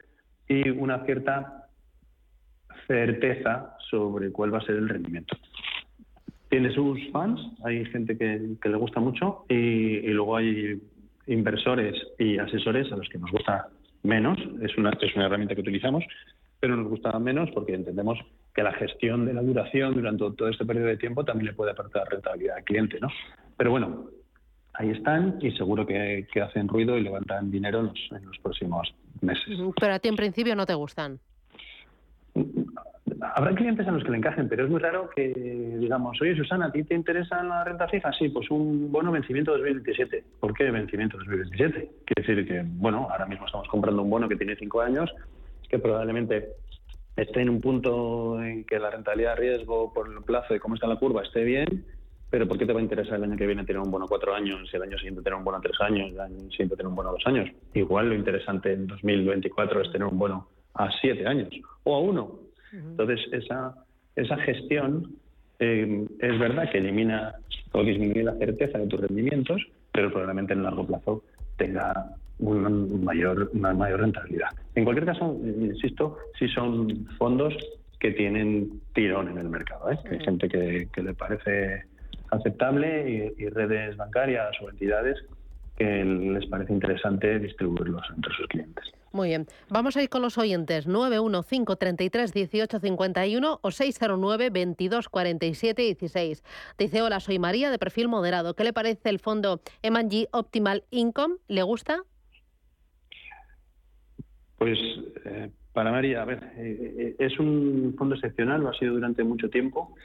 y 0.49 0.71
una 0.71 1.05
cierta 1.05 1.62
certeza 2.87 3.77
sobre 3.91 4.31
cuál 4.33 4.53
va 4.55 4.59
a 4.59 4.67
ser 4.67 4.77
el 4.77 4.89
rendimiento. 4.89 5.37
Tiene 6.49 6.73
sus 6.73 6.99
fans, 7.11 7.41
hay 7.65 7.85
gente 7.87 8.17
que, 8.17 8.57
que 8.61 8.69
le 8.69 8.77
gusta 8.77 9.01
mucho 9.01 9.45
y, 9.49 9.55
y 9.55 10.09
luego 10.09 10.37
hay 10.37 10.81
inversores 11.27 11.95
y 12.19 12.39
asesores 12.39 12.91
a 12.93 12.97
los 12.97 13.09
que 13.09 13.19
nos 13.19 13.31
gusta 13.31 13.69
menos, 14.03 14.39
es 14.61 14.77
una, 14.77 14.91
es 15.01 15.15
una 15.15 15.27
herramienta 15.27 15.55
que 15.55 15.61
utilizamos, 15.61 16.05
pero 16.61 16.77
nos 16.77 16.89
gusta 16.89 17.19
menos 17.19 17.51
porque 17.53 17.75
entendemos 17.75 18.19
que 18.55 18.63
la 18.63 18.73
gestión 18.73 19.25
de 19.25 19.35
la 19.35 19.43
duración 19.43 19.95
durante 19.95 20.31
todo 20.37 20.49
este 20.49 20.65
periodo 20.65 20.87
de 20.87 20.97
tiempo 20.97 21.25
también 21.25 21.47
le 21.47 21.53
puede 21.55 21.73
aportar 21.73 22.09
rentabilidad 22.09 22.57
al 22.57 22.65
cliente, 22.65 22.99
¿no? 23.01 23.09
Pero 23.57 23.71
bueno, 23.71 24.09
ahí 24.75 24.91
están 24.91 25.39
y 25.41 25.51
seguro 25.53 25.87
que, 25.87 26.27
que 26.33 26.41
hacen 26.41 26.69
ruido 26.69 26.97
y 26.99 27.03
levantan 27.03 27.51
dinero 27.51 27.81
en 27.81 27.87
los, 27.87 28.09
en 28.13 28.27
los, 28.27 28.39
próximos 28.39 28.95
meses. 29.21 29.59
Pero 29.81 29.95
a 29.95 29.99
ti 29.99 30.09
en 30.09 30.17
principio 30.17 30.55
no 30.55 30.67
te 30.67 30.75
gustan. 30.75 31.19
Habrá 33.35 33.55
clientes 33.55 33.87
a 33.87 33.93
los 33.93 34.03
que 34.03 34.11
le 34.11 34.19
encajen, 34.19 34.49
pero 34.49 34.65
es 34.65 34.71
muy 34.71 34.81
raro 34.81 35.09
que 35.15 35.33
digamos, 35.79 36.21
oye 36.21 36.35
Susana, 36.35 36.67
¿a 36.67 36.73
ti 36.73 36.83
te 36.83 36.95
interesa 36.95 37.43
la 37.43 37.63
renta 37.63 37.87
fija? 37.89 38.13
Sí, 38.13 38.29
pues 38.29 38.51
un 38.51 38.91
bono 38.91 39.13
vencimiento 39.13 39.53
2027. 39.53 40.25
¿Por 40.41 40.55
qué 40.55 40.71
vencimiento 40.71 41.19
2027? 41.19 41.91
Quiere 42.05 42.35
decir 42.35 42.49
que, 42.49 42.63
bueno, 42.67 43.09
ahora 43.11 43.27
mismo 43.27 43.47
estamos 43.47 43.69
comprando 43.69 44.03
un 44.03 44.11
bono 44.11 44.29
que 44.29 44.37
tiene 44.37 44.57
cinco 44.57 44.81
años, 44.81 45.11
que 45.69 45.79
probablemente 45.79 46.49
esté 47.17 47.43
en 47.43 47.51
un 47.51 47.61
punto 47.61 48.43
en 48.43 48.65
que 48.65 48.79
la 48.79 48.91
rentabilidad 48.91 49.37
de 49.37 49.41
riesgo 49.41 49.93
por 49.93 50.09
el 50.09 50.23
plazo 50.25 50.55
de 50.55 50.61
cómo 50.61 50.75
está 50.75 50.87
la 50.87 50.97
curva 50.97 51.23
esté 51.23 51.45
bien, 51.45 51.85
pero 52.31 52.49
¿por 52.49 52.59
qué 52.59 52.65
te 52.65 52.73
va 52.73 52.81
a 52.81 52.83
interesar 52.83 53.19
el 53.19 53.25
año 53.25 53.37
que 53.37 53.47
viene 53.47 53.65
tener 53.65 53.81
un 53.81 53.91
bono 53.91 54.07
cuatro 54.09 54.35
años, 54.35 54.69
y 54.73 54.77
el 54.77 54.83
año 54.83 54.97
siguiente 54.97 55.23
tener 55.23 55.39
un 55.39 55.45
bono 55.45 55.61
tres 55.61 55.79
años, 55.81 56.11
el 56.11 56.21
año 56.21 56.39
siguiente 56.51 56.77
tener 56.77 56.87
un 56.87 56.97
bono 56.97 57.13
dos 57.13 57.27
años? 57.27 57.51
Igual 57.75 58.09
lo 58.09 58.15
interesante 58.15 58.73
en 58.73 58.87
2024 58.87 59.83
es 59.83 59.93
tener 59.93 60.09
un 60.09 60.19
bono 60.19 60.49
a 60.75 60.91
siete 61.01 61.27
años 61.27 61.51
o 61.85 61.97
a 61.97 62.01
uno. 62.01 62.39
Entonces, 62.73 63.21
esa, 63.33 63.75
esa 64.17 64.37
gestión 64.39 65.17
eh, 65.59 66.07
es 66.21 66.39
verdad 66.39 66.71
que 66.71 66.79
elimina 66.79 67.35
o 67.73 67.85
disminuye 67.85 68.23
la 68.25 68.35
certeza 68.37 68.79
de 68.79 68.87
tus 68.87 69.01
rendimientos, 69.01 69.63
pero 69.93 70.11
probablemente 70.11 70.55
en 70.55 70.61
el 70.61 70.65
largo 70.65 70.87
plazo 70.87 71.23
tenga 71.57 72.17
una 72.39 72.71
mayor, 72.71 73.51
una 73.53 73.73
mayor 73.75 74.01
rentabilidad. 74.01 74.49
En 74.75 74.85
cualquier 74.85 75.07
caso, 75.07 75.39
insisto, 75.45 76.19
si 76.39 76.49
son 76.49 77.07
fondos 77.19 77.55
que 78.01 78.13
tienen 78.13 78.81
tirón 78.95 79.29
en 79.29 79.39
el 79.39 79.49
mercado. 79.49 79.93
¿eh? 79.93 79.99
Hay 80.11 80.19
gente 80.21 80.49
que, 80.49 80.89
que, 80.93 81.03
le 81.03 81.15
parece 81.15 81.85
aceptable 82.31 83.33
y, 83.39 83.45
y 83.45 83.49
redes 83.49 83.97
bancarias 83.97 84.51
o 84.61 84.71
entidades 84.71 85.25
que 85.83 86.05
les 86.05 86.47
parece 86.47 86.73
interesante 86.73 87.41
distribuirlos 87.41 88.05
entre 88.15 88.33
sus 88.35 88.47
clientes. 88.47 88.85
Muy 89.13 89.31
bien. 89.31 89.47
Vamos 89.69 89.97
a 89.97 90.03
ir 90.03 90.09
con 90.09 90.23
los 90.23 90.39
oyentes. 90.39 90.89
915331851 90.89 93.59
o 93.61 93.71
609 93.71 94.51
2247 94.51 95.83
16. 95.83 96.43
Dice, 96.79 97.03
hola, 97.03 97.21
soy 97.21 97.39
María, 97.39 97.71
de 97.71 97.79
perfil 97.79 98.09
moderado. 98.09 98.55
¿Qué 98.55 98.65
le 98.65 98.73
parece 98.73 99.11
el 99.11 99.19
fondo 99.19 99.61
M&G 99.83 100.29
Optimal 100.33 100.85
Income? 100.91 101.35
¿Le 101.49 101.63
gusta? 101.63 101.99
Pues 104.57 104.79
eh, 105.25 105.51
para 105.73 105.91
María, 105.91 106.23
a 106.23 106.25
ver, 106.25 106.53
eh, 106.57 107.17
es 107.19 107.39
un 107.41 107.97
fondo 107.99 108.15
excepcional, 108.15 108.61
lo 108.61 108.69
ha 108.69 108.75
sido 108.75 108.95
durante 108.95 109.25
mucho 109.25 109.51
tiempo, 109.51 109.97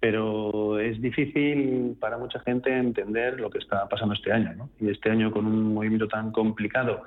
pero 0.00 0.78
es 0.78 1.00
difícil 1.00 1.96
para 2.00 2.16
mucha 2.16 2.40
gente 2.40 2.74
entender 2.74 3.38
lo 3.38 3.50
que 3.50 3.58
está 3.58 3.86
pasando 3.86 4.14
este 4.14 4.32
año. 4.32 4.54
¿no? 4.54 4.70
Y 4.80 4.90
este 4.90 5.10
año 5.10 5.30
con 5.30 5.46
un 5.46 5.74
movimiento 5.74 6.08
tan 6.08 6.32
complicado 6.32 7.02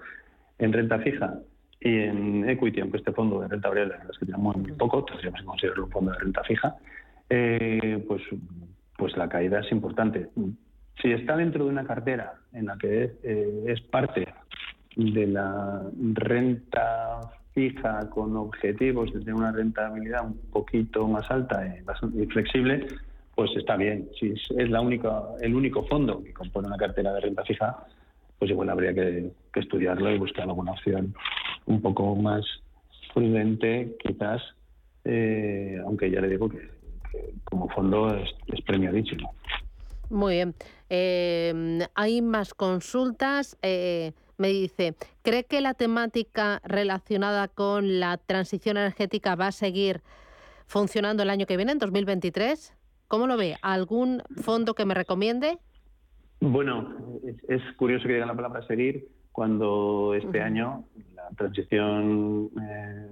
en 0.59 0.71
renta 0.71 0.99
fija 0.99 1.39
y 1.79 1.99
en 1.99 2.47
equity, 2.47 2.81
aunque 2.81 2.97
este 2.97 3.11
fondo 3.11 3.41
de 3.41 3.47
renta 3.47 3.67
variable 3.67 3.95
es 4.09 4.17
que 4.17 4.27
tenemos 4.27 4.55
muy 4.55 4.71
poco, 4.73 5.03
tendríamos 5.03 5.39
que 5.41 5.45
considerarlo 5.45 5.85
un 5.85 5.91
fondo 5.91 6.11
de 6.11 6.19
renta 6.19 6.43
fija, 6.43 6.75
eh, 7.29 8.03
pues, 8.07 8.21
pues 8.95 9.17
la 9.17 9.27
caída 9.27 9.59
es 9.59 9.71
importante. 9.71 10.29
Si 11.01 11.11
está 11.11 11.35
dentro 11.35 11.65
de 11.65 11.71
una 11.71 11.85
cartera 11.85 12.35
en 12.53 12.67
la 12.67 12.77
que 12.77 13.05
es, 13.05 13.11
eh, 13.23 13.63
es 13.67 13.81
parte 13.81 14.27
de 14.95 15.27
la 15.27 15.81
renta 16.13 17.19
fija 17.53 18.09
con 18.09 18.35
objetivos 18.35 19.11
de 19.13 19.33
una 19.33 19.51
rentabilidad 19.51 20.25
un 20.25 20.37
poquito 20.51 21.07
más 21.07 21.29
alta 21.29 21.75
y 22.15 22.25
flexible, 22.27 22.87
pues 23.35 23.51
está 23.55 23.75
bien. 23.75 24.09
Si 24.19 24.33
es 24.57 24.69
la 24.69 24.81
única, 24.81 25.23
el 25.41 25.55
único 25.55 25.83
fondo 25.87 26.23
que 26.23 26.33
compone 26.33 26.67
una 26.67 26.77
cartera 26.77 27.13
de 27.13 27.21
renta 27.21 27.43
fija, 27.43 27.85
pues 28.39 28.51
igual 28.51 28.69
habría 28.69 28.93
que, 28.93 29.31
estudiarlo 29.55 30.11
y 30.11 30.17
buscar 30.17 30.43
alguna 30.43 30.71
opción 30.71 31.13
un 31.65 31.81
poco 31.81 32.15
más 32.15 32.43
prudente, 33.13 33.95
quizás, 34.03 34.41
eh, 35.05 35.79
aunque 35.85 36.09
ya 36.09 36.21
le 36.21 36.29
digo 36.29 36.49
que, 36.49 36.57
que 37.11 37.33
como 37.43 37.69
fondo 37.69 38.15
es, 38.15 38.29
es 38.47 38.61
premiadísimo. 38.61 39.33
Muy 40.09 40.35
bien. 40.35 40.55
Eh, 40.89 41.79
hay 41.95 42.21
más 42.21 42.53
consultas. 42.53 43.57
Eh, 43.61 44.11
me 44.37 44.49
dice, 44.49 44.95
¿cree 45.21 45.43
que 45.45 45.61
la 45.61 45.73
temática 45.73 46.61
relacionada 46.63 47.47
con 47.47 47.99
la 47.99 48.17
transición 48.17 48.77
energética 48.77 49.35
va 49.35 49.47
a 49.47 49.51
seguir 49.51 50.01
funcionando 50.65 51.23
el 51.23 51.29
año 51.29 51.45
que 51.45 51.57
viene, 51.57 51.73
en 51.73 51.79
2023? 51.79 52.75
¿Cómo 53.07 53.27
lo 53.27 53.37
ve? 53.37 53.55
¿Algún 53.61 54.23
fondo 54.41 54.73
que 54.73 54.85
me 54.85 54.93
recomiende? 54.93 55.57
Bueno, 56.39 56.95
es, 57.25 57.35
es 57.47 57.61
curioso 57.77 58.07
que 58.07 58.13
digan 58.13 58.27
la 58.27 58.35
palabra 58.35 58.65
seguir 58.67 59.07
cuando 59.31 60.13
este 60.13 60.39
uh 60.39 60.41
-huh. 60.41 60.45
año 60.45 60.83
la 61.15 61.29
transición 61.35 62.49
eh, 62.61 63.07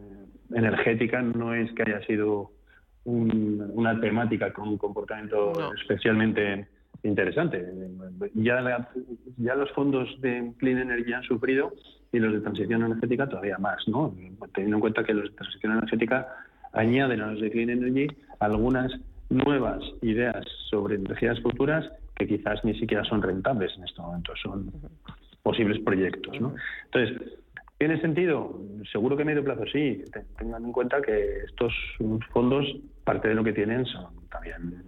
energética 0.56 1.22
no 1.22 1.54
es 1.54 1.72
que 1.74 1.84
haya 1.84 2.06
sido 2.06 2.52
una 3.04 4.00
temática 4.00 4.54
con 4.54 4.68
un 4.70 4.78
comportamiento 4.78 5.74
especialmente 5.74 6.68
interesante. 7.04 7.66
Ya, 8.34 9.56
los 9.56 9.72
fondos 9.72 10.10
de 10.22 10.52
Clean 10.58 10.80
Energy 10.80 11.14
han 11.14 11.24
sufrido 11.24 11.74
y 12.12 12.20
los 12.20 12.34
de 12.34 12.42
transición 12.42 12.84
energética 12.84 13.28
todavía 13.28 13.58
más, 13.58 13.88
¿no? 13.88 14.14
Teniendo 14.54 14.78
en 14.78 14.82
cuenta 14.82 15.04
que 15.04 15.14
los 15.14 15.30
de 15.30 15.36
transición 15.36 15.74
energética 15.74 16.28
añaden 16.74 17.22
a 17.22 17.32
los 17.32 17.42
de 17.42 17.52
Clean 17.52 17.70
Energy 17.70 18.08
algunas 18.40 18.92
nuevas 19.30 19.82
ideas 20.02 20.46
sobre 20.70 20.96
energías 20.96 21.40
futuras 21.42 21.90
que 22.16 22.28
quizás 22.28 22.64
ni 22.64 22.78
siquiera 22.78 23.04
son 23.06 23.22
rentables 23.22 23.72
en 23.78 23.86
este 23.86 24.02
momento, 24.02 24.34
son 24.42 24.72
posibles 25.42 25.80
proyectos, 25.80 26.40
¿no? 26.40 26.54
Entonces, 26.86 27.40
¿Tiene 27.82 28.00
sentido? 28.00 28.62
Seguro 28.92 29.18
que 29.18 29.24
a 29.24 29.26
medio 29.26 29.44
plazo 29.44 29.64
sí. 29.74 30.04
Tengan 30.38 30.66
en 30.66 30.72
cuenta 30.72 31.02
que 31.02 31.40
estos 31.48 31.74
fondos, 32.32 32.64
parte 33.04 33.30
de 33.30 33.34
lo 33.34 33.44
que 33.44 33.54
tienen 33.54 33.88
son 33.88 34.06
también 34.30 34.84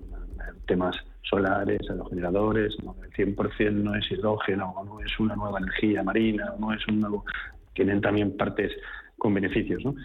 temas 0.65 0.95
solares, 1.21 1.81
aerogeneradores, 1.89 2.75
¿no? 2.83 2.95
el 3.03 3.11
100% 3.11 3.71
no 3.71 3.95
es 3.95 4.11
hidrógeno, 4.11 4.73
no 4.85 4.99
es 4.99 5.19
una 5.19 5.35
nueva 5.35 5.59
energía 5.59 6.03
marina, 6.03 6.53
no 6.59 6.73
es 6.73 6.85
un 6.87 6.99
nuevo... 6.99 7.25
Tienen 7.73 8.01
también 8.01 8.37
partes 8.37 8.71
con 9.17 9.33
beneficios, 9.33 9.83
¿no? 9.83 9.95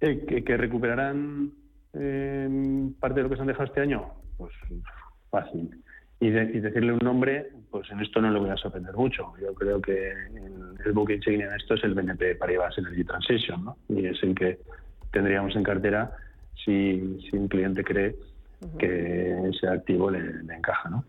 Eh, 0.00 0.42
¿que, 0.44 0.56
recuperarán 0.56 1.52
eh, 1.92 2.90
parte 2.98 3.16
de 3.16 3.22
lo 3.24 3.28
que 3.28 3.36
se 3.36 3.42
han 3.42 3.48
dejado 3.48 3.66
este 3.66 3.80
año? 3.80 4.06
Pues 4.38 4.52
fácil. 5.30 5.70
Y, 6.18 6.30
decirle 6.30 6.92
un 6.92 7.00
nombre, 7.02 7.50
pues 7.70 7.90
en 7.90 8.00
esto 8.00 8.20
no 8.20 8.30
le 8.30 8.38
voy 8.38 8.50
a 8.50 8.56
sorprender 8.56 8.94
mucho. 8.94 9.32
Yo 9.40 9.52
creo 9.54 9.80
que 9.82 10.12
el, 10.84 10.92
buque 10.92 11.14
insignia 11.14 11.46
en 11.48 11.54
esto 11.54 11.74
es 11.74 11.84
el 11.84 11.94
BNP 11.94 12.36
Paribas 12.36 12.78
Energy 12.78 13.04
Transition, 13.04 13.64
¿no? 13.64 13.76
Y 13.88 14.06
es 14.06 14.22
el 14.22 14.34
que 14.34 14.58
tendríamos 15.10 15.54
en 15.56 15.62
cartera 15.62 16.16
si 16.64 17.18
un 17.32 17.48
cliente 17.48 17.82
cree 17.82 18.14
que 18.78 19.48
ese 19.48 19.68
activo 19.68 20.10
le, 20.10 20.20
encaja. 20.54 20.88
¿no? 20.88 21.04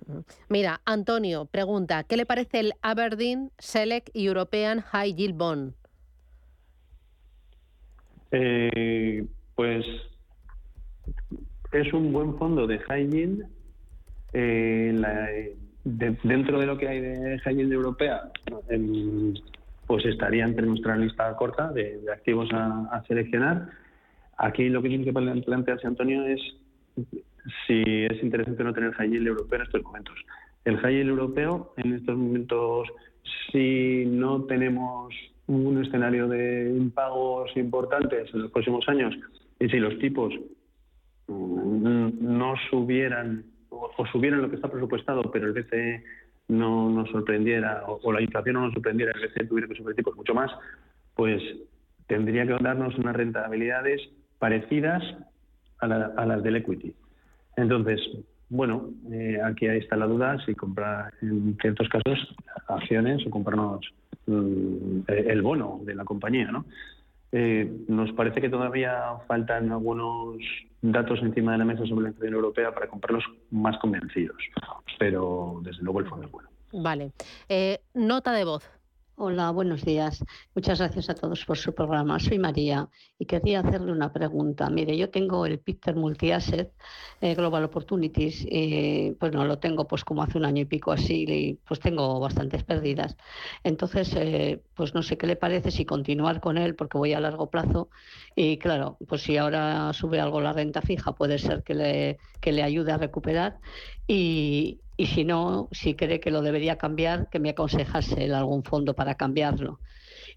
Mira, 0.50 0.82
Antonio 0.86 1.46
pregunta, 1.46 2.04
¿qué 2.04 2.18
le 2.18 2.26
parece 2.26 2.60
el 2.60 2.74
Aberdeen 2.82 3.52
Select 3.60 4.10
European 4.14 4.82
High 4.82 5.14
Yield 5.14 5.38
Bond? 5.38 5.74
Eh, 8.32 9.26
pues 9.56 9.86
es 11.72 11.94
un 11.94 12.12
buen 12.12 12.38
fondo 12.38 12.68
de 12.68 12.80
high 12.80 13.10
yield. 13.10 13.46
Eh, 14.34 15.56
dentro 15.84 16.60
de 16.60 16.66
lo 16.66 16.78
que 16.78 16.88
hay 16.88 17.00
de 17.02 17.40
high 17.40 17.56
yield 17.56 17.72
europea, 17.72 18.32
pues 19.86 20.06
estaría 20.06 20.46
entre 20.46 20.66
nuestra 20.66 20.96
lista 20.96 21.36
corta 21.36 21.72
de, 21.72 22.02
activos 22.12 22.50
a, 22.54 22.88
a, 22.92 23.04
seleccionar. 23.04 23.70
Aquí 24.38 24.70
lo 24.70 24.82
que 24.82 24.90
tiene 24.90 25.06
que 25.06 25.14
plantearse 25.14 25.86
Antonio 25.86 26.26
es 26.26 26.42
si 27.68 27.82
es 28.06 28.22
interesante 28.24 28.64
no 28.64 28.74
tener 28.74 28.94
high 28.94 29.10
yield 29.10 29.28
europeo 29.28 29.60
en 29.60 29.66
estos 29.66 29.84
momentos. 29.84 30.18
El 30.66 30.78
high 30.78 30.96
yield 30.96 31.10
europeo 31.10 31.74
en 31.78 31.94
estos 31.94 32.18
momentos, 32.18 32.90
si 33.52 34.06
no 34.06 34.44
tenemos 34.44 35.14
un 35.48 35.84
escenario 35.84 36.28
de 36.28 36.70
impagos 36.70 37.56
importantes 37.58 38.34
en 38.34 38.44
los 38.44 38.52
próximos 38.52 38.88
años 38.88 39.14
y 39.60 39.68
si 39.68 39.78
los 39.78 39.98
tipos 40.00 40.34
mm, 41.28 42.10
no 42.22 42.56
subieran 42.70 43.46
o, 43.70 44.06
subieran 44.12 44.42
lo 44.42 44.50
que 44.50 44.56
está 44.56 44.70
presupuestado, 44.70 45.24
pero 45.32 45.48
el 45.48 45.54
BCE 45.54 46.04
no 46.48 46.90
nos 46.90 47.10
sorprendiera 47.10 47.84
o, 47.88 48.12
la 48.12 48.22
inflación 48.22 48.56
no 48.56 48.62
nos 48.62 48.74
sorprendiera, 48.74 49.12
el 49.14 49.28
BCE 49.28 49.46
tuviera 49.46 49.68
que 49.68 49.76
subir 49.76 49.96
tipos 49.96 50.16
mucho 50.16 50.34
más, 50.34 50.52
pues 51.16 51.42
tendría 52.08 52.46
que 52.46 52.56
darnos 52.62 52.98
unas 52.98 53.16
rentabilidades 53.16 54.02
parecidas 54.40 55.04
a, 55.80 55.86
a 55.86 56.26
las 56.26 56.44
del 56.44 56.58
equity. 56.58 56.94
Entonces, 57.56 58.00
bueno, 58.50 58.90
eh, 59.12 59.40
aquí 59.44 59.68
ahí 59.68 59.80
está 59.80 59.96
la 59.96 60.08
duda 60.08 60.38
si 60.46 60.54
comprar 60.56 61.14
en 61.22 61.58
ciertos 61.62 61.90
casos 61.90 62.36
acciones 62.68 63.26
o 63.26 63.30
comprarnos 63.30 63.86
mm, 64.28 65.02
el 65.08 65.42
bono 65.42 65.82
de 65.84 65.96
la 65.96 66.06
compañía, 66.06 66.52
¿no? 66.52 66.66
Eh, 67.32 67.68
nos 67.88 68.12
parece 68.12 68.42
que 68.42 68.50
todavía 68.50 68.96
faltan 69.28 69.72
algunos 69.72 70.38
datos 70.84 71.20
encima 71.24 71.54
de 71.54 71.58
la 71.58 71.66
mesa 71.66 71.84
sobre 71.88 72.04
la 72.04 72.10
inflación 72.10 72.36
europea 72.36 72.72
para 72.72 72.88
comprarlos 72.88 73.24
más 73.50 73.76
convencidos, 73.80 74.38
pero 75.00 75.60
desde 75.64 75.82
luego 75.82 76.02
el 76.02 76.06
fondo 76.06 76.28
es 76.28 76.32
bueno. 76.32 76.50
Vale. 76.74 77.12
Eh, 77.50 77.80
nota 77.96 78.34
de 78.34 78.44
voz. 78.44 78.70
Hola, 79.16 79.52
buenos 79.52 79.86
días. 79.86 80.24
Muchas 80.56 80.80
gracias 80.80 81.08
a 81.10 81.14
todos 81.14 81.46
por 81.46 81.56
su 81.58 81.74
programa. 81.74 82.20
Soy 82.20 82.40
María 82.40 82.90
y 83.20 83.26
quería 83.26 83.60
hacerle 83.60 83.92
una 83.92 84.12
pregunta. 84.12 84.70
Mire, 84.72 84.98
yo 84.98 85.12
tengo 85.12 85.46
el 85.46 85.60
Peter 85.60 85.96
Multi-Asset 85.96 86.74
eh, 87.22 87.36
Global 87.36 87.64
Opportunities, 87.64 88.44
y 88.50 89.12
pues 89.20 89.32
no 89.32 89.46
lo 89.46 89.60
tengo 89.60 89.88
pues 89.88 90.04
como 90.04 90.24
hace 90.24 90.40
un 90.40 90.46
año 90.46 90.64
y 90.64 90.66
pico 90.66 90.92
así, 90.92 91.26
y 91.28 91.54
pues 91.54 91.80
tengo 91.80 92.20
bastantes 92.20 92.64
pérdidas. 92.64 93.16
Entonces, 93.64 94.14
eh, 94.16 94.64
pues 94.74 94.96
no 94.96 95.04
sé 95.04 95.16
qué 95.18 95.28
le 95.28 95.36
parece 95.36 95.70
si 95.70 95.86
continuar 95.86 96.42
con 96.42 96.58
él 96.58 96.76
porque 96.76 96.98
voy 96.98 97.14
a 97.14 97.20
largo 97.20 97.50
plazo 97.52 97.90
y 98.36 98.58
claro, 98.58 98.98
pues 99.08 99.22
si 99.22 99.38
ahora 99.38 99.94
sube 99.94 100.20
algo 100.20 100.42
la 100.42 100.54
renta 100.54 100.82
fija 100.82 101.14
puede 101.14 101.38
ser 101.38 101.64
que 101.64 101.76
le, 101.76 102.18
que 102.42 102.52
le 102.52 102.64
ayude 102.64 102.92
a 102.92 102.98
recuperar 102.98 103.60
y, 104.08 104.80
y 104.96 105.08
si 105.08 105.24
no, 105.24 105.70
si 105.72 105.96
cree 105.96 106.20
que 106.20 106.32
lo 106.32 106.42
debería 106.42 106.78
cambiar, 106.78 107.30
que 107.30 107.40
me 107.40 107.50
aconsejase 107.50 108.32
algún 108.34 108.64
fondo 108.64 108.94
para 108.94 109.16
cambiarlo. 109.16 109.80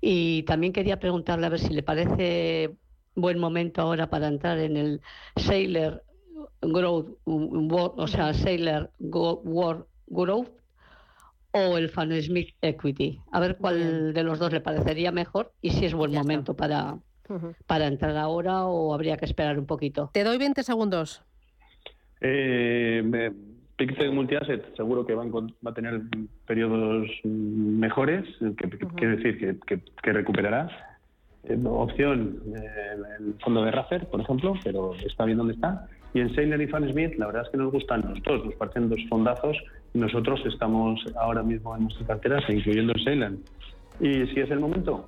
Y 0.00 0.42
también 0.44 0.72
quería 0.72 0.98
preguntarle 0.98 1.46
a 1.46 1.50
ver 1.50 1.60
si 1.60 1.72
le 1.72 1.82
parece 1.82 2.76
buen 3.14 3.38
momento 3.38 3.82
ahora 3.82 4.08
para 4.08 4.28
entrar 4.28 4.58
en 4.58 4.76
el 4.76 5.00
Sailor 5.36 6.04
Growth, 6.60 7.18
o 7.24 8.06
sea, 8.06 8.34
Sailor 8.34 8.90
World 8.98 9.84
Growth 10.06 10.50
o 11.52 11.78
el 11.78 11.88
Fan 11.88 12.12
Smith 12.20 12.54
Equity. 12.60 13.20
A 13.32 13.40
ver 13.40 13.56
cuál 13.56 14.12
de 14.12 14.22
los 14.22 14.38
dos 14.38 14.52
le 14.52 14.60
parecería 14.60 15.12
mejor 15.12 15.52
y 15.62 15.70
si 15.70 15.86
es 15.86 15.94
buen 15.94 16.12
momento 16.12 16.54
para, 16.54 16.98
para 17.66 17.86
entrar 17.86 18.16
ahora 18.16 18.64
o 18.64 18.92
habría 18.92 19.16
que 19.16 19.24
esperar 19.24 19.58
un 19.58 19.66
poquito. 19.66 20.10
Te 20.12 20.24
doy 20.24 20.36
20 20.38 20.62
segundos. 20.62 21.22
Eh, 22.20 23.02
Pixel 23.76 24.12
Multiasset 24.12 24.74
seguro 24.74 25.04
que 25.04 25.14
va, 25.14 25.24
a 25.24 25.74
tener 25.74 26.00
periodos 26.46 27.08
mejores, 27.24 28.24
que, 28.38 28.68
quiere 28.96 29.16
decir 29.16 29.60
que, 29.66 30.12
recuperará. 30.12 30.68
Eh, 31.44 31.58
opción, 31.64 32.42
eh, 32.56 32.96
el 33.20 33.34
fondo 33.34 33.62
de 33.62 33.70
Raffer, 33.70 34.06
por 34.08 34.20
ejemplo, 34.20 34.54
pero 34.64 34.94
está 34.94 35.24
bien 35.24 35.38
donde 35.38 35.54
está. 35.54 35.86
Y 36.14 36.20
en 36.20 36.34
Sailor 36.34 36.60
y 36.62 36.66
Fan 36.66 36.90
Smith, 36.90 37.14
la 37.18 37.26
verdad 37.26 37.42
es 37.44 37.50
que 37.50 37.58
nos 37.58 37.70
gustan 37.70 38.02
los 38.08 38.22
dos, 38.22 38.44
nos 38.46 38.54
parecen 38.54 38.88
dos 38.88 38.98
fondazos. 39.08 39.56
Nosotros 39.92 40.40
estamos 40.46 41.04
ahora 41.16 41.42
mismo 41.42 41.76
en 41.76 41.84
nuestras 41.84 42.08
carteras, 42.08 42.44
incluyendo 42.48 42.94
el 42.94 43.04
Sailor. 43.04 43.32
Y 44.00 44.26
si 44.28 44.40
es 44.40 44.50
el 44.50 44.60
momento, 44.60 45.06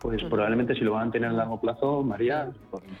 pues 0.00 0.22
probablemente 0.24 0.74
si 0.74 0.82
lo 0.82 0.92
van 0.92 1.08
a 1.08 1.10
tener 1.10 1.30
a 1.30 1.32
largo 1.32 1.60
plazo, 1.60 2.02
María, 2.02 2.50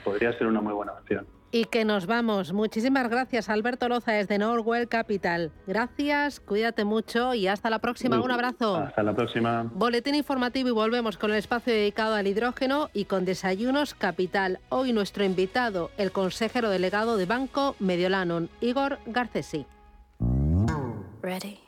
podría 0.02 0.32
ser 0.38 0.46
una 0.46 0.60
muy 0.60 0.72
buena 0.72 0.92
opción. 0.92 1.26
Y 1.50 1.64
que 1.66 1.84
nos 1.84 2.06
vamos. 2.06 2.52
Muchísimas 2.52 3.08
gracias, 3.08 3.48
Alberto 3.48 3.88
Loza, 3.88 4.12
desde 4.12 4.38
Norwell 4.38 4.88
Capital. 4.88 5.52
Gracias, 5.66 6.40
cuídate 6.40 6.84
mucho 6.84 7.34
y 7.34 7.46
hasta 7.46 7.70
la 7.70 7.78
próxima. 7.78 8.20
Un 8.20 8.30
abrazo. 8.30 8.76
Hasta 8.76 9.02
la 9.02 9.14
próxima. 9.14 9.70
Boletín 9.74 10.14
informativo 10.14 10.68
y 10.68 10.72
volvemos 10.72 11.16
con 11.16 11.30
el 11.30 11.36
espacio 11.36 11.72
dedicado 11.72 12.14
al 12.14 12.26
hidrógeno 12.26 12.90
y 12.92 13.04
con 13.04 13.24
Desayunos 13.24 13.94
Capital. 13.94 14.60
Hoy 14.68 14.92
nuestro 14.92 15.24
invitado, 15.24 15.90
el 15.96 16.12
consejero 16.12 16.70
delegado 16.70 17.16
de 17.16 17.26
Banco 17.26 17.76
Mediolanon, 17.78 18.50
Igor 18.60 18.98
Garcesi. 19.06 19.66
Ready. 21.22 21.65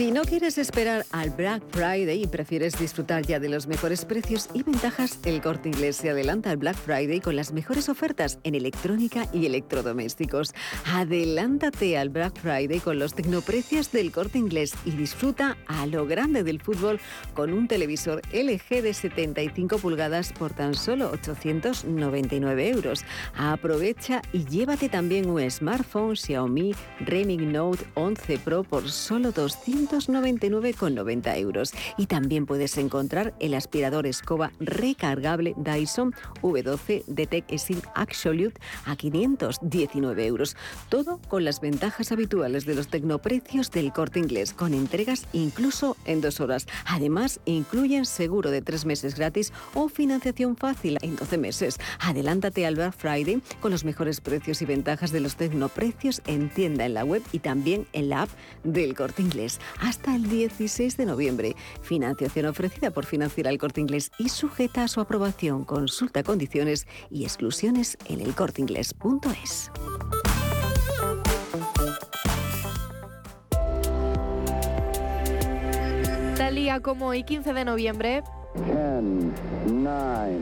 Si 0.00 0.12
no 0.12 0.22
quieres 0.22 0.56
esperar 0.56 1.04
al 1.12 1.28
Black 1.28 1.62
Friday 1.72 2.22
y 2.22 2.26
prefieres 2.26 2.78
disfrutar 2.78 3.26
ya 3.26 3.38
de 3.38 3.50
los 3.50 3.66
mejores 3.66 4.06
precios 4.06 4.48
y 4.54 4.62
ventajas, 4.62 5.18
el 5.26 5.42
Corte 5.42 5.68
Inglés 5.68 5.96
se 5.96 6.08
adelanta 6.08 6.50
al 6.50 6.56
Black 6.56 6.76
Friday 6.76 7.20
con 7.20 7.36
las 7.36 7.52
mejores 7.52 7.90
ofertas 7.90 8.38
en 8.42 8.54
electrónica 8.54 9.26
y 9.34 9.44
electrodomésticos. 9.44 10.54
Adelántate 10.86 11.98
al 11.98 12.08
Black 12.08 12.40
Friday 12.40 12.80
con 12.80 12.98
los 12.98 13.12
tecnoprecios 13.12 13.92
del 13.92 14.10
Corte 14.10 14.38
Inglés 14.38 14.72
y 14.86 14.92
disfruta 14.92 15.58
a 15.66 15.84
lo 15.84 16.06
grande 16.06 16.44
del 16.44 16.62
fútbol 16.62 16.98
con 17.34 17.52
un 17.52 17.68
televisor 17.68 18.22
LG 18.32 18.82
de 18.82 18.94
75 18.94 19.76
pulgadas 19.80 20.32
por 20.32 20.54
tan 20.54 20.72
solo 20.72 21.10
899 21.10 22.70
euros. 22.70 23.04
Aprovecha 23.36 24.22
y 24.32 24.46
llévate 24.46 24.88
también 24.88 25.28
un 25.28 25.50
smartphone 25.50 26.16
Xiaomi 26.16 26.74
Redmi 27.00 27.36
Note 27.36 27.84
11 27.96 28.38
Pro 28.38 28.64
por 28.64 28.90
solo 28.90 29.30
200 29.30 29.89
299,90 29.90 31.36
euros. 31.38 31.72
Y 31.96 32.06
también 32.06 32.46
puedes 32.46 32.78
encontrar 32.78 33.34
el 33.40 33.54
aspirador 33.54 34.06
escoba 34.06 34.52
recargable 34.60 35.54
Dyson 35.56 36.14
V12 36.42 37.04
Detect 37.06 37.50
Seal 37.58 37.82
Absolute 37.94 38.60
a 38.86 38.96
519 38.96 40.26
euros. 40.26 40.56
Todo 40.88 41.20
con 41.28 41.44
las 41.44 41.60
ventajas 41.60 42.12
habituales 42.12 42.66
de 42.66 42.74
los 42.74 42.88
tecnoprecios 42.88 43.70
del 43.70 43.92
corte 43.92 44.18
inglés, 44.18 44.52
con 44.52 44.74
entregas 44.74 45.26
incluso 45.32 45.96
en 46.04 46.20
dos 46.20 46.40
horas. 46.40 46.66
Además, 46.86 47.40
incluyen 47.44 48.04
seguro 48.04 48.50
de 48.50 48.62
tres 48.62 48.84
meses 48.84 49.16
gratis 49.16 49.52
o 49.74 49.88
financiación 49.88 50.56
fácil 50.56 50.98
en 51.02 51.16
12 51.16 51.38
meses. 51.38 51.78
Adelántate 52.00 52.66
al 52.66 52.74
Black 52.74 52.94
Friday 52.96 53.42
con 53.60 53.70
los 53.70 53.84
mejores 53.84 54.20
precios 54.20 54.62
y 54.62 54.66
ventajas 54.66 55.12
de 55.12 55.20
los 55.20 55.36
tecnoprecios 55.36 56.22
en 56.26 56.48
tienda 56.50 56.86
en 56.86 56.94
la 56.94 57.04
web 57.04 57.22
y 57.32 57.40
también 57.40 57.86
en 57.92 58.08
la 58.08 58.22
app 58.22 58.30
del 58.64 58.94
corte 58.94 59.22
inglés. 59.22 59.60
Hasta 59.78 60.14
el 60.14 60.28
16 60.28 60.96
de 60.96 61.06
noviembre. 61.06 61.56
Financiación 61.82 62.46
ofrecida 62.46 62.90
por 62.90 63.06
Financiar 63.06 63.46
el 63.46 63.58
Corte 63.58 63.80
Inglés 63.80 64.10
y 64.18 64.28
sujeta 64.28 64.84
a 64.84 64.88
su 64.88 65.00
aprobación. 65.00 65.64
Consulta 65.64 66.22
condiciones 66.22 66.86
y 67.10 67.24
exclusiones 67.24 67.96
en 68.06 68.20
elcorteinglés.es. 68.20 69.70
Tal 76.36 76.54
día 76.54 76.80
como 76.80 77.08
hoy, 77.08 77.22
15 77.22 77.52
de 77.52 77.64
noviembre, 77.64 78.22
10, 78.54 79.32
9, 79.66 80.38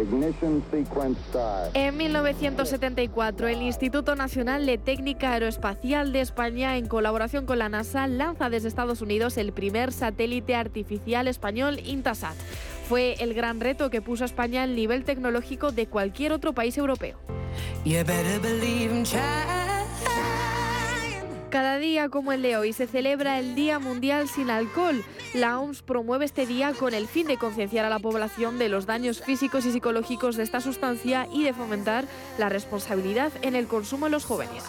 ignition 0.00 0.62
sequence 0.70 1.20
start. 1.28 1.70
En 1.74 1.96
1974, 1.96 3.48
el 3.48 3.62
Instituto 3.62 4.16
Nacional 4.16 4.66
de 4.66 4.78
Técnica 4.78 5.32
Aeroespacial 5.32 6.12
de 6.12 6.20
España, 6.20 6.76
en 6.76 6.86
colaboración 6.86 7.46
con 7.46 7.58
la 7.58 7.68
NASA, 7.68 8.06
lanza 8.08 8.50
desde 8.50 8.68
Estados 8.68 9.00
Unidos 9.00 9.36
el 9.36 9.52
primer 9.52 9.92
satélite 9.92 10.56
artificial 10.56 11.28
español 11.28 11.78
Intasat. 11.84 12.34
Fue 12.88 13.14
el 13.20 13.32
gran 13.32 13.60
reto 13.60 13.90
que 13.90 14.02
puso 14.02 14.24
a 14.24 14.26
España 14.26 14.64
al 14.64 14.74
nivel 14.74 15.04
tecnológico 15.04 15.70
de 15.70 15.86
cualquier 15.86 16.32
otro 16.32 16.52
país 16.52 16.76
europeo. 16.76 17.18
Cada 21.52 21.76
día 21.76 22.08
como 22.08 22.32
el 22.32 22.40
de 22.40 22.56
hoy 22.56 22.72
se 22.72 22.86
celebra 22.86 23.38
el 23.38 23.54
Día 23.54 23.78
Mundial 23.78 24.26
sin 24.26 24.48
Alcohol. 24.48 25.04
La 25.34 25.60
OMS 25.60 25.82
promueve 25.82 26.24
este 26.24 26.46
día 26.46 26.72
con 26.72 26.94
el 26.94 27.06
fin 27.06 27.26
de 27.26 27.36
concienciar 27.36 27.84
a 27.84 27.90
la 27.90 27.98
población 27.98 28.58
de 28.58 28.70
los 28.70 28.86
daños 28.86 29.20
físicos 29.20 29.66
y 29.66 29.72
psicológicos 29.72 30.36
de 30.36 30.44
esta 30.44 30.62
sustancia 30.62 31.28
y 31.30 31.44
de 31.44 31.52
fomentar 31.52 32.06
la 32.38 32.48
responsabilidad 32.48 33.32
en 33.42 33.54
el 33.54 33.66
consumo 33.66 34.06
de 34.06 34.12
los 34.12 34.24
jóvenes. 34.24 34.64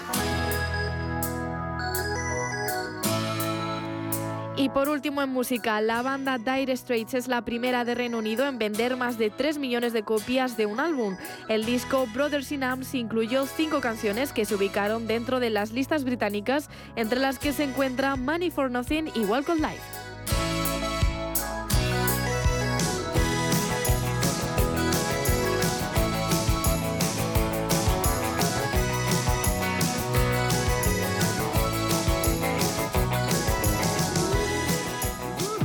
Y 4.64 4.70
por 4.70 4.88
último 4.88 5.22
en 5.22 5.28
música, 5.28 5.82
la 5.82 6.02
banda 6.02 6.38
Dire 6.38 6.78
Straits 6.78 7.16
es 7.16 7.28
la 7.28 7.42
primera 7.42 7.84
de 7.84 7.96
Reino 7.96 8.20
Unido 8.20 8.48
en 8.48 8.58
vender 8.58 8.96
más 8.96 9.18
de 9.18 9.30
3 9.30 9.58
millones 9.58 9.92
de 9.92 10.04
copias 10.04 10.56
de 10.56 10.66
un 10.66 10.80
álbum. 10.80 11.18
El 11.50 11.66
disco 11.66 12.08
Brothers 12.14 12.50
in 12.54 12.64
Arms 12.64 12.96
incluyó 12.96 13.46
cinco 13.46 13.82
canciones 13.82 14.32
que 14.32 14.46
se 14.46 14.56
ubicaron 14.56 15.06
dentro 15.06 15.42
de 15.42 15.50
las 15.50 15.74
listas 15.74 16.06
británicas, 16.06 16.70
entre 16.96 17.20
las 17.20 17.40
que 17.40 17.52
se 17.52 17.66
encuentra 17.66 18.16
Money 18.16 18.52
for 18.52 18.72
Nothing 18.72 19.10
y 19.14 19.26
Walk 19.26 19.50
of 19.50 19.60
Life. 19.60 20.03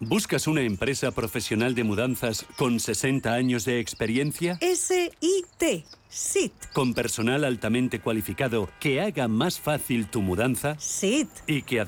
¿Buscas 0.00 0.46
una 0.46 0.62
empresa 0.62 1.10
profesional 1.10 1.74
de 1.74 1.82
mudanzas 1.82 2.46
con 2.56 2.78
60 2.78 3.32
años 3.32 3.64
de 3.64 3.80
experiencia? 3.80 4.56
S-I-T. 4.60 5.84
SIT. 6.08 6.52
¿Con 6.72 6.94
personal 6.94 7.44
altamente 7.44 8.00
cualificado 8.00 8.70
que 8.80 9.00
haga 9.00 9.28
más 9.28 9.60
fácil 9.60 10.06
tu 10.06 10.22
mudanza? 10.22 10.76
SIT. 10.78 11.28
Y 11.46 11.62
que 11.62 11.76